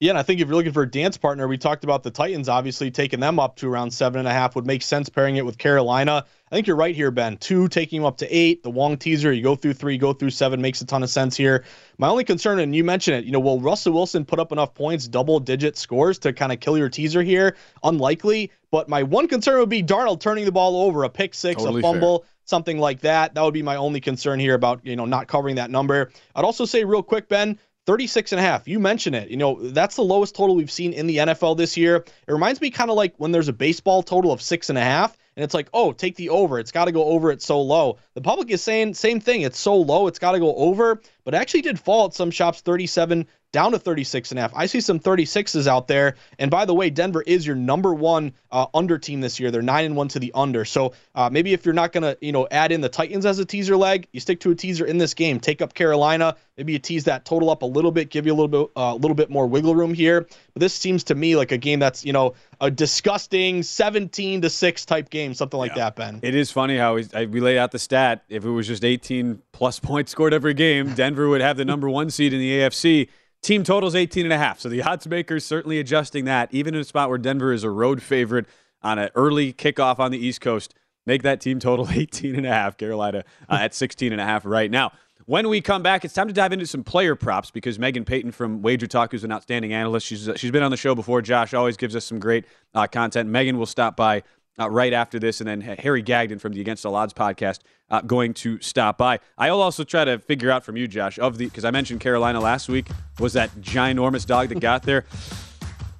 Yeah, 0.00 0.10
and 0.10 0.18
I 0.18 0.22
think 0.22 0.40
if 0.40 0.46
you're 0.46 0.56
looking 0.56 0.72
for 0.72 0.82
a 0.82 0.90
dance 0.90 1.16
partner, 1.16 1.48
we 1.48 1.58
talked 1.58 1.82
about 1.82 2.04
the 2.04 2.10
Titans 2.12 2.48
obviously 2.48 2.88
taking 2.88 3.18
them 3.18 3.40
up 3.40 3.56
to 3.56 3.68
around 3.68 3.90
seven 3.90 4.20
and 4.20 4.28
a 4.28 4.32
half 4.32 4.54
would 4.54 4.66
make 4.66 4.82
sense 4.82 5.08
pairing 5.08 5.36
it 5.36 5.44
with 5.44 5.58
Carolina. 5.58 6.24
I 6.52 6.54
think 6.54 6.68
you're 6.68 6.76
right 6.76 6.94
here, 6.94 7.10
Ben. 7.10 7.36
Two 7.38 7.66
taking 7.66 8.00
them 8.00 8.06
up 8.06 8.16
to 8.18 8.28
eight. 8.28 8.62
The 8.62 8.70
Wong 8.70 8.96
teaser, 8.96 9.32
you 9.32 9.42
go 9.42 9.56
through 9.56 9.74
three, 9.74 9.98
go 9.98 10.12
through 10.12 10.30
seven, 10.30 10.62
makes 10.62 10.80
a 10.80 10.86
ton 10.86 11.02
of 11.02 11.10
sense 11.10 11.36
here. 11.36 11.64
My 11.98 12.06
only 12.06 12.22
concern, 12.22 12.60
and 12.60 12.76
you 12.76 12.84
mentioned 12.84 13.16
it, 13.16 13.24
you 13.24 13.32
know, 13.32 13.40
will 13.40 13.60
Russell 13.60 13.92
Wilson 13.92 14.24
put 14.24 14.38
up 14.38 14.52
enough 14.52 14.72
points, 14.72 15.08
double 15.08 15.40
digit 15.40 15.76
scores 15.76 16.16
to 16.20 16.32
kind 16.32 16.52
of 16.52 16.60
kill 16.60 16.78
your 16.78 16.88
teaser 16.88 17.24
here? 17.24 17.56
Unlikely. 17.82 18.52
But 18.70 18.88
my 18.88 19.02
one 19.02 19.26
concern 19.26 19.58
would 19.58 19.68
be 19.68 19.82
Darnold 19.82 20.20
turning 20.20 20.44
the 20.44 20.52
ball 20.52 20.80
over, 20.82 21.02
a 21.02 21.08
pick 21.08 21.34
six, 21.34 21.60
totally 21.60 21.80
a 21.80 21.82
fumble. 21.82 22.20
Fair 22.20 22.28
something 22.48 22.78
like 22.78 23.00
that. 23.00 23.34
That 23.34 23.42
would 23.42 23.54
be 23.54 23.62
my 23.62 23.76
only 23.76 24.00
concern 24.00 24.40
here 24.40 24.54
about, 24.54 24.80
you 24.82 24.96
know, 24.96 25.04
not 25.04 25.28
covering 25.28 25.56
that 25.56 25.70
number. 25.70 26.10
I'd 26.34 26.44
also 26.44 26.64
say 26.64 26.82
real 26.82 27.02
quick, 27.02 27.28
Ben, 27.28 27.58
36 27.88 28.32
and 28.32 28.38
a 28.38 28.42
half. 28.42 28.68
You 28.68 28.78
mentioned 28.78 29.16
it. 29.16 29.30
You 29.30 29.38
know, 29.38 29.58
that's 29.70 29.96
the 29.96 30.02
lowest 30.02 30.36
total 30.36 30.54
we've 30.54 30.70
seen 30.70 30.92
in 30.92 31.06
the 31.06 31.16
NFL 31.16 31.56
this 31.56 31.74
year. 31.74 31.96
It 31.96 32.30
reminds 32.30 32.60
me 32.60 32.70
kind 32.70 32.90
of 32.90 32.96
like 32.96 33.14
when 33.16 33.32
there's 33.32 33.48
a 33.48 33.52
baseball 33.54 34.02
total 34.02 34.30
of 34.30 34.42
six 34.42 34.68
and 34.68 34.76
a 34.76 34.82
half 34.82 35.16
and 35.36 35.42
it's 35.42 35.54
like, 35.54 35.70
oh, 35.72 35.92
take 35.92 36.14
the 36.16 36.28
over. 36.28 36.58
It's 36.58 36.70
got 36.70 36.84
to 36.84 36.92
go 36.92 37.04
over. 37.04 37.30
It's 37.30 37.46
so 37.46 37.62
low. 37.62 37.96
The 38.12 38.20
public 38.20 38.50
is 38.50 38.62
saying 38.62 38.92
same 38.92 39.20
thing. 39.20 39.40
It's 39.40 39.58
so 39.58 39.74
low. 39.74 40.06
It's 40.06 40.18
got 40.18 40.32
to 40.32 40.38
go 40.38 40.54
over. 40.56 41.00
But 41.24 41.34
actually 41.34 41.62
did 41.62 41.80
fall 41.80 42.04
at 42.04 42.12
some 42.12 42.30
shops 42.30 42.60
37 42.60 43.26
down 43.52 43.72
to 43.72 43.78
36 43.78 44.30
and 44.30 44.38
a 44.38 44.42
half. 44.42 44.52
I 44.54 44.66
see 44.66 44.80
some 44.80 45.00
36s 45.00 45.66
out 45.66 45.88
there. 45.88 46.16
And 46.38 46.50
by 46.50 46.64
the 46.64 46.74
way, 46.74 46.90
Denver 46.90 47.22
is 47.22 47.46
your 47.46 47.56
number 47.56 47.94
one 47.94 48.32
uh, 48.50 48.66
under 48.74 48.98
team 48.98 49.20
this 49.20 49.40
year. 49.40 49.50
They're 49.50 49.62
nine 49.62 49.86
and 49.86 49.96
one 49.96 50.08
to 50.08 50.18
the 50.18 50.30
under. 50.34 50.64
So 50.64 50.92
uh, 51.14 51.30
maybe 51.30 51.52
if 51.52 51.64
you're 51.64 51.74
not 51.74 51.92
gonna, 51.92 52.16
you 52.20 52.32
know, 52.32 52.46
add 52.50 52.72
in 52.72 52.80
the 52.80 52.88
Titans 52.88 53.24
as 53.24 53.38
a 53.38 53.44
teaser 53.44 53.76
leg, 53.76 54.06
you 54.12 54.20
stick 54.20 54.40
to 54.40 54.50
a 54.50 54.54
teaser 54.54 54.84
in 54.84 54.98
this 54.98 55.14
game. 55.14 55.40
Take 55.40 55.62
up 55.62 55.74
Carolina. 55.74 56.36
Maybe 56.56 56.72
you 56.72 56.78
tease 56.78 57.04
that 57.04 57.24
total 57.24 57.50
up 57.50 57.62
a 57.62 57.66
little 57.66 57.92
bit, 57.92 58.10
give 58.10 58.26
you 58.26 58.32
a 58.32 58.34
little 58.34 58.48
bit, 58.48 58.70
a 58.76 58.80
uh, 58.80 58.94
little 58.94 59.14
bit 59.14 59.30
more 59.30 59.46
wiggle 59.46 59.74
room 59.74 59.94
here. 59.94 60.22
But 60.52 60.60
this 60.60 60.74
seems 60.74 61.04
to 61.04 61.14
me 61.14 61.36
like 61.36 61.52
a 61.52 61.58
game 61.58 61.78
that's, 61.78 62.04
you 62.04 62.12
know, 62.12 62.34
a 62.60 62.70
disgusting 62.70 63.62
17 63.62 64.42
to 64.42 64.50
six 64.50 64.84
type 64.84 65.08
game, 65.08 65.34
something 65.34 65.58
like 65.58 65.70
yeah. 65.70 65.90
that. 65.90 65.96
Ben. 65.96 66.20
It 66.22 66.34
is 66.34 66.50
funny 66.50 66.76
how 66.76 66.96
we, 66.96 67.06
we 67.26 67.40
laid 67.40 67.58
out 67.58 67.70
the 67.70 67.78
stat. 67.78 68.24
If 68.28 68.44
it 68.44 68.50
was 68.50 68.66
just 68.66 68.84
18 68.84 69.40
plus 69.52 69.78
points 69.80 70.12
scored 70.12 70.34
every 70.34 70.54
game, 70.54 70.94
Denver 70.94 71.28
would 71.28 71.40
have 71.40 71.56
the 71.56 71.64
number 71.64 71.88
one 71.88 72.10
seed 72.10 72.34
in 72.34 72.40
the 72.40 72.58
AFC. 72.58 73.08
Team 73.42 73.62
totals 73.62 73.94
18 73.94 74.26
and 74.26 74.32
a 74.32 74.38
half. 74.38 74.58
So 74.58 74.68
the 74.68 74.82
odds 74.82 75.06
makers 75.06 75.44
certainly 75.44 75.78
adjusting 75.78 76.24
that, 76.24 76.52
even 76.52 76.74
in 76.74 76.80
a 76.80 76.84
spot 76.84 77.08
where 77.08 77.18
Denver 77.18 77.52
is 77.52 77.64
a 77.64 77.70
road 77.70 78.02
favorite 78.02 78.46
on 78.82 78.98
an 78.98 79.10
early 79.14 79.52
kickoff 79.52 79.98
on 79.98 80.10
the 80.10 80.18
East 80.18 80.40
Coast. 80.40 80.74
Make 81.06 81.22
that 81.22 81.40
team 81.40 81.58
total 81.58 81.88
18 81.90 82.36
and 82.36 82.46
a 82.46 82.50
half. 82.50 82.76
Carolina 82.76 83.24
uh, 83.48 83.58
at 83.60 83.74
16 83.74 84.12
and 84.12 84.20
a 84.20 84.24
half 84.24 84.44
right 84.44 84.70
now. 84.70 84.92
When 85.26 85.48
we 85.50 85.60
come 85.60 85.82
back, 85.82 86.06
it's 86.06 86.14
time 86.14 86.28
to 86.28 86.32
dive 86.32 86.54
into 86.54 86.66
some 86.66 86.82
player 86.82 87.14
props 87.14 87.50
because 87.50 87.78
Megan 87.78 88.04
Payton 88.06 88.32
from 88.32 88.62
Wager 88.62 88.86
Talk, 88.86 89.12
who's 89.12 89.24
an 89.24 89.32
outstanding 89.32 89.74
analyst, 89.74 90.06
she's 90.06 90.30
she's 90.36 90.50
been 90.50 90.62
on 90.62 90.70
the 90.70 90.76
show 90.78 90.94
before. 90.94 91.20
Josh 91.20 91.52
always 91.52 91.76
gives 91.76 91.94
us 91.94 92.06
some 92.06 92.18
great 92.18 92.46
uh, 92.72 92.86
content. 92.86 93.28
Megan 93.28 93.58
will 93.58 93.66
stop 93.66 93.94
by 93.94 94.22
uh, 94.58 94.70
right 94.70 94.92
after 94.92 95.18
this, 95.18 95.40
and 95.40 95.48
then 95.48 95.60
Harry 95.60 96.02
Gagnon 96.02 96.38
from 96.38 96.52
the 96.52 96.60
Against 96.60 96.84
All 96.84 96.94
Odds 96.94 97.14
podcast 97.14 97.60
uh, 97.90 98.00
going 98.02 98.34
to 98.34 98.60
stop 98.60 98.98
by. 98.98 99.20
I'll 99.36 99.60
also 99.60 99.84
try 99.84 100.04
to 100.04 100.18
figure 100.18 100.50
out 100.50 100.64
from 100.64 100.76
you, 100.76 100.88
Josh, 100.88 101.18
of 101.18 101.38
the 101.38 101.46
because 101.46 101.64
I 101.64 101.70
mentioned 101.70 102.00
Carolina 102.00 102.40
last 102.40 102.68
week 102.68 102.88
was 103.18 103.32
that 103.34 103.50
ginormous 103.60 104.26
dog 104.26 104.48
that 104.48 104.60
got 104.60 104.82
there. 104.82 105.04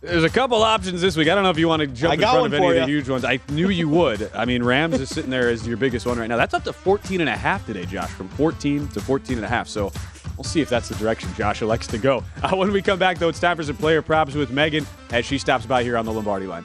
There's 0.00 0.22
a 0.22 0.30
couple 0.30 0.62
options 0.62 1.00
this 1.00 1.16
week. 1.16 1.28
I 1.28 1.34
don't 1.34 1.42
know 1.42 1.50
if 1.50 1.58
you 1.58 1.66
want 1.66 1.80
to 1.80 1.88
jump 1.88 2.14
in 2.14 2.20
front 2.20 2.46
of 2.46 2.54
any 2.54 2.68
of 2.68 2.74
the 2.74 2.86
huge 2.86 3.08
ones. 3.08 3.24
I 3.24 3.40
knew 3.48 3.68
you 3.68 3.88
would. 3.88 4.30
I 4.32 4.44
mean, 4.44 4.62
Rams 4.62 5.00
is 5.00 5.08
sitting 5.08 5.30
there 5.30 5.48
as 5.48 5.66
your 5.66 5.76
biggest 5.76 6.06
one 6.06 6.18
right 6.18 6.28
now. 6.28 6.36
That's 6.36 6.54
up 6.54 6.62
to 6.64 6.72
14 6.72 7.20
and 7.20 7.28
a 7.28 7.36
half 7.36 7.66
today, 7.66 7.84
Josh, 7.84 8.10
from 8.10 8.28
14 8.28 8.86
to 8.88 9.00
14 9.00 9.38
and 9.38 9.44
a 9.44 9.48
half. 9.48 9.66
So 9.66 9.90
we'll 10.36 10.44
see 10.44 10.60
if 10.60 10.68
that's 10.68 10.88
the 10.88 10.94
direction 10.94 11.34
Josh 11.34 11.62
likes 11.62 11.88
to 11.88 11.98
go. 11.98 12.22
Uh, 12.44 12.54
when 12.54 12.70
we 12.70 12.80
come 12.80 13.00
back, 13.00 13.18
though, 13.18 13.28
it's 13.28 13.40
time 13.40 13.56
for 13.56 13.64
some 13.64 13.76
player 13.76 14.00
props 14.00 14.34
with 14.34 14.52
Megan 14.52 14.86
as 15.10 15.26
she 15.26 15.36
stops 15.36 15.66
by 15.66 15.82
here 15.82 15.96
on 15.96 16.04
the 16.06 16.12
Lombardi 16.12 16.46
line. 16.46 16.64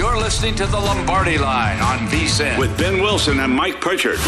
You're 0.00 0.16
listening 0.16 0.54
to 0.54 0.64
the 0.64 0.80
Lombardi 0.80 1.36
Line 1.36 1.78
on 1.80 1.98
VSiN 2.08 2.58
with 2.58 2.74
Ben 2.78 3.02
Wilson 3.02 3.38
and 3.38 3.52
Mike 3.52 3.82
Pritchard. 3.82 4.18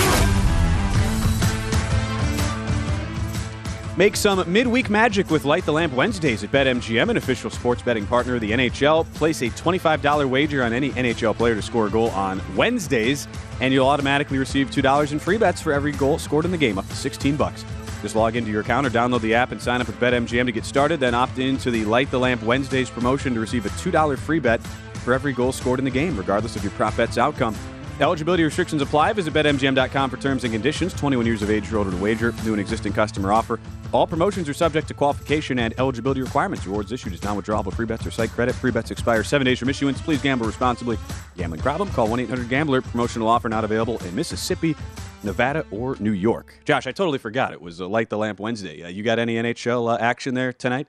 Make 3.97 4.17
some 4.17 4.53
midweek 4.53 4.91
magic 4.91 5.31
with 5.31 5.47
Light 5.47 5.65
the 5.65 5.73
Lamp 5.73 5.95
Wednesdays 5.95 6.45
at 6.45 6.53
BetMGM, 6.53 7.09
an 7.09 7.17
official 7.17 7.49
sports 7.49 7.81
betting 7.81 8.07
partner 8.07 8.35
of 8.35 8.43
the 8.43 8.51
NHL. 8.51 9.11
Place 9.15 9.41
a 9.41 9.49
$25 9.49 10.29
wager 10.29 10.63
on 10.63 10.75
any 10.75 10.91
NHL 10.91 11.35
player 11.35 11.55
to 11.55 11.63
score 11.63 11.87
a 11.87 11.91
goal 11.91 12.11
on 12.11 12.43
Wednesdays, 12.55 13.27
and 13.63 13.73
you'll 13.73 13.89
automatically 13.89 14.37
receive 14.37 14.71
$2 14.71 15.13
in 15.13 15.19
free 15.19 15.39
bets 15.39 15.63
for 15.63 15.73
every 15.73 15.93
goal 15.93 16.19
scored 16.19 16.45
in 16.45 16.51
the 16.51 16.59
game, 16.59 16.77
up 16.77 16.87
to 16.89 16.95
16 16.95 17.35
bucks. 17.37 17.65
Just 18.03 18.15
log 18.15 18.37
into 18.37 18.51
your 18.51 18.61
account 18.61 18.87
or 18.87 18.91
download 18.91 19.23
the 19.23 19.33
app 19.33 19.53
and 19.53 19.63
sign 19.63 19.81
up 19.81 19.87
with 19.87 19.99
BetMGM 19.99 20.45
to 20.45 20.53
get 20.53 20.67
started. 20.67 21.01
Then 21.01 21.15
opt 21.15 21.39
into 21.39 21.71
the 21.71 21.87
Light 21.87 22.11
the 22.11 22.19
Lamp 22.19 22.43
Wednesdays 22.43 22.91
promotion 22.91 23.33
to 23.33 23.41
receive 23.41 23.65
a 23.65 23.71
$2 23.71 24.19
free 24.19 24.39
bet 24.39 24.61
for 25.03 25.13
every 25.13 25.33
goal 25.33 25.53
scored 25.53 25.79
in 25.79 25.85
the 25.85 25.91
game, 25.91 26.17
regardless 26.17 26.57
of 26.57 26.63
your 26.63 26.73
prop 26.73 26.97
bet's 26.97 27.19
outcome. 27.19 27.55
Eligibility 28.01 28.43
restrictions 28.43 28.83
apply. 28.83 29.13
Visit 29.13 29.33
BetMGM.com 29.35 30.11
for 30.11 30.17
terms 30.17 30.45
and 30.45 30.53
conditions. 30.53 30.93
21 30.95 31.27
years 31.27 31.43
of 31.43 31.51
age 31.51 31.71
or 31.73 31.79
older 31.79 31.91
to 31.91 31.97
wager. 31.97 32.35
New 32.45 32.53
and 32.53 32.61
existing 32.61 32.93
customer 32.93 33.33
offer. 33.33 33.61
All 33.93 34.07
promotions 34.07 34.49
are 34.49 34.55
subject 34.55 34.89
to 34.89 34.95
qualification 34.95 35.59
and 35.59 35.75
eligibility 35.79 36.23
requirements. 36.23 36.67
Rewards 36.67 36.91
issued 36.91 37.13
as 37.13 37.23
non-withdrawable 37.23 37.73
free 37.73 37.87
bets 37.87 38.07
or 38.07 38.11
site 38.11 38.31
credit. 38.31 38.55
Free 38.55 38.71
bets 38.71 38.91
expire 38.91 39.23
seven 39.23 39.45
days 39.45 39.59
from 39.59 39.69
issuance. 39.69 40.01
Please 40.01 40.23
gamble 40.23 40.47
responsibly. 40.47 40.99
Gambling 41.37 41.61
problem? 41.61 41.91
Call 41.91 42.09
1-800-GAMBLER. 42.09 42.83
Promotional 42.83 43.29
offer 43.29 43.49
not 43.49 43.65
available 43.65 43.99
in 44.05 44.15
Mississippi, 44.17 44.75
Nevada, 45.23 45.65
or 45.71 45.97
New 46.01 46.13
York. 46.13 46.55
Josh, 46.65 46.87
I 46.87 46.93
totally 46.93 47.19
forgot. 47.19 47.53
It 47.53 47.61
was 47.61 47.81
a 47.81 47.87
Light 47.87 48.09
the 48.09 48.17
Lamp 48.17 48.41
Wednesday. 48.41 48.83
Uh, 48.83 48.89
you 48.89 49.03
got 49.03 49.19
any 49.19 49.35
NHL 49.35 49.93
uh, 49.93 49.99
action 49.99 50.35
there 50.35 50.53
tonight? 50.53 50.89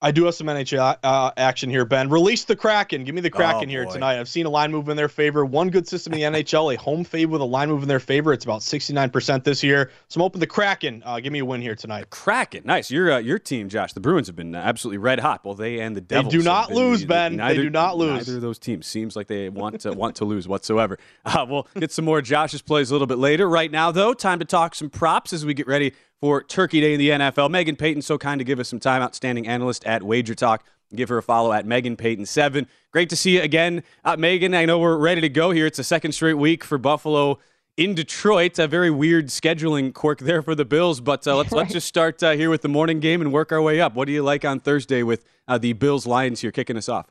I 0.00 0.12
do 0.12 0.26
have 0.26 0.34
some 0.34 0.46
NHL 0.46 0.96
uh, 1.02 1.32
action 1.36 1.68
here, 1.70 1.84
Ben. 1.84 2.08
Release 2.08 2.44
the 2.44 2.54
Kraken. 2.54 3.02
Give 3.02 3.16
me 3.16 3.20
the 3.20 3.30
Kraken 3.30 3.64
oh, 3.64 3.66
here 3.66 3.84
tonight. 3.84 4.20
I've 4.20 4.28
seen 4.28 4.46
a 4.46 4.48
line 4.48 4.70
move 4.70 4.88
in 4.88 4.96
their 4.96 5.08
favor. 5.08 5.44
One 5.44 5.70
good 5.70 5.88
system 5.88 6.12
in 6.12 6.32
the 6.32 6.38
NHL, 6.38 6.72
a 6.72 6.78
home 6.78 7.04
fave 7.04 7.26
with 7.26 7.40
a 7.40 7.44
line 7.44 7.68
move 7.68 7.82
in 7.82 7.88
their 7.88 7.98
favor. 7.98 8.32
It's 8.32 8.44
about 8.44 8.60
69% 8.60 9.42
this 9.42 9.64
year. 9.64 9.90
So 10.06 10.20
I'm 10.20 10.24
open 10.24 10.38
the 10.38 10.46
Kraken. 10.46 11.02
Uh, 11.04 11.18
give 11.18 11.32
me 11.32 11.40
a 11.40 11.44
win 11.44 11.60
here 11.60 11.74
tonight. 11.74 12.02
The 12.02 12.06
Kraken. 12.16 12.62
Nice. 12.64 12.92
Your 12.92 13.10
uh, 13.10 13.18
your 13.18 13.40
team, 13.40 13.68
Josh. 13.68 13.92
The 13.92 13.98
Bruins 13.98 14.28
have 14.28 14.36
been 14.36 14.54
absolutely 14.54 14.98
red 14.98 15.18
hot. 15.18 15.44
Well, 15.44 15.54
they 15.54 15.80
and 15.80 15.96
the 15.96 16.00
Devils. 16.00 16.32
They 16.32 16.38
do 16.38 16.44
not 16.44 16.70
lose, 16.70 17.04
Ben. 17.04 17.34
Neither, 17.34 17.56
they 17.56 17.62
do 17.62 17.70
not 17.70 17.96
lose. 17.96 18.28
Neither 18.28 18.36
of 18.36 18.42
those 18.42 18.60
teams 18.60 18.86
seems 18.86 19.16
like 19.16 19.26
they 19.26 19.48
want 19.48 19.80
to 19.80 19.92
want 19.92 20.14
to 20.16 20.24
lose 20.24 20.46
whatsoever. 20.46 20.98
Uh, 21.24 21.44
we'll 21.46 21.66
get 21.78 21.92
some 21.92 22.04
more 22.04 22.22
Josh's 22.22 22.62
plays 22.62 22.90
a 22.90 22.94
little 22.94 23.06
bit 23.06 23.18
later. 23.18 23.48
Right 23.48 23.70
now, 23.70 23.90
though, 23.90 24.14
time 24.14 24.38
to 24.38 24.44
talk 24.44 24.74
some 24.74 24.88
props 24.88 25.32
as 25.32 25.44
we 25.44 25.54
get 25.54 25.66
ready 25.66 25.92
for 26.20 26.42
Turkey 26.42 26.80
Day 26.80 26.94
in 26.94 26.98
the 26.98 27.10
NFL. 27.10 27.50
Megan 27.50 27.76
Payton, 27.76 28.02
so 28.02 28.18
kind 28.18 28.38
to 28.38 28.44
give 28.44 28.58
us 28.58 28.68
some 28.68 28.80
time, 28.80 29.02
outstanding 29.02 29.46
analyst 29.46 29.84
at 29.84 30.02
Wager 30.02 30.34
Talk. 30.34 30.64
Give 30.94 31.08
her 31.10 31.18
a 31.18 31.22
follow 31.22 31.52
at 31.52 31.66
Megan 31.66 31.96
Payton7. 31.96 32.66
Great 32.92 33.10
to 33.10 33.16
see 33.16 33.36
you 33.36 33.42
again, 33.42 33.82
uh, 34.04 34.16
Megan. 34.16 34.54
I 34.54 34.64
know 34.64 34.78
we're 34.78 34.96
ready 34.96 35.20
to 35.20 35.28
go 35.28 35.50
here. 35.50 35.66
It's 35.66 35.78
a 35.78 35.84
second 35.84 36.12
straight 36.12 36.34
week 36.34 36.64
for 36.64 36.78
Buffalo 36.78 37.38
in 37.76 37.94
Detroit. 37.94 38.58
A 38.58 38.66
very 38.66 38.90
weird 38.90 39.26
scheduling 39.26 39.92
quirk 39.92 40.20
there 40.20 40.40
for 40.40 40.54
the 40.54 40.64
Bills, 40.64 41.00
but 41.00 41.26
uh, 41.26 41.36
let's 41.36 41.52
let's 41.52 41.72
just 41.74 41.86
start 41.86 42.22
uh, 42.22 42.30
here 42.30 42.48
with 42.48 42.62
the 42.62 42.68
morning 42.68 43.00
game 43.00 43.20
and 43.20 43.32
work 43.32 43.52
our 43.52 43.60
way 43.60 43.80
up. 43.80 43.94
What 43.94 44.06
do 44.06 44.12
you 44.12 44.22
like 44.22 44.46
on 44.46 44.60
Thursday 44.60 45.02
with 45.02 45.26
uh, 45.46 45.58
the 45.58 45.74
Bills 45.74 46.06
Lions 46.06 46.40
here 46.40 46.52
kicking 46.52 46.78
us 46.78 46.88
off? 46.88 47.10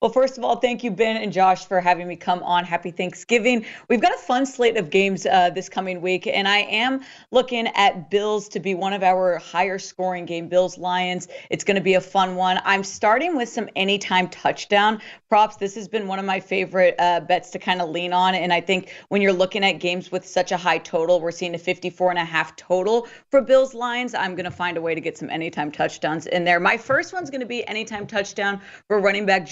Well, 0.00 0.12
first 0.12 0.38
of 0.38 0.44
all, 0.44 0.54
thank 0.54 0.84
you, 0.84 0.92
Ben 0.92 1.16
and 1.16 1.32
Josh, 1.32 1.66
for 1.66 1.80
having 1.80 2.06
me 2.06 2.14
come 2.14 2.40
on. 2.44 2.62
Happy 2.64 2.92
Thanksgiving. 2.92 3.66
We've 3.88 4.00
got 4.00 4.14
a 4.14 4.18
fun 4.18 4.46
slate 4.46 4.76
of 4.76 4.90
games 4.90 5.26
uh, 5.26 5.50
this 5.50 5.68
coming 5.68 6.00
week, 6.00 6.28
and 6.28 6.46
I 6.46 6.58
am 6.58 7.00
looking 7.32 7.66
at 7.74 8.08
Bills 8.08 8.48
to 8.50 8.60
be 8.60 8.76
one 8.76 8.92
of 8.92 9.02
our 9.02 9.38
higher 9.38 9.76
scoring 9.76 10.24
game. 10.24 10.46
Bills 10.46 10.78
Lions. 10.78 11.26
It's 11.50 11.64
going 11.64 11.74
to 11.74 11.80
be 11.80 11.94
a 11.94 12.00
fun 12.00 12.36
one. 12.36 12.60
I'm 12.64 12.84
starting 12.84 13.36
with 13.36 13.48
some 13.48 13.68
anytime 13.74 14.28
touchdown 14.28 15.00
props. 15.28 15.56
This 15.56 15.74
has 15.74 15.88
been 15.88 16.06
one 16.06 16.20
of 16.20 16.24
my 16.24 16.38
favorite 16.38 16.94
uh, 17.00 17.18
bets 17.18 17.50
to 17.50 17.58
kind 17.58 17.82
of 17.82 17.90
lean 17.90 18.12
on, 18.12 18.36
and 18.36 18.52
I 18.52 18.60
think 18.60 18.92
when 19.08 19.20
you're 19.20 19.32
looking 19.32 19.64
at 19.64 19.80
games 19.80 20.12
with 20.12 20.24
such 20.24 20.52
a 20.52 20.56
high 20.56 20.78
total, 20.78 21.20
we're 21.20 21.32
seeing 21.32 21.56
a 21.56 21.58
54 21.58 22.10
and 22.10 22.20
a 22.20 22.24
half 22.24 22.54
total 22.54 23.08
for 23.32 23.42
Bills 23.42 23.74
Lions. 23.74 24.14
I'm 24.14 24.36
going 24.36 24.44
to 24.44 24.50
find 24.52 24.76
a 24.76 24.80
way 24.80 24.94
to 24.94 25.00
get 25.00 25.18
some 25.18 25.28
anytime 25.28 25.72
touchdowns 25.72 26.28
in 26.28 26.44
there. 26.44 26.60
My 26.60 26.76
first 26.76 27.12
one's 27.12 27.30
going 27.30 27.40
to 27.40 27.46
be 27.46 27.66
anytime 27.66 28.06
touchdown 28.06 28.60
for 28.86 29.00
running 29.00 29.26
back 29.26 29.44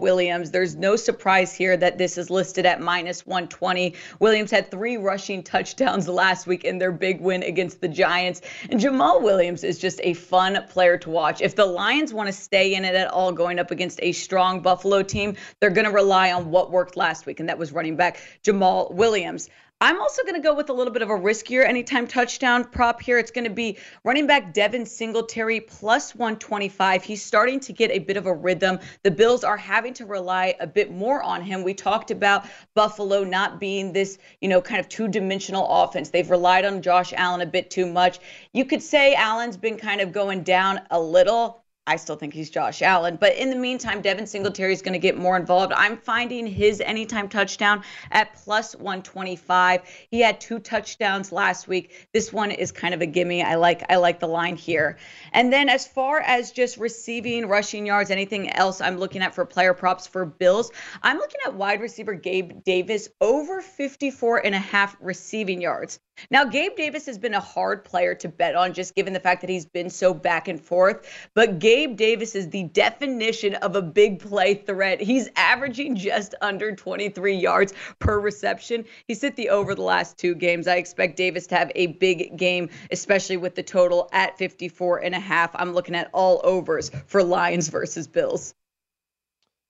Williams. 0.00 0.50
There's 0.50 0.76
no 0.76 0.96
surprise 0.96 1.54
here 1.54 1.76
that 1.76 1.98
this 1.98 2.18
is 2.18 2.30
listed 2.30 2.66
at 2.66 2.80
minus 2.80 3.26
120. 3.26 3.94
Williams 4.18 4.50
had 4.50 4.70
three 4.70 4.96
rushing 4.96 5.42
touchdowns 5.42 6.08
last 6.08 6.46
week 6.46 6.64
in 6.64 6.78
their 6.78 6.92
big 6.92 7.20
win 7.20 7.42
against 7.42 7.80
the 7.80 7.88
Giants. 7.88 8.40
And 8.70 8.80
Jamaal 8.80 9.22
Williams 9.22 9.64
is 9.64 9.78
just 9.78 10.00
a 10.02 10.14
fun 10.14 10.64
player 10.68 10.96
to 10.98 11.10
watch. 11.10 11.40
If 11.40 11.56
the 11.56 11.66
Lions 11.66 12.12
want 12.12 12.28
to 12.28 12.32
stay 12.32 12.74
in 12.74 12.84
it 12.84 12.94
at 12.94 13.08
all 13.08 13.32
going 13.32 13.58
up 13.58 13.70
against 13.70 13.98
a 14.02 14.12
strong 14.12 14.60
Buffalo 14.60 15.02
team, 15.02 15.36
they're 15.60 15.70
going 15.70 15.86
to 15.86 15.90
rely 15.90 16.32
on 16.32 16.50
what 16.50 16.70
worked 16.70 16.96
last 16.96 17.26
week, 17.26 17.40
and 17.40 17.48
that 17.48 17.58
was 17.58 17.72
running 17.72 17.96
back 17.96 18.20
Jamaal 18.44 18.92
Williams. 18.92 19.48
I'm 19.82 20.00
also 20.00 20.22
going 20.22 20.36
to 20.36 20.40
go 20.40 20.54
with 20.54 20.70
a 20.70 20.72
little 20.72 20.92
bit 20.92 21.02
of 21.02 21.10
a 21.10 21.14
riskier 21.14 21.66
anytime 21.66 22.06
touchdown 22.06 22.62
prop 22.62 23.02
here. 23.02 23.18
It's 23.18 23.32
going 23.32 23.46
to 23.46 23.50
be 23.50 23.78
running 24.04 24.28
back 24.28 24.54
Devin 24.54 24.86
Singletary 24.86 25.58
plus 25.58 26.14
125. 26.14 27.02
He's 27.02 27.20
starting 27.20 27.58
to 27.58 27.72
get 27.72 27.90
a 27.90 27.98
bit 27.98 28.16
of 28.16 28.26
a 28.26 28.32
rhythm. 28.32 28.78
The 29.02 29.10
Bills 29.10 29.42
are 29.42 29.56
having 29.56 29.92
to 29.94 30.06
rely 30.06 30.54
a 30.60 30.68
bit 30.68 30.92
more 30.92 31.20
on 31.20 31.42
him. 31.42 31.64
We 31.64 31.74
talked 31.74 32.12
about 32.12 32.46
Buffalo 32.74 33.24
not 33.24 33.58
being 33.58 33.92
this, 33.92 34.18
you 34.40 34.48
know, 34.48 34.60
kind 34.60 34.78
of 34.78 34.88
two 34.88 35.08
dimensional 35.08 35.66
offense. 35.68 36.10
They've 36.10 36.30
relied 36.30 36.64
on 36.64 36.80
Josh 36.80 37.12
Allen 37.16 37.40
a 37.40 37.46
bit 37.46 37.68
too 37.68 37.86
much. 37.86 38.20
You 38.52 38.64
could 38.64 38.84
say 38.84 39.16
Allen's 39.16 39.56
been 39.56 39.78
kind 39.78 40.00
of 40.00 40.12
going 40.12 40.44
down 40.44 40.82
a 40.92 41.00
little. 41.00 41.61
I 41.84 41.96
still 41.96 42.14
think 42.14 42.32
he's 42.32 42.48
Josh 42.48 42.80
Allen. 42.80 43.16
But 43.20 43.34
in 43.34 43.50
the 43.50 43.56
meantime, 43.56 44.02
Devin 44.02 44.28
Singletary 44.28 44.72
is 44.72 44.82
going 44.82 44.92
to 44.92 45.00
get 45.00 45.18
more 45.18 45.36
involved. 45.36 45.72
I'm 45.72 45.96
finding 45.96 46.46
his 46.46 46.80
anytime 46.80 47.28
touchdown 47.28 47.82
at 48.12 48.34
plus 48.34 48.76
125. 48.76 49.82
He 50.08 50.20
had 50.20 50.40
two 50.40 50.60
touchdowns 50.60 51.32
last 51.32 51.66
week. 51.66 52.06
This 52.12 52.32
one 52.32 52.52
is 52.52 52.70
kind 52.70 52.94
of 52.94 53.00
a 53.00 53.06
gimme. 53.06 53.42
I 53.42 53.56
like 53.56 53.82
I 53.90 53.96
like 53.96 54.20
the 54.20 54.28
line 54.28 54.54
here. 54.54 54.96
And 55.32 55.52
then 55.52 55.68
as 55.68 55.84
far 55.84 56.20
as 56.20 56.52
just 56.52 56.76
receiving, 56.76 57.48
rushing 57.48 57.84
yards, 57.84 58.12
anything 58.12 58.50
else 58.50 58.80
I'm 58.80 58.98
looking 58.98 59.20
at 59.20 59.34
for 59.34 59.44
player 59.44 59.74
props 59.74 60.06
for 60.06 60.24
Bills, 60.24 60.70
I'm 61.02 61.16
looking 61.16 61.40
at 61.44 61.54
wide 61.54 61.80
receiver 61.80 62.14
Gabe 62.14 62.62
Davis 62.62 63.08
over 63.20 63.60
54 63.60 64.46
and 64.46 64.54
a 64.54 64.58
half 64.58 64.96
receiving 65.00 65.60
yards. 65.60 65.98
Now, 66.30 66.44
Gabe 66.44 66.76
Davis 66.76 67.06
has 67.06 67.18
been 67.18 67.34
a 67.34 67.40
hard 67.40 67.84
player 67.84 68.14
to 68.16 68.28
bet 68.28 68.54
on, 68.54 68.74
just 68.74 68.94
given 68.94 69.14
the 69.14 69.18
fact 69.18 69.40
that 69.40 69.50
he's 69.50 69.64
been 69.64 69.88
so 69.90 70.12
back 70.12 70.46
and 70.46 70.60
forth. 70.60 71.08
But 71.34 71.58
Gabe 71.58 71.71
Davis 71.72 72.34
is 72.34 72.50
the 72.50 72.64
definition 72.64 73.54
of 73.56 73.76
a 73.76 73.82
big 73.82 74.18
play 74.18 74.54
threat. 74.54 75.00
He's 75.00 75.30
averaging 75.36 75.96
just 75.96 76.34
under 76.42 76.74
23 76.76 77.34
yards 77.34 77.72
per 77.98 78.20
reception. 78.20 78.84
He's 79.08 79.22
hit 79.22 79.36
the 79.36 79.48
over 79.48 79.74
the 79.74 79.82
last 79.82 80.18
two 80.18 80.34
games. 80.34 80.68
I 80.68 80.76
expect 80.76 81.16
Davis 81.16 81.46
to 81.46 81.56
have 81.56 81.72
a 81.74 81.86
big 81.88 82.36
game, 82.36 82.68
especially 82.90 83.38
with 83.38 83.54
the 83.54 83.62
total 83.62 84.10
at 84.12 84.36
54 84.36 84.98
and 84.98 85.14
a 85.14 85.20
half. 85.20 85.50
I'm 85.54 85.72
looking 85.72 85.94
at 85.94 86.10
all 86.12 86.42
overs 86.44 86.90
for 87.06 87.22
Lions 87.22 87.68
versus 87.68 88.06
Bills. 88.06 88.54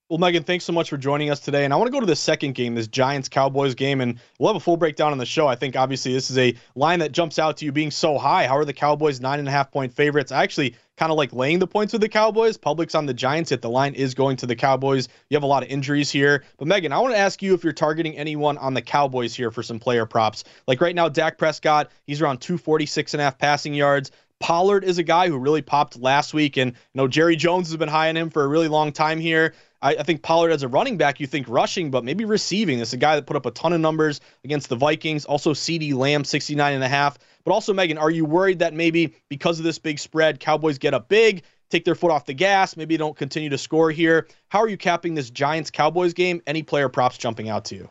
Well, 0.08 0.18
Megan, 0.18 0.42
thanks 0.42 0.66
so 0.66 0.74
much 0.74 0.90
for 0.90 0.98
joining 0.98 1.30
us 1.30 1.40
today. 1.40 1.64
And 1.64 1.72
I 1.72 1.76
want 1.78 1.86
to 1.86 1.92
go 1.92 2.00
to 2.00 2.06
the 2.06 2.14
second 2.14 2.54
game, 2.54 2.74
this 2.74 2.86
Giants 2.86 3.30
Cowboys 3.30 3.74
game, 3.74 4.02
and 4.02 4.20
we'll 4.38 4.52
have 4.52 4.60
a 4.60 4.62
full 4.62 4.76
breakdown 4.76 5.12
on 5.12 5.16
the 5.16 5.24
show. 5.24 5.46
I 5.46 5.54
think 5.54 5.74
obviously 5.74 6.12
this 6.12 6.30
is 6.30 6.36
a 6.36 6.54
line 6.74 6.98
that 6.98 7.12
jumps 7.12 7.38
out 7.38 7.56
to 7.58 7.64
you 7.64 7.72
being 7.72 7.90
so 7.90 8.18
high. 8.18 8.46
How 8.46 8.58
are 8.58 8.66
the 8.66 8.74
Cowboys 8.74 9.20
nine 9.22 9.38
and 9.38 9.48
a 9.48 9.50
half 9.50 9.70
point 9.70 9.94
favorites? 9.94 10.30
I 10.30 10.42
actually 10.42 10.76
kind 10.98 11.10
of 11.10 11.16
like 11.16 11.32
laying 11.32 11.60
the 11.60 11.66
points 11.66 11.94
with 11.94 12.02
the 12.02 12.10
Cowboys. 12.10 12.58
Public's 12.58 12.94
on 12.94 13.06
the 13.06 13.14
Giants, 13.14 13.52
yet 13.52 13.62
the 13.62 13.70
line 13.70 13.94
is 13.94 14.12
going 14.12 14.36
to 14.36 14.46
the 14.46 14.54
Cowboys. 14.54 15.08
You 15.30 15.36
have 15.36 15.44
a 15.44 15.46
lot 15.46 15.62
of 15.62 15.70
injuries 15.70 16.10
here. 16.10 16.44
But 16.58 16.68
Megan, 16.68 16.92
I 16.92 16.98
want 16.98 17.14
to 17.14 17.18
ask 17.18 17.40
you 17.40 17.54
if 17.54 17.64
you're 17.64 17.72
targeting 17.72 18.14
anyone 18.18 18.58
on 18.58 18.74
the 18.74 18.82
Cowboys 18.82 19.34
here 19.34 19.50
for 19.50 19.62
some 19.62 19.78
player 19.78 20.04
props. 20.04 20.44
Like 20.66 20.82
right 20.82 20.94
now, 20.94 21.08
Dak 21.08 21.38
Prescott, 21.38 21.90
he's 22.06 22.20
around 22.20 22.42
246 22.42 23.14
and 23.14 23.20
a 23.22 23.24
half 23.24 23.38
passing 23.38 23.72
yards. 23.72 24.10
Pollard 24.42 24.82
is 24.82 24.98
a 24.98 25.04
guy 25.04 25.28
who 25.28 25.38
really 25.38 25.62
popped 25.62 25.96
last 25.96 26.34
week, 26.34 26.56
and 26.56 26.72
you 26.72 26.76
know 26.94 27.06
Jerry 27.06 27.36
Jones 27.36 27.68
has 27.68 27.76
been 27.76 27.88
high 27.88 28.08
on 28.08 28.16
him 28.16 28.28
for 28.28 28.42
a 28.42 28.48
really 28.48 28.66
long 28.66 28.92
time 28.92 29.20
here. 29.20 29.54
I, 29.80 29.94
I, 29.94 30.02
think 30.02 30.22
Pollard 30.22 30.50
as 30.50 30.64
a 30.64 30.68
running 30.68 30.96
back, 30.96 31.20
you 31.20 31.28
think 31.28 31.48
rushing, 31.48 31.92
but 31.92 32.04
maybe 32.04 32.24
receiving. 32.24 32.80
This 32.80 32.88
is 32.88 32.94
a 32.94 32.98
guy 32.98 33.14
that 33.14 33.26
put 33.26 33.36
up 33.36 33.46
a 33.46 33.52
ton 33.52 33.72
of 33.72 33.80
numbers 33.80 34.20
against 34.42 34.68
the 34.68 34.74
Vikings. 34.74 35.24
Also, 35.26 35.52
CeeDee 35.52 35.94
Lamb, 35.94 36.24
69 36.24 36.74
and 36.74 36.82
a 36.82 36.88
half. 36.88 37.18
But 37.44 37.52
also, 37.52 37.72
Megan, 37.72 37.98
are 37.98 38.10
you 38.10 38.24
worried 38.24 38.58
that 38.58 38.74
maybe 38.74 39.14
because 39.28 39.60
of 39.60 39.64
this 39.64 39.78
big 39.78 40.00
spread, 40.00 40.40
Cowboys 40.40 40.78
get 40.78 40.92
up 40.92 41.08
big, 41.08 41.44
take 41.70 41.84
their 41.84 41.94
foot 41.94 42.10
off 42.10 42.26
the 42.26 42.34
gas, 42.34 42.76
maybe 42.76 42.96
don't 42.96 43.16
continue 43.16 43.48
to 43.48 43.58
score 43.58 43.92
here? 43.92 44.26
How 44.48 44.58
are 44.58 44.68
you 44.68 44.76
capping 44.76 45.14
this 45.14 45.30
Giants 45.30 45.70
Cowboys 45.70 46.14
game? 46.14 46.42
Any 46.48 46.64
player 46.64 46.88
props 46.88 47.16
jumping 47.16 47.48
out 47.48 47.66
to 47.66 47.76
you? 47.76 47.90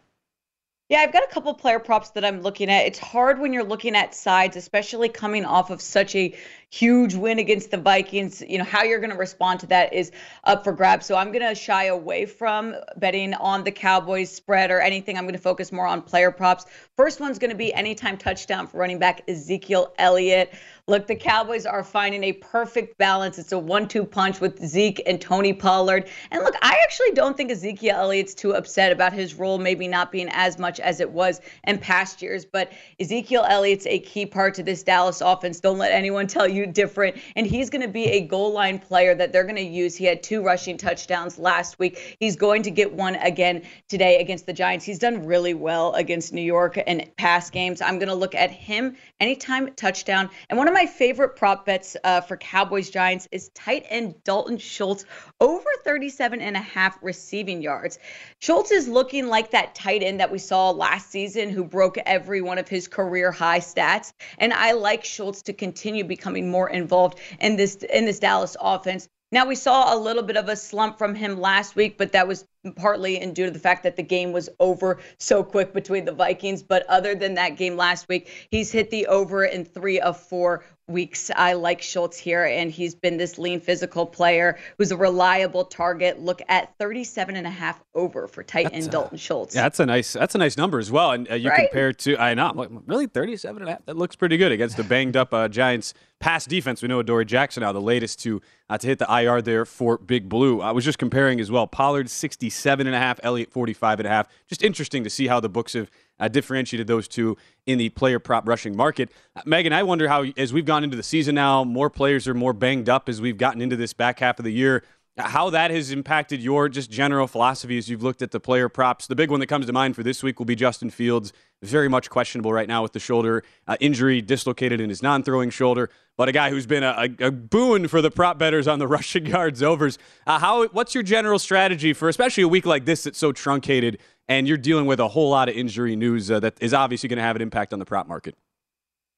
Yeah, 0.92 1.00
I've 1.00 1.14
got 1.14 1.24
a 1.24 1.28
couple 1.28 1.54
player 1.54 1.80
props 1.80 2.10
that 2.10 2.26
I'm 2.26 2.42
looking 2.42 2.70
at. 2.70 2.86
It's 2.86 3.00
hard 3.00 3.40
when 3.40 3.54
you're 3.54 3.64
looking 3.64 3.96
at 3.96 4.14
sides, 4.14 4.58
especially 4.58 5.08
coming 5.08 5.46
off 5.46 5.70
of 5.70 5.82
such 5.82 6.14
a 6.18 6.36
huge 6.72 7.14
win 7.16 7.38
against 7.38 7.70
the 7.70 7.78
Vikings. 7.78 8.42
You 8.42 8.58
know, 8.58 8.64
how 8.64 8.84
you're 8.84 9.00
going 9.00 9.12
to 9.12 9.18
respond 9.18 9.60
to 9.60 9.68
that 9.68 9.94
is 9.94 10.12
up 10.46 10.64
for 10.64 10.72
grabs. 10.72 11.06
So 11.06 11.18
I'm 11.18 11.32
going 11.32 11.46
to 11.46 11.54
shy 11.54 11.86
away 11.86 12.26
from 12.26 12.76
betting 12.96 13.34
on 13.34 13.64
the 13.66 13.72
Cowboys 13.72 14.32
spread 14.32 14.72
or 14.72 14.80
anything. 14.80 15.18
I'm 15.18 15.26
going 15.26 15.34
to 15.34 15.40
focus 15.40 15.72
more 15.74 15.86
on 15.86 16.02
player 16.02 16.32
props. 16.32 16.66
First 16.96 17.20
one's 17.20 17.40
going 17.40 17.52
to 17.52 17.58
be 17.58 17.74
anytime 17.74 18.18
touchdown 18.18 18.68
for 18.68 18.78
running 18.78 19.00
back 19.00 19.22
Ezekiel 19.28 19.94
Elliott. 19.98 20.54
Look, 20.88 21.08
the 21.08 21.16
Cowboys 21.16 21.66
are 21.66 21.84
finding 21.84 22.24
a 22.24 22.34
perfect 22.34 22.98
balance. 22.98 23.38
It's 23.38 23.52
a 23.52 23.60
one 23.60 23.88
two 23.88 24.04
punch 24.04 24.42
with 24.42 24.66
Zeke 24.66 25.02
and 25.06 25.22
Tony 25.22 25.54
Pollard. 25.54 26.08
And 26.32 26.44
look, 26.44 26.56
I 26.62 26.78
actually 26.84 27.12
don't 27.12 27.38
think 27.38 27.52
Ezekiel 27.52 27.98
Elliott's 27.98 28.34
too 28.34 28.56
upset 28.56 28.92
about 28.92 29.14
his 29.14 29.36
role 29.36 29.58
maybe 29.58 29.88
not 29.88 30.12
being 30.12 30.30
as 30.32 30.58
much 30.58 30.80
as 30.80 31.00
it 31.00 31.12
was 31.12 31.42
in 31.66 31.78
past 31.78 32.22
years. 32.22 32.46
But 32.46 32.72
Ezekiel 33.00 33.46
Elliott's 33.48 33.86
a 33.88 34.00
key 34.00 34.26
part 34.26 34.54
to 34.56 34.64
this 34.64 34.84
Dallas 34.84 35.22
offense. 35.22 35.60
Don't 35.60 35.78
let 35.78 35.92
anyone 35.92 36.28
tell 36.28 36.48
you 36.48 36.61
different. 36.66 37.18
And 37.36 37.46
he's 37.48 37.70
going 37.70 37.82
to 37.82 37.88
be 37.88 38.06
a 38.06 38.22
goal 38.22 38.52
line 38.52 38.80
player 38.80 39.16
that 39.16 39.32
they're 39.32 39.44
going 39.44 39.56
to 39.56 39.62
use. 39.62 39.96
He 39.96 40.06
had 40.06 40.24
two 40.24 40.44
rushing 40.44 40.78
touchdowns 40.78 41.38
last 41.38 41.80
week. 41.80 42.18
He's 42.20 42.36
going 42.36 42.64
to 42.64 42.72
get 42.72 42.92
one 42.94 43.16
again 43.16 43.64
today 43.88 44.20
against 44.20 44.46
the 44.46 44.54
Giants. 44.54 44.86
He's 44.86 45.00
done 45.00 45.26
really 45.26 45.54
well 45.54 45.94
against 45.94 46.34
New 46.34 46.42
York 46.42 46.80
and 46.86 47.10
past 47.18 47.52
games. 47.52 47.82
I'm 47.82 48.00
going 48.00 48.10
to 48.10 48.16
look 48.16 48.36
at 48.36 48.52
him 48.52 48.96
anytime 49.20 49.74
touchdown. 49.76 50.30
And 50.50 50.58
one 50.58 50.68
of 50.68 50.74
my 50.74 50.86
favorite 50.86 51.36
prop 51.36 51.66
bets 51.66 51.98
uh, 52.04 52.22
for 52.22 52.38
Cowboys 52.38 52.90
Giants 52.90 53.28
is 53.32 53.50
tight 53.50 53.86
end 53.90 54.24
Dalton 54.24 54.58
Schultz 54.58 55.06
over 55.40 55.70
37 55.84 56.42
and 56.42 56.56
a 56.56 56.60
half 56.60 56.98
receiving 57.02 57.62
yards. 57.62 58.00
Schultz 58.40 58.72
is 58.72 58.88
looking 58.88 59.28
like 59.28 59.52
that 59.52 59.76
tight 59.76 60.04
end 60.04 60.20
that 60.20 60.32
we 60.32 60.38
saw 60.38 60.72
last 60.72 61.10
season 61.10 61.50
who 61.50 61.64
broke 61.64 61.98
every 62.06 62.42
one 62.42 62.58
of 62.58 62.68
his 62.68 62.88
career 62.88 63.32
high 63.32 63.60
stats. 63.60 64.14
And 64.38 64.54
I 64.54 64.74
like 64.74 65.04
Schultz 65.04 65.42
to 65.44 65.54
continue 65.54 66.04
becoming 66.04 66.51
more 66.52 66.70
involved 66.70 67.20
in 67.40 67.56
this 67.56 67.76
in 67.78 68.06
this 68.06 68.20
Dallas 68.20 68.56
offense. 68.60 69.08
Now 69.32 69.46
we 69.48 69.56
saw 69.56 69.96
a 69.96 69.98
little 69.98 70.24
bit 70.24 70.38
of 70.38 70.50
a 70.50 70.56
slump 70.56 70.98
from 70.98 71.16
him 71.16 71.40
last 71.40 71.76
week, 71.76 71.98
but 71.98 72.12
that 72.12 72.28
was 72.28 72.46
partly 72.76 73.20
and 73.20 73.36
due 73.36 73.46
to 73.46 73.52
the 73.52 73.60
fact 73.60 73.84
that 73.84 73.96
the 73.96 74.04
game 74.04 74.32
was 74.32 74.50
over 74.60 75.00
so 75.18 75.44
quick 75.44 75.74
between 75.74 76.06
the 76.06 76.12
Vikings. 76.12 76.62
But 76.64 76.86
other 76.88 77.16
than 77.16 77.36
that 77.36 77.58
game 77.58 77.76
last 77.76 78.08
week, 78.08 78.48
he's 78.50 78.72
hit 78.72 78.90
the 78.90 79.08
over 79.08 79.44
in 79.44 79.66
three 79.66 80.00
of 80.00 80.20
four 80.20 80.64
weeks. 80.92 81.32
I 81.36 81.54
like 81.54 81.82
Schultz 81.82 82.18
here, 82.18 82.46
and 82.46 82.70
he's 82.72 82.94
been 82.94 83.18
this 83.18 83.38
lean 83.38 83.60
physical 83.60 84.06
player 84.06 84.60
who's 84.78 84.92
a 84.92 84.98
reliable 84.98 85.66
target. 85.66 86.20
Look 86.20 86.42
at 86.50 86.78
37 86.78 87.36
and 87.36 87.48
a 87.48 87.50
half 87.50 87.82
over 87.96 88.28
for 88.28 88.44
tight 88.44 88.70
end 88.74 88.88
uh, 88.88 88.92
Dalton 88.92 89.18
Schultz. 89.18 89.56
Yeah, 89.56 89.64
that's 89.64 89.80
a 89.80 89.86
nice 89.86 90.14
that's 90.14 90.36
a 90.36 90.38
nice 90.38 90.58
number 90.58 90.80
as 90.80 90.92
well. 90.92 91.12
And 91.12 91.30
uh, 91.32 91.36
you 91.36 91.50
right? 91.50 91.70
compare 91.70 91.94
to 91.94 92.18
I 92.18 92.34
know 92.34 92.52
like, 92.54 92.70
really 92.86 93.08
37 93.08 93.62
and 93.62 93.70
a 93.70 93.74
half. 93.74 93.86
That 93.86 93.98
looks 93.98 94.16
pretty 94.16 94.38
good 94.38 94.52
against 94.52 94.78
the 94.78 94.84
banged 94.84 95.18
up 95.18 95.34
uh, 95.34 95.48
Giants 95.48 95.94
pass 96.20 96.46
defense. 96.46 96.82
We 96.82 96.88
know 96.88 97.00
Adoree 97.00 97.26
Jackson 97.26 97.62
now 97.62 97.72
the 97.72 97.82
latest 97.82 98.22
to 98.24 98.42
uh, 98.70 98.78
to 98.78 98.88
hit 98.88 99.00
the 99.00 99.12
IR 99.14 99.42
there 99.42 99.66
for 99.66 99.98
Big 99.98 100.30
Blue. 100.30 100.62
I 100.62 100.72
was 100.72 100.86
just 100.86 100.98
comparing 100.98 101.40
as 101.40 101.52
well. 101.52 101.68
Pollard 101.68 102.10
67 102.52 102.88
and 102.88 102.96
a 102.96 103.00
half, 103.00 103.20
Elliott 103.24 103.52
45 103.52 104.00
and 104.02 104.08
a 104.08 104.10
half. 104.10 104.28
Just 104.48 104.62
interesting 104.64 105.04
to 105.04 105.10
see 105.10 105.28
how 105.28 105.40
the 105.40 105.50
books 105.50 105.74
have 105.74 105.90
uh, 106.20 106.28
differentiated 106.28 106.88
those 106.88 107.08
two 107.08 107.38
in 107.66 107.78
the 107.78 107.90
player 107.90 108.20
prop 108.20 108.48
rushing 108.48 108.76
market. 108.76 109.10
Uh, 109.36 109.42
Megan, 109.46 109.74
I 109.74 109.84
wonder 109.84 110.08
how, 110.08 110.26
as 110.38 110.54
we've 110.54 110.66
gone 110.66 110.84
into 110.84 110.98
the 110.98 111.04
season 111.04 111.36
now, 111.36 111.64
more 111.64 111.90
players 111.90 112.28
are 112.28 112.34
more 112.34 112.54
banged 112.54 112.90
up 112.90 113.10
as 113.10 113.20
we've 113.20 113.38
gotten 113.38 113.62
into 113.62 113.76
this 113.76 113.94
back 113.94 114.20
half 114.20 114.38
of 114.38 114.46
the 114.46 114.52
year. 114.52 114.84
How 115.18 115.50
that 115.50 115.72
has 115.72 115.92
impacted 115.92 116.42
your 116.42 116.70
just 116.70 116.90
general 116.90 117.28
philosophy 117.28 117.78
as 117.78 117.90
you've 117.90 118.02
looked 118.02 118.22
at 118.22 118.32
the 118.32 118.40
player 118.40 118.70
props. 118.70 119.08
The 119.08 119.16
big 119.16 119.30
one 119.30 119.42
that 119.42 119.48
comes 119.48 119.66
to 119.66 119.74
mind 119.74 119.96
for 119.96 120.04
this 120.04 120.24
week 120.24 120.40
will 120.40 120.46
be 120.46 120.56
Justin 120.56 120.90
Fields, 120.90 121.34
very 121.62 121.90
much 121.90 122.10
questionable 122.10 122.54
right 122.54 122.68
now 122.68 122.82
with 122.82 122.94
the 122.94 123.00
shoulder 123.00 123.44
uh, 123.68 123.76
injury, 123.82 124.22
dislocated 124.22 124.80
in 124.80 124.90
his 124.90 125.04
non-throwing 125.04 125.50
shoulder, 125.50 125.90
but 126.18 126.30
a 126.30 126.32
guy 126.32 126.50
who's 126.50 126.66
been 126.66 126.84
a, 126.84 127.10
a, 127.20 127.28
a 127.28 127.32
boon 127.32 127.90
for 127.90 128.02
the 128.02 128.10
prop 128.10 128.38
bettors 128.38 128.68
on 128.68 128.80
the 128.80 128.88
rushing 128.96 129.26
yards 129.26 129.62
overs. 129.62 129.98
Uh, 130.26 130.40
how? 130.40 130.68
What's 130.68 130.96
your 130.96 131.04
general 131.04 131.40
strategy 131.40 131.92
for, 131.92 132.08
especially 132.08 132.44
a 132.44 132.48
week 132.48 132.66
like 132.66 132.86
this 132.86 133.04
that's 133.04 133.20
so 133.20 133.34
truncated, 133.34 133.98
and 134.30 134.48
you're 134.48 134.58
dealing 134.58 134.86
with 134.86 135.02
a 135.02 135.10
whole 135.10 135.30
lot 135.30 135.50
of 135.50 135.56
injury 135.56 135.98
news 135.98 136.32
uh, 136.32 136.40
that 136.40 136.56
is 136.62 136.74
obviously 136.74 137.10
going 137.10 137.18
to 137.18 137.24
have 137.24 137.36
an 137.36 137.42
impact 137.42 137.74
on 137.74 137.80
the 137.80 137.86
prop 137.86 138.08
market? 138.08 138.36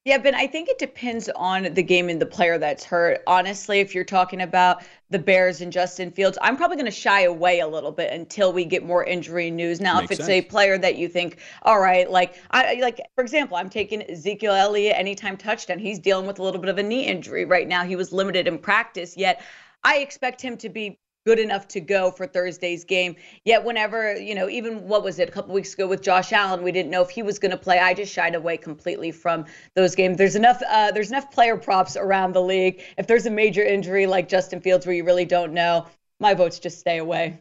Yeah, 0.06 0.18
but 0.18 0.34
I 0.34 0.48
think 0.48 0.68
it 0.68 0.80
depends 0.80 1.30
on 1.30 1.74
the 1.74 1.82
game 1.82 2.10
and 2.10 2.22
the 2.22 2.26
player 2.26 2.58
that's 2.58 2.84
hurt. 2.84 3.24
Honestly, 3.26 3.80
if 3.80 3.96
you're 3.96 4.04
talking 4.04 4.42
about 4.42 4.84
the 5.10 5.20
Bears 5.20 5.62
and 5.62 5.72
Justin 5.72 6.12
Fields, 6.12 6.38
I'm 6.42 6.58
probably 6.58 6.76
going 6.76 6.88
to 6.88 6.92
shy 6.92 7.22
away 7.22 7.62
a 7.62 7.68
little 7.68 7.92
bit 7.94 8.12
until 8.12 8.52
we 8.52 8.66
get 8.66 8.84
more 8.84 9.06
injury 9.06 9.50
news. 9.50 9.80
Now, 9.80 10.02
Makes 10.02 10.06
if 10.06 10.20
it's 10.20 10.28
sense. 10.28 10.46
a 10.46 10.50
player 10.50 10.78
that 10.78 10.98
you 10.98 11.08
think, 11.08 11.38
all 11.62 11.80
right, 11.80 12.12
like 12.12 12.36
I 12.52 12.80
like 12.82 13.00
for 13.16 13.24
example, 13.24 13.56
I'm 13.56 13.70
taking 13.70 14.02
Ezekiel 14.12 14.52
Elliott 14.52 14.98
anytime 14.98 15.38
touchdown. 15.38 15.80
He's 15.80 16.00
dealing 16.00 16.28
with 16.28 16.38
a 16.38 16.44
little 16.44 16.60
bit 16.60 16.70
of 16.70 16.78
a 16.78 16.84
knee 16.84 17.06
injury 17.06 17.46
right 17.46 17.68
now. 17.68 17.86
He 17.86 17.96
was 17.96 18.12
limited 18.12 18.46
in 18.46 18.58
practice, 18.58 19.16
yet 19.16 19.42
I 19.86 20.00
expect 20.00 20.42
him 20.42 20.58
to 20.58 20.68
be 20.70 21.00
good 21.26 21.40
enough 21.40 21.68
to 21.70 21.80
go 21.80 22.12
for 22.12 22.28
Thursday's 22.28 22.84
game. 22.84 23.16
Yet 23.46 23.64
whenever, 23.64 24.16
you 24.16 24.36
know, 24.36 24.50
even 24.50 24.88
what 24.88 25.04
was 25.04 25.20
it 25.20 25.30
a 25.30 25.32
couple 25.32 25.54
weeks 25.54 25.74
ago 25.74 25.88
with 25.88 26.02
Josh 26.02 26.34
Allen, 26.34 26.64
we 26.64 26.72
didn't 26.72 26.92
know 26.92 27.02
if 27.02 27.10
he 27.10 27.24
was 27.24 27.40
going 27.40 27.52
to 27.52 27.58
play. 27.58 27.80
I 27.80 27.94
just 27.94 28.12
shied 28.12 28.36
away 28.36 28.58
completely 28.58 29.12
from 29.12 29.46
those 29.76 29.96
games. 29.96 30.18
There's 30.18 30.36
enough 30.36 30.62
uh, 30.70 30.92
there's 30.92 31.12
enough 31.12 31.32
player 31.32 31.58
props 31.58 31.96
around 31.96 32.34
the 32.34 32.42
league. 32.42 32.82
If 32.98 33.08
there's 33.08 33.26
a 33.26 33.32
major 33.32 33.64
injury 33.64 34.06
like 34.06 34.28
Justin 34.28 34.60
Fields 34.62 34.86
where 34.86 34.96
you 34.96 35.06
really 35.06 35.26
don't 35.26 35.54
know, 35.54 35.88
my 36.20 36.34
votes 36.34 36.60
just 36.60 36.80
stay 36.80 36.98
away. 36.98 37.40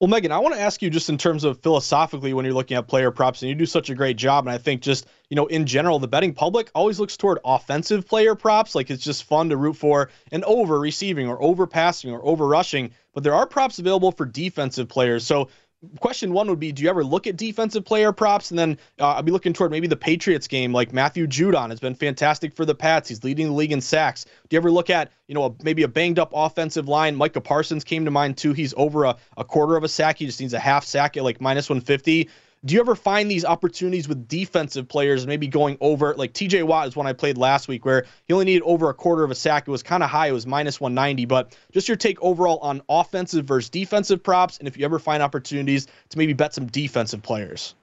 Well, 0.00 0.08
Megan, 0.08 0.32
I 0.32 0.38
want 0.38 0.56
to 0.56 0.60
ask 0.60 0.82
you 0.82 0.90
just 0.90 1.08
in 1.08 1.16
terms 1.16 1.44
of 1.44 1.62
philosophically 1.62 2.34
when 2.34 2.44
you're 2.44 2.52
looking 2.52 2.76
at 2.76 2.88
player 2.88 3.12
props, 3.12 3.42
and 3.42 3.48
you 3.48 3.54
do 3.54 3.64
such 3.64 3.90
a 3.90 3.94
great 3.94 4.16
job. 4.16 4.44
And 4.44 4.52
I 4.52 4.58
think 4.58 4.82
just, 4.82 5.06
you 5.30 5.36
know, 5.36 5.46
in 5.46 5.66
general, 5.66 6.00
the 6.00 6.08
betting 6.08 6.34
public 6.34 6.68
always 6.74 6.98
looks 6.98 7.16
toward 7.16 7.38
offensive 7.44 8.06
player 8.06 8.34
props. 8.34 8.74
Like 8.74 8.90
it's 8.90 9.04
just 9.04 9.22
fun 9.22 9.50
to 9.50 9.56
root 9.56 9.76
for 9.76 10.10
an 10.32 10.42
over 10.44 10.80
receiving 10.80 11.28
or 11.28 11.40
over 11.40 11.66
passing 11.68 12.10
or 12.10 12.24
over 12.24 12.46
rushing. 12.46 12.90
But 13.12 13.22
there 13.22 13.34
are 13.34 13.46
props 13.46 13.78
available 13.78 14.10
for 14.10 14.26
defensive 14.26 14.88
players. 14.88 15.24
So 15.24 15.48
question 16.00 16.32
one 16.32 16.48
would 16.48 16.60
be 16.60 16.72
do 16.72 16.82
you 16.82 16.90
ever 16.90 17.04
look 17.04 17.26
at 17.26 17.36
defensive 17.36 17.84
player 17.84 18.12
props? 18.12 18.50
And 18.50 18.58
then 18.58 18.78
uh, 19.00 19.14
i'll 19.14 19.22
be 19.22 19.32
looking 19.32 19.52
toward 19.52 19.70
maybe 19.70 19.86
the 19.86 19.96
patriots 19.96 20.46
game 20.46 20.72
like 20.72 20.92
matthew 20.92 21.26
judon 21.26 21.70
has 21.70 21.80
been 21.80 21.94
fantastic 21.94 22.54
for 22.54 22.64
the 22.64 22.74
pats. 22.74 23.08
He's 23.08 23.24
leading 23.24 23.46
the 23.46 23.52
league 23.52 23.72
in 23.72 23.80
sacks. 23.80 24.24
Do 24.24 24.30
you 24.54 24.58
ever 24.58 24.70
look 24.70 24.90
at 24.90 25.12
you 25.28 25.34
know 25.34 25.44
a, 25.44 25.54
maybe 25.62 25.82
a 25.82 25.88
banged 25.88 26.18
up 26.18 26.32
offensive 26.34 26.88
line? 26.88 27.16
Micah 27.16 27.40
parsons 27.40 27.84
came 27.84 28.04
to 28.04 28.10
mind 28.10 28.36
too. 28.36 28.52
He's 28.52 28.74
over 28.76 29.04
a, 29.04 29.16
a 29.36 29.44
quarter 29.44 29.76
of 29.76 29.84
a 29.84 29.88
sack. 29.88 30.18
He 30.18 30.26
just 30.26 30.40
needs 30.40 30.54
a 30.54 30.58
half 30.58 30.84
sack 30.84 31.16
at 31.16 31.24
like 31.24 31.40
minus 31.40 31.68
150 31.68 32.28
do 32.64 32.74
you 32.74 32.80
ever 32.80 32.94
find 32.94 33.30
these 33.30 33.44
opportunities 33.44 34.08
with 34.08 34.26
defensive 34.26 34.88
players 34.88 35.26
maybe 35.26 35.46
going 35.46 35.76
over 35.80 36.14
like 36.14 36.32
TJ 36.32 36.64
Watt 36.64 36.88
is 36.88 36.96
one 36.96 37.06
I 37.06 37.12
played 37.12 37.36
last 37.36 37.68
week 37.68 37.84
where 37.84 38.06
he 38.26 38.32
only 38.32 38.46
needed 38.46 38.62
over 38.62 38.88
a 38.88 38.94
quarter 38.94 39.22
of 39.22 39.30
a 39.30 39.34
sack. 39.34 39.68
It 39.68 39.70
was 39.70 39.82
kind 39.82 40.02
of 40.02 40.10
high, 40.10 40.28
it 40.28 40.32
was 40.32 40.46
minus 40.46 40.80
190, 40.80 41.26
but 41.26 41.56
just 41.72 41.88
your 41.88 41.96
take 41.96 42.20
overall 42.22 42.58
on 42.60 42.80
offensive 42.88 43.44
versus 43.44 43.68
defensive 43.68 44.22
props 44.22 44.58
and 44.58 44.68
if 44.68 44.78
you 44.78 44.84
ever 44.84 44.98
find 44.98 45.22
opportunities 45.22 45.86
to 46.08 46.18
maybe 46.18 46.32
bet 46.32 46.54
some 46.54 46.66
defensive 46.66 47.22
players. 47.22 47.74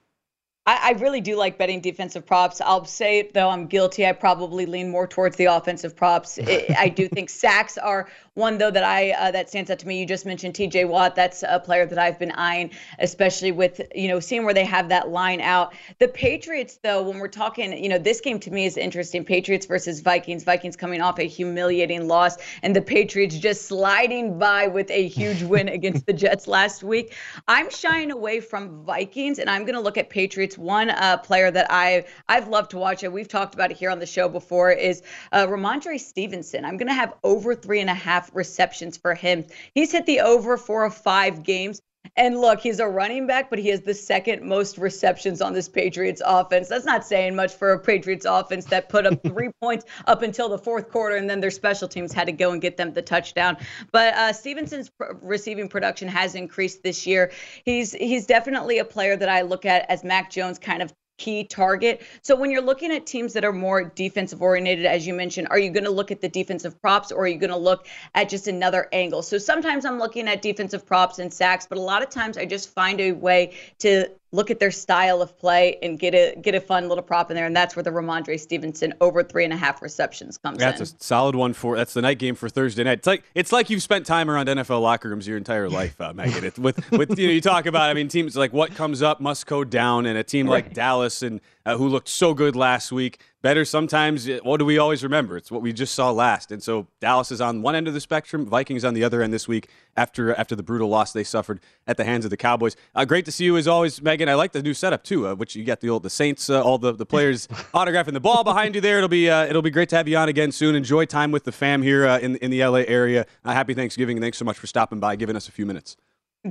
I, 0.67 0.89
I, 0.89 0.91
really 0.99 1.21
do 1.21 1.35
like 1.35 1.57
betting 1.57 1.81
defensive 1.81 2.23
props. 2.23 2.61
I'll 2.61 2.85
say, 2.85 3.19
it 3.19 3.33
though, 3.33 3.49
I'm 3.49 3.65
guilty. 3.65 4.05
I 4.05 4.11
probably 4.11 4.67
lean 4.67 4.91
more 4.91 5.07
towards 5.07 5.35
the 5.35 5.45
offensive 5.45 5.95
props. 5.95 6.37
It, 6.37 6.69
I 6.77 6.87
do 6.87 7.07
think 7.07 7.29
sacks 7.45 7.79
are 7.79 8.07
one, 8.35 8.57
though, 8.57 8.71
that 8.71 8.83
I 8.83 9.11
uh, 9.11 9.31
that 9.31 9.49
stands 9.49 9.69
out 9.69 9.79
to 9.79 9.87
me. 9.87 9.99
You 9.99 10.05
just 10.05 10.25
mentioned 10.25 10.55
T.J. 10.55 10.85
Watt. 10.85 11.15
That's 11.15 11.43
a 11.43 11.59
player 11.59 11.85
that 11.85 11.97
I've 11.97 12.17
been 12.17 12.31
eyeing, 12.31 12.71
especially 12.99 13.51
with 13.51 13.81
you 13.93 14.07
know 14.07 14.21
seeing 14.21 14.45
where 14.45 14.53
they 14.53 14.63
have 14.63 14.87
that 14.87 15.09
line 15.09 15.41
out. 15.41 15.73
The 15.99 16.07
Patriots, 16.07 16.79
though, 16.81 17.01
when 17.01 17.19
we're 17.19 17.27
talking, 17.27 17.83
you 17.83 17.89
know, 17.89 17.97
this 17.97 18.21
game 18.21 18.39
to 18.39 18.51
me 18.51 18.65
is 18.65 18.77
interesting. 18.77 19.25
Patriots 19.25 19.65
versus 19.65 19.99
Vikings. 19.99 20.45
Vikings 20.45 20.77
coming 20.77 21.01
off 21.01 21.19
a 21.19 21.23
humiliating 21.23 22.07
loss, 22.07 22.37
and 22.63 22.73
the 22.73 22.81
Patriots 22.81 23.37
just 23.37 23.63
sliding 23.63 24.39
by 24.39 24.67
with 24.67 24.89
a 24.91 25.09
huge 25.09 25.43
win 25.43 25.67
against 25.67 26.05
the 26.05 26.13
Jets 26.21 26.47
last 26.47 26.83
week. 26.83 27.13
I'm 27.49 27.69
shying 27.69 28.11
away 28.11 28.39
from 28.39 28.85
Vikings, 28.85 29.39
and 29.39 29.49
I'm 29.49 29.63
going 29.63 29.75
to 29.75 29.81
look 29.81 29.97
at 29.97 30.09
Patriots 30.09 30.50
it's 30.51 30.57
one 30.57 30.89
uh, 30.89 31.15
player 31.15 31.49
that 31.49 31.67
I 31.69 32.03
I've 32.27 32.49
loved 32.49 32.71
to 32.71 32.77
watch 32.77 33.03
and 33.03 33.13
We've 33.13 33.27
talked 33.27 33.53
about 33.53 33.71
it 33.71 33.77
here 33.77 33.89
on 33.89 33.99
the 33.99 34.05
show 34.05 34.27
before. 34.27 34.69
Is 34.69 35.01
uh, 35.31 35.47
Rhamondre 35.47 35.97
Stevenson? 35.97 36.65
I'm 36.65 36.75
going 36.75 36.89
to 36.89 36.93
have 36.93 37.13
over 37.23 37.55
three 37.55 37.79
and 37.79 37.89
a 37.89 37.93
half 37.93 38.29
receptions 38.33 38.97
for 38.97 39.15
him. 39.15 39.45
He's 39.73 39.93
hit 39.93 40.05
the 40.05 40.19
over 40.19 40.57
four 40.57 40.83
of 40.83 40.93
five 40.93 41.43
games. 41.43 41.81
And 42.17 42.41
look, 42.41 42.59
he's 42.59 42.79
a 42.79 42.87
running 42.87 43.25
back, 43.25 43.49
but 43.49 43.57
he 43.57 43.69
has 43.69 43.81
the 43.81 43.93
second 43.93 44.43
most 44.43 44.77
receptions 44.77 45.41
on 45.41 45.53
this 45.53 45.69
Patriots 45.69 46.21
offense. 46.25 46.67
That's 46.67 46.85
not 46.85 47.05
saying 47.05 47.35
much 47.35 47.53
for 47.53 47.71
a 47.71 47.79
Patriots 47.79 48.25
offense 48.25 48.65
that 48.65 48.89
put 48.89 49.05
up 49.05 49.23
three 49.27 49.49
points 49.61 49.85
up 50.07 50.21
until 50.21 50.49
the 50.49 50.57
fourth 50.57 50.89
quarter, 50.89 51.15
and 51.15 51.29
then 51.29 51.39
their 51.39 51.51
special 51.51 51.87
teams 51.87 52.11
had 52.11 52.25
to 52.25 52.33
go 52.33 52.51
and 52.51 52.61
get 52.61 52.75
them 52.75 52.91
the 52.93 53.01
touchdown. 53.01 53.55
But 53.91 54.13
uh, 54.15 54.33
Stevenson's 54.33 54.89
pr- 54.89 55.13
receiving 55.21 55.69
production 55.69 56.09
has 56.09 56.35
increased 56.35 56.83
this 56.83 57.07
year. 57.07 57.31
He's 57.63 57.93
he's 57.93 58.25
definitely 58.25 58.79
a 58.79 58.85
player 58.85 59.15
that 59.15 59.29
I 59.29 59.41
look 59.41 59.65
at 59.65 59.89
as 59.89 60.03
Mac 60.03 60.29
Jones 60.29 60.59
kind 60.59 60.81
of 60.81 60.93
key 61.21 61.43
target. 61.43 62.01
So 62.23 62.35
when 62.35 62.49
you're 62.49 62.63
looking 62.63 62.91
at 62.91 63.05
teams 63.05 63.33
that 63.33 63.45
are 63.45 63.53
more 63.53 63.83
defensive 63.83 64.41
oriented, 64.41 64.87
as 64.87 65.05
you 65.05 65.13
mentioned, 65.13 65.49
are 65.51 65.59
you 65.59 65.69
going 65.69 65.83
to 65.83 65.91
look 65.91 66.09
at 66.09 66.19
the 66.19 66.27
defensive 66.27 66.81
props 66.81 67.11
or 67.11 67.25
are 67.25 67.27
you 67.27 67.37
going 67.37 67.51
to 67.51 67.57
look 67.57 67.85
at 68.15 68.27
just 68.27 68.47
another 68.47 68.89
angle? 68.91 69.21
So 69.21 69.37
sometimes 69.37 69.85
I'm 69.85 69.99
looking 69.99 70.27
at 70.27 70.41
defensive 70.41 70.83
props 70.83 71.19
and 71.19 71.31
sacks, 71.31 71.67
but 71.67 71.77
a 71.77 71.81
lot 71.81 72.01
of 72.01 72.09
times 72.09 72.39
I 72.39 72.45
just 72.45 72.73
find 72.73 72.99
a 72.99 73.11
way 73.11 73.53
to 73.79 74.09
look 74.31 74.49
at 74.49 74.59
their 74.59 74.71
style 74.71 75.21
of 75.21 75.37
play 75.37 75.77
and 75.81 75.99
get 75.99 76.13
a 76.13 76.35
get 76.41 76.55
a 76.55 76.61
fun 76.61 76.87
little 76.87 77.03
prop 77.03 77.29
in 77.29 77.35
there, 77.35 77.45
and 77.45 77.55
that's 77.55 77.75
where 77.75 77.83
the 77.83 77.89
Rhamondre 77.89 78.39
Stevenson 78.39 78.93
over 79.01 79.23
three 79.23 79.43
and 79.43 79.53
a 79.53 79.57
half 79.57 79.81
receptions 79.81 80.37
comes 80.37 80.59
that's 80.59 80.79
in. 80.79 80.85
That's 80.85 81.01
a 81.01 81.03
solid 81.03 81.35
one 81.35 81.53
for 81.53 81.75
that's 81.75 81.93
the 81.93 82.01
night 82.01 82.19
game 82.19 82.35
for 82.35 82.49
Thursday 82.49 82.83
night. 82.83 82.99
It's 82.99 83.07
like 83.07 83.23
it's 83.35 83.51
like 83.51 83.69
you've 83.69 83.83
spent 83.83 84.05
time 84.05 84.29
around 84.29 84.47
NFL 84.47 84.81
locker 84.81 85.09
rooms 85.09 85.27
your 85.27 85.37
entire 85.37 85.69
life, 85.69 85.99
uh, 85.99 86.13
Megan. 86.13 86.51
with 86.57 86.91
with 86.91 87.19
you 87.19 87.27
know 87.27 87.33
you 87.33 87.41
talk 87.41 87.65
about 87.65 87.89
I 87.89 87.93
mean 87.93 88.07
teams 88.07 88.35
like 88.35 88.53
what 88.53 88.73
comes 88.75 89.01
up 89.01 89.19
must 89.19 89.45
go 89.47 89.63
down, 89.63 90.05
and 90.05 90.17
a 90.17 90.23
team 90.23 90.47
like 90.47 90.65
right. 90.65 90.73
Dallas 90.73 91.21
and 91.21 91.41
uh, 91.65 91.77
who 91.77 91.87
looked 91.87 92.07
so 92.07 92.33
good 92.33 92.55
last 92.55 92.91
week. 92.91 93.19
Better 93.41 93.65
sometimes, 93.65 94.29
uh, 94.29 94.39
what 94.43 94.57
do 94.57 94.65
we 94.65 94.77
always 94.77 95.03
remember? 95.03 95.35
It's 95.35 95.49
what 95.49 95.61
we 95.61 95.73
just 95.73 95.95
saw 95.95 96.11
last. 96.11 96.51
And 96.51 96.61
so 96.61 96.87
Dallas 96.99 97.31
is 97.31 97.41
on 97.41 97.61
one 97.61 97.75
end 97.75 97.87
of 97.87 97.93
the 97.93 97.99
spectrum, 97.99 98.45
Vikings 98.45 98.85
on 98.85 98.93
the 98.93 99.03
other 99.03 99.21
end 99.21 99.33
this 99.33 99.47
week 99.47 99.67
after 99.97 100.33
after 100.35 100.55
the 100.55 100.63
brutal 100.63 100.89
loss 100.89 101.11
they 101.11 101.23
suffered 101.23 101.59
at 101.87 101.97
the 101.97 102.03
hands 102.03 102.23
of 102.23 102.29
the 102.29 102.37
Cowboys. 102.37 102.75
Uh, 102.93 103.03
great 103.03 103.25
to 103.25 103.31
see 103.31 103.45
you 103.45 103.57
as 103.57 103.67
always, 103.67 104.01
Megan. 104.01 104.29
I 104.29 104.35
like 104.35 104.51
the 104.51 104.61
new 104.61 104.73
setup 104.73 105.03
too, 105.03 105.27
uh, 105.27 105.35
which 105.35 105.55
you 105.55 105.63
got 105.63 105.81
the 105.81 105.89
old 105.89 106.03
the 106.03 106.09
Saints, 106.09 106.49
uh, 106.49 106.61
all 106.61 106.77
the, 106.77 106.93
the 106.93 107.05
players 107.05 107.47
autographing 107.73 108.13
the 108.13 108.19
ball 108.19 108.43
behind 108.43 108.75
you 108.75 108.81
there. 108.81 108.97
It'll 108.97 109.09
be 109.09 109.29
uh, 109.29 109.45
it'll 109.45 109.61
be 109.61 109.71
great 109.71 109.89
to 109.89 109.97
have 109.97 110.07
you 110.07 110.17
on 110.17 110.29
again 110.29 110.51
soon. 110.51 110.75
Enjoy 110.75 111.05
time 111.05 111.31
with 111.31 111.43
the 111.43 111.51
fam 111.51 111.81
here 111.81 112.05
in 112.05 112.35
in 112.37 112.51
the 112.51 112.63
LA 112.63 112.83
area. 112.87 113.25
happy 113.43 113.73
Thanksgiving 113.73 114.17
and 114.17 114.23
thanks 114.23 114.37
so 114.37 114.45
much 114.45 114.57
for 114.57 114.67
stopping 114.67 114.99
by, 114.99 115.15
giving 115.15 115.35
us 115.35 115.47
a 115.47 115.51
few 115.51 115.65
minutes. 115.65 115.97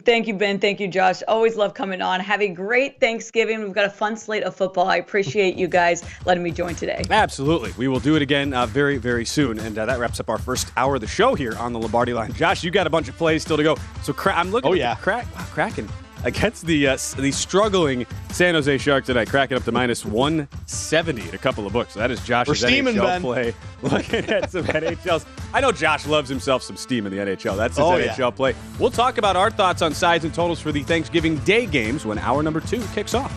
Thank 0.04 0.28
you, 0.28 0.34
Ben. 0.34 0.60
Thank 0.60 0.78
you, 0.78 0.86
Josh. 0.86 1.20
Always 1.26 1.56
love 1.56 1.74
coming 1.74 2.00
on. 2.00 2.20
Have 2.20 2.40
a 2.40 2.48
great 2.48 3.00
Thanksgiving. 3.00 3.60
We've 3.60 3.72
got 3.72 3.86
a 3.86 3.90
fun 3.90 4.16
slate 4.16 4.44
of 4.44 4.54
football. 4.54 4.86
I 4.86 4.98
appreciate 4.98 5.56
you 5.56 5.66
guys 5.66 6.04
letting 6.24 6.44
me 6.44 6.52
join 6.52 6.76
today. 6.76 7.02
Absolutely. 7.10 7.72
We 7.76 7.88
will 7.88 7.98
do 7.98 8.14
it 8.14 8.22
again 8.22 8.54
uh, 8.54 8.66
very, 8.66 8.98
very 8.98 9.24
soon. 9.24 9.58
And 9.58 9.76
uh, 9.76 9.86
that 9.86 9.98
wraps 9.98 10.20
up 10.20 10.28
our 10.28 10.38
first 10.38 10.70
hour 10.76 10.94
of 10.94 11.00
the 11.00 11.08
show 11.08 11.34
here 11.34 11.56
on 11.58 11.72
the 11.72 11.80
Lombardi 11.80 12.12
line. 12.12 12.32
Josh, 12.34 12.62
you 12.62 12.70
got 12.70 12.86
a 12.86 12.90
bunch 12.90 13.08
of 13.08 13.16
plays 13.16 13.42
still 13.42 13.56
to 13.56 13.64
go. 13.64 13.76
So 14.04 14.12
cra- 14.12 14.36
I'm 14.36 14.52
looking 14.52 14.70
oh, 14.70 14.74
at 14.74 14.78
yeah. 14.78 14.94
crack, 14.94 15.26
wow, 15.34 15.42
Kraken 15.46 15.88
against 16.24 16.66
the 16.66 16.86
uh, 16.88 16.96
the 17.16 17.30
struggling 17.32 18.06
San 18.30 18.54
Jose 18.54 18.78
Sharks 18.78 19.06
tonight, 19.06 19.28
cracking 19.28 19.56
up 19.56 19.64
to 19.64 19.72
minus 19.72 20.04
170 20.04 21.28
in 21.28 21.34
a 21.34 21.38
couple 21.38 21.66
of 21.66 21.72
books. 21.72 21.94
So 21.94 22.00
That 22.00 22.10
is 22.10 22.20
Josh's 22.24 22.58
steaming, 22.60 22.96
NHL 22.96 23.02
ben. 23.02 23.20
play. 23.22 23.54
Looking 23.82 24.24
at 24.30 24.50
some 24.50 24.64
NHLs. 24.64 25.26
I 25.52 25.60
know 25.60 25.72
Josh 25.72 26.06
loves 26.06 26.28
himself 26.28 26.62
some 26.62 26.76
steam 26.76 27.06
in 27.06 27.12
the 27.12 27.18
NHL. 27.18 27.56
That's 27.56 27.76
his 27.76 27.84
Oh, 27.84 27.92
NHL 27.92 28.18
yeah. 28.18 28.30
play. 28.30 28.54
We'll 28.78 28.90
talk 28.90 29.18
about 29.18 29.36
our 29.36 29.50
thoughts 29.50 29.82
on 29.82 29.94
sides 29.94 30.24
and 30.24 30.32
totals 30.34 30.60
for 30.60 30.70
the 30.72 30.82
Thanksgiving 30.82 31.36
Day 31.38 31.66
games 31.66 32.04
when 32.04 32.18
hour 32.18 32.42
number 32.42 32.60
two 32.60 32.82
kicks 32.94 33.14
off. 33.14 33.32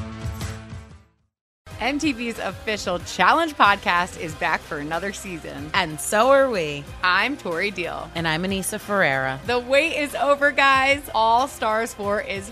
MTV's 1.79 2.39
official 2.39 2.99
Challenge 2.99 3.53
podcast 3.55 4.17
is 4.19 4.33
back 4.35 4.61
for 4.61 4.77
another 4.77 5.11
season. 5.11 5.69
And 5.73 5.99
so 5.99 6.29
are 6.29 6.49
we. 6.49 6.83
I'm 7.03 7.35
Tori 7.35 7.71
Deal. 7.71 8.09
And 8.15 8.25
I'm 8.25 8.43
Aneesa 8.43 8.79
Ferreira. 8.79 9.37
The 9.47 9.59
wait 9.59 9.97
is 9.97 10.15
over, 10.15 10.51
guys. 10.51 11.01
All 11.13 11.47
Stars 11.49 11.93
4 11.93 12.21
is 12.21 12.51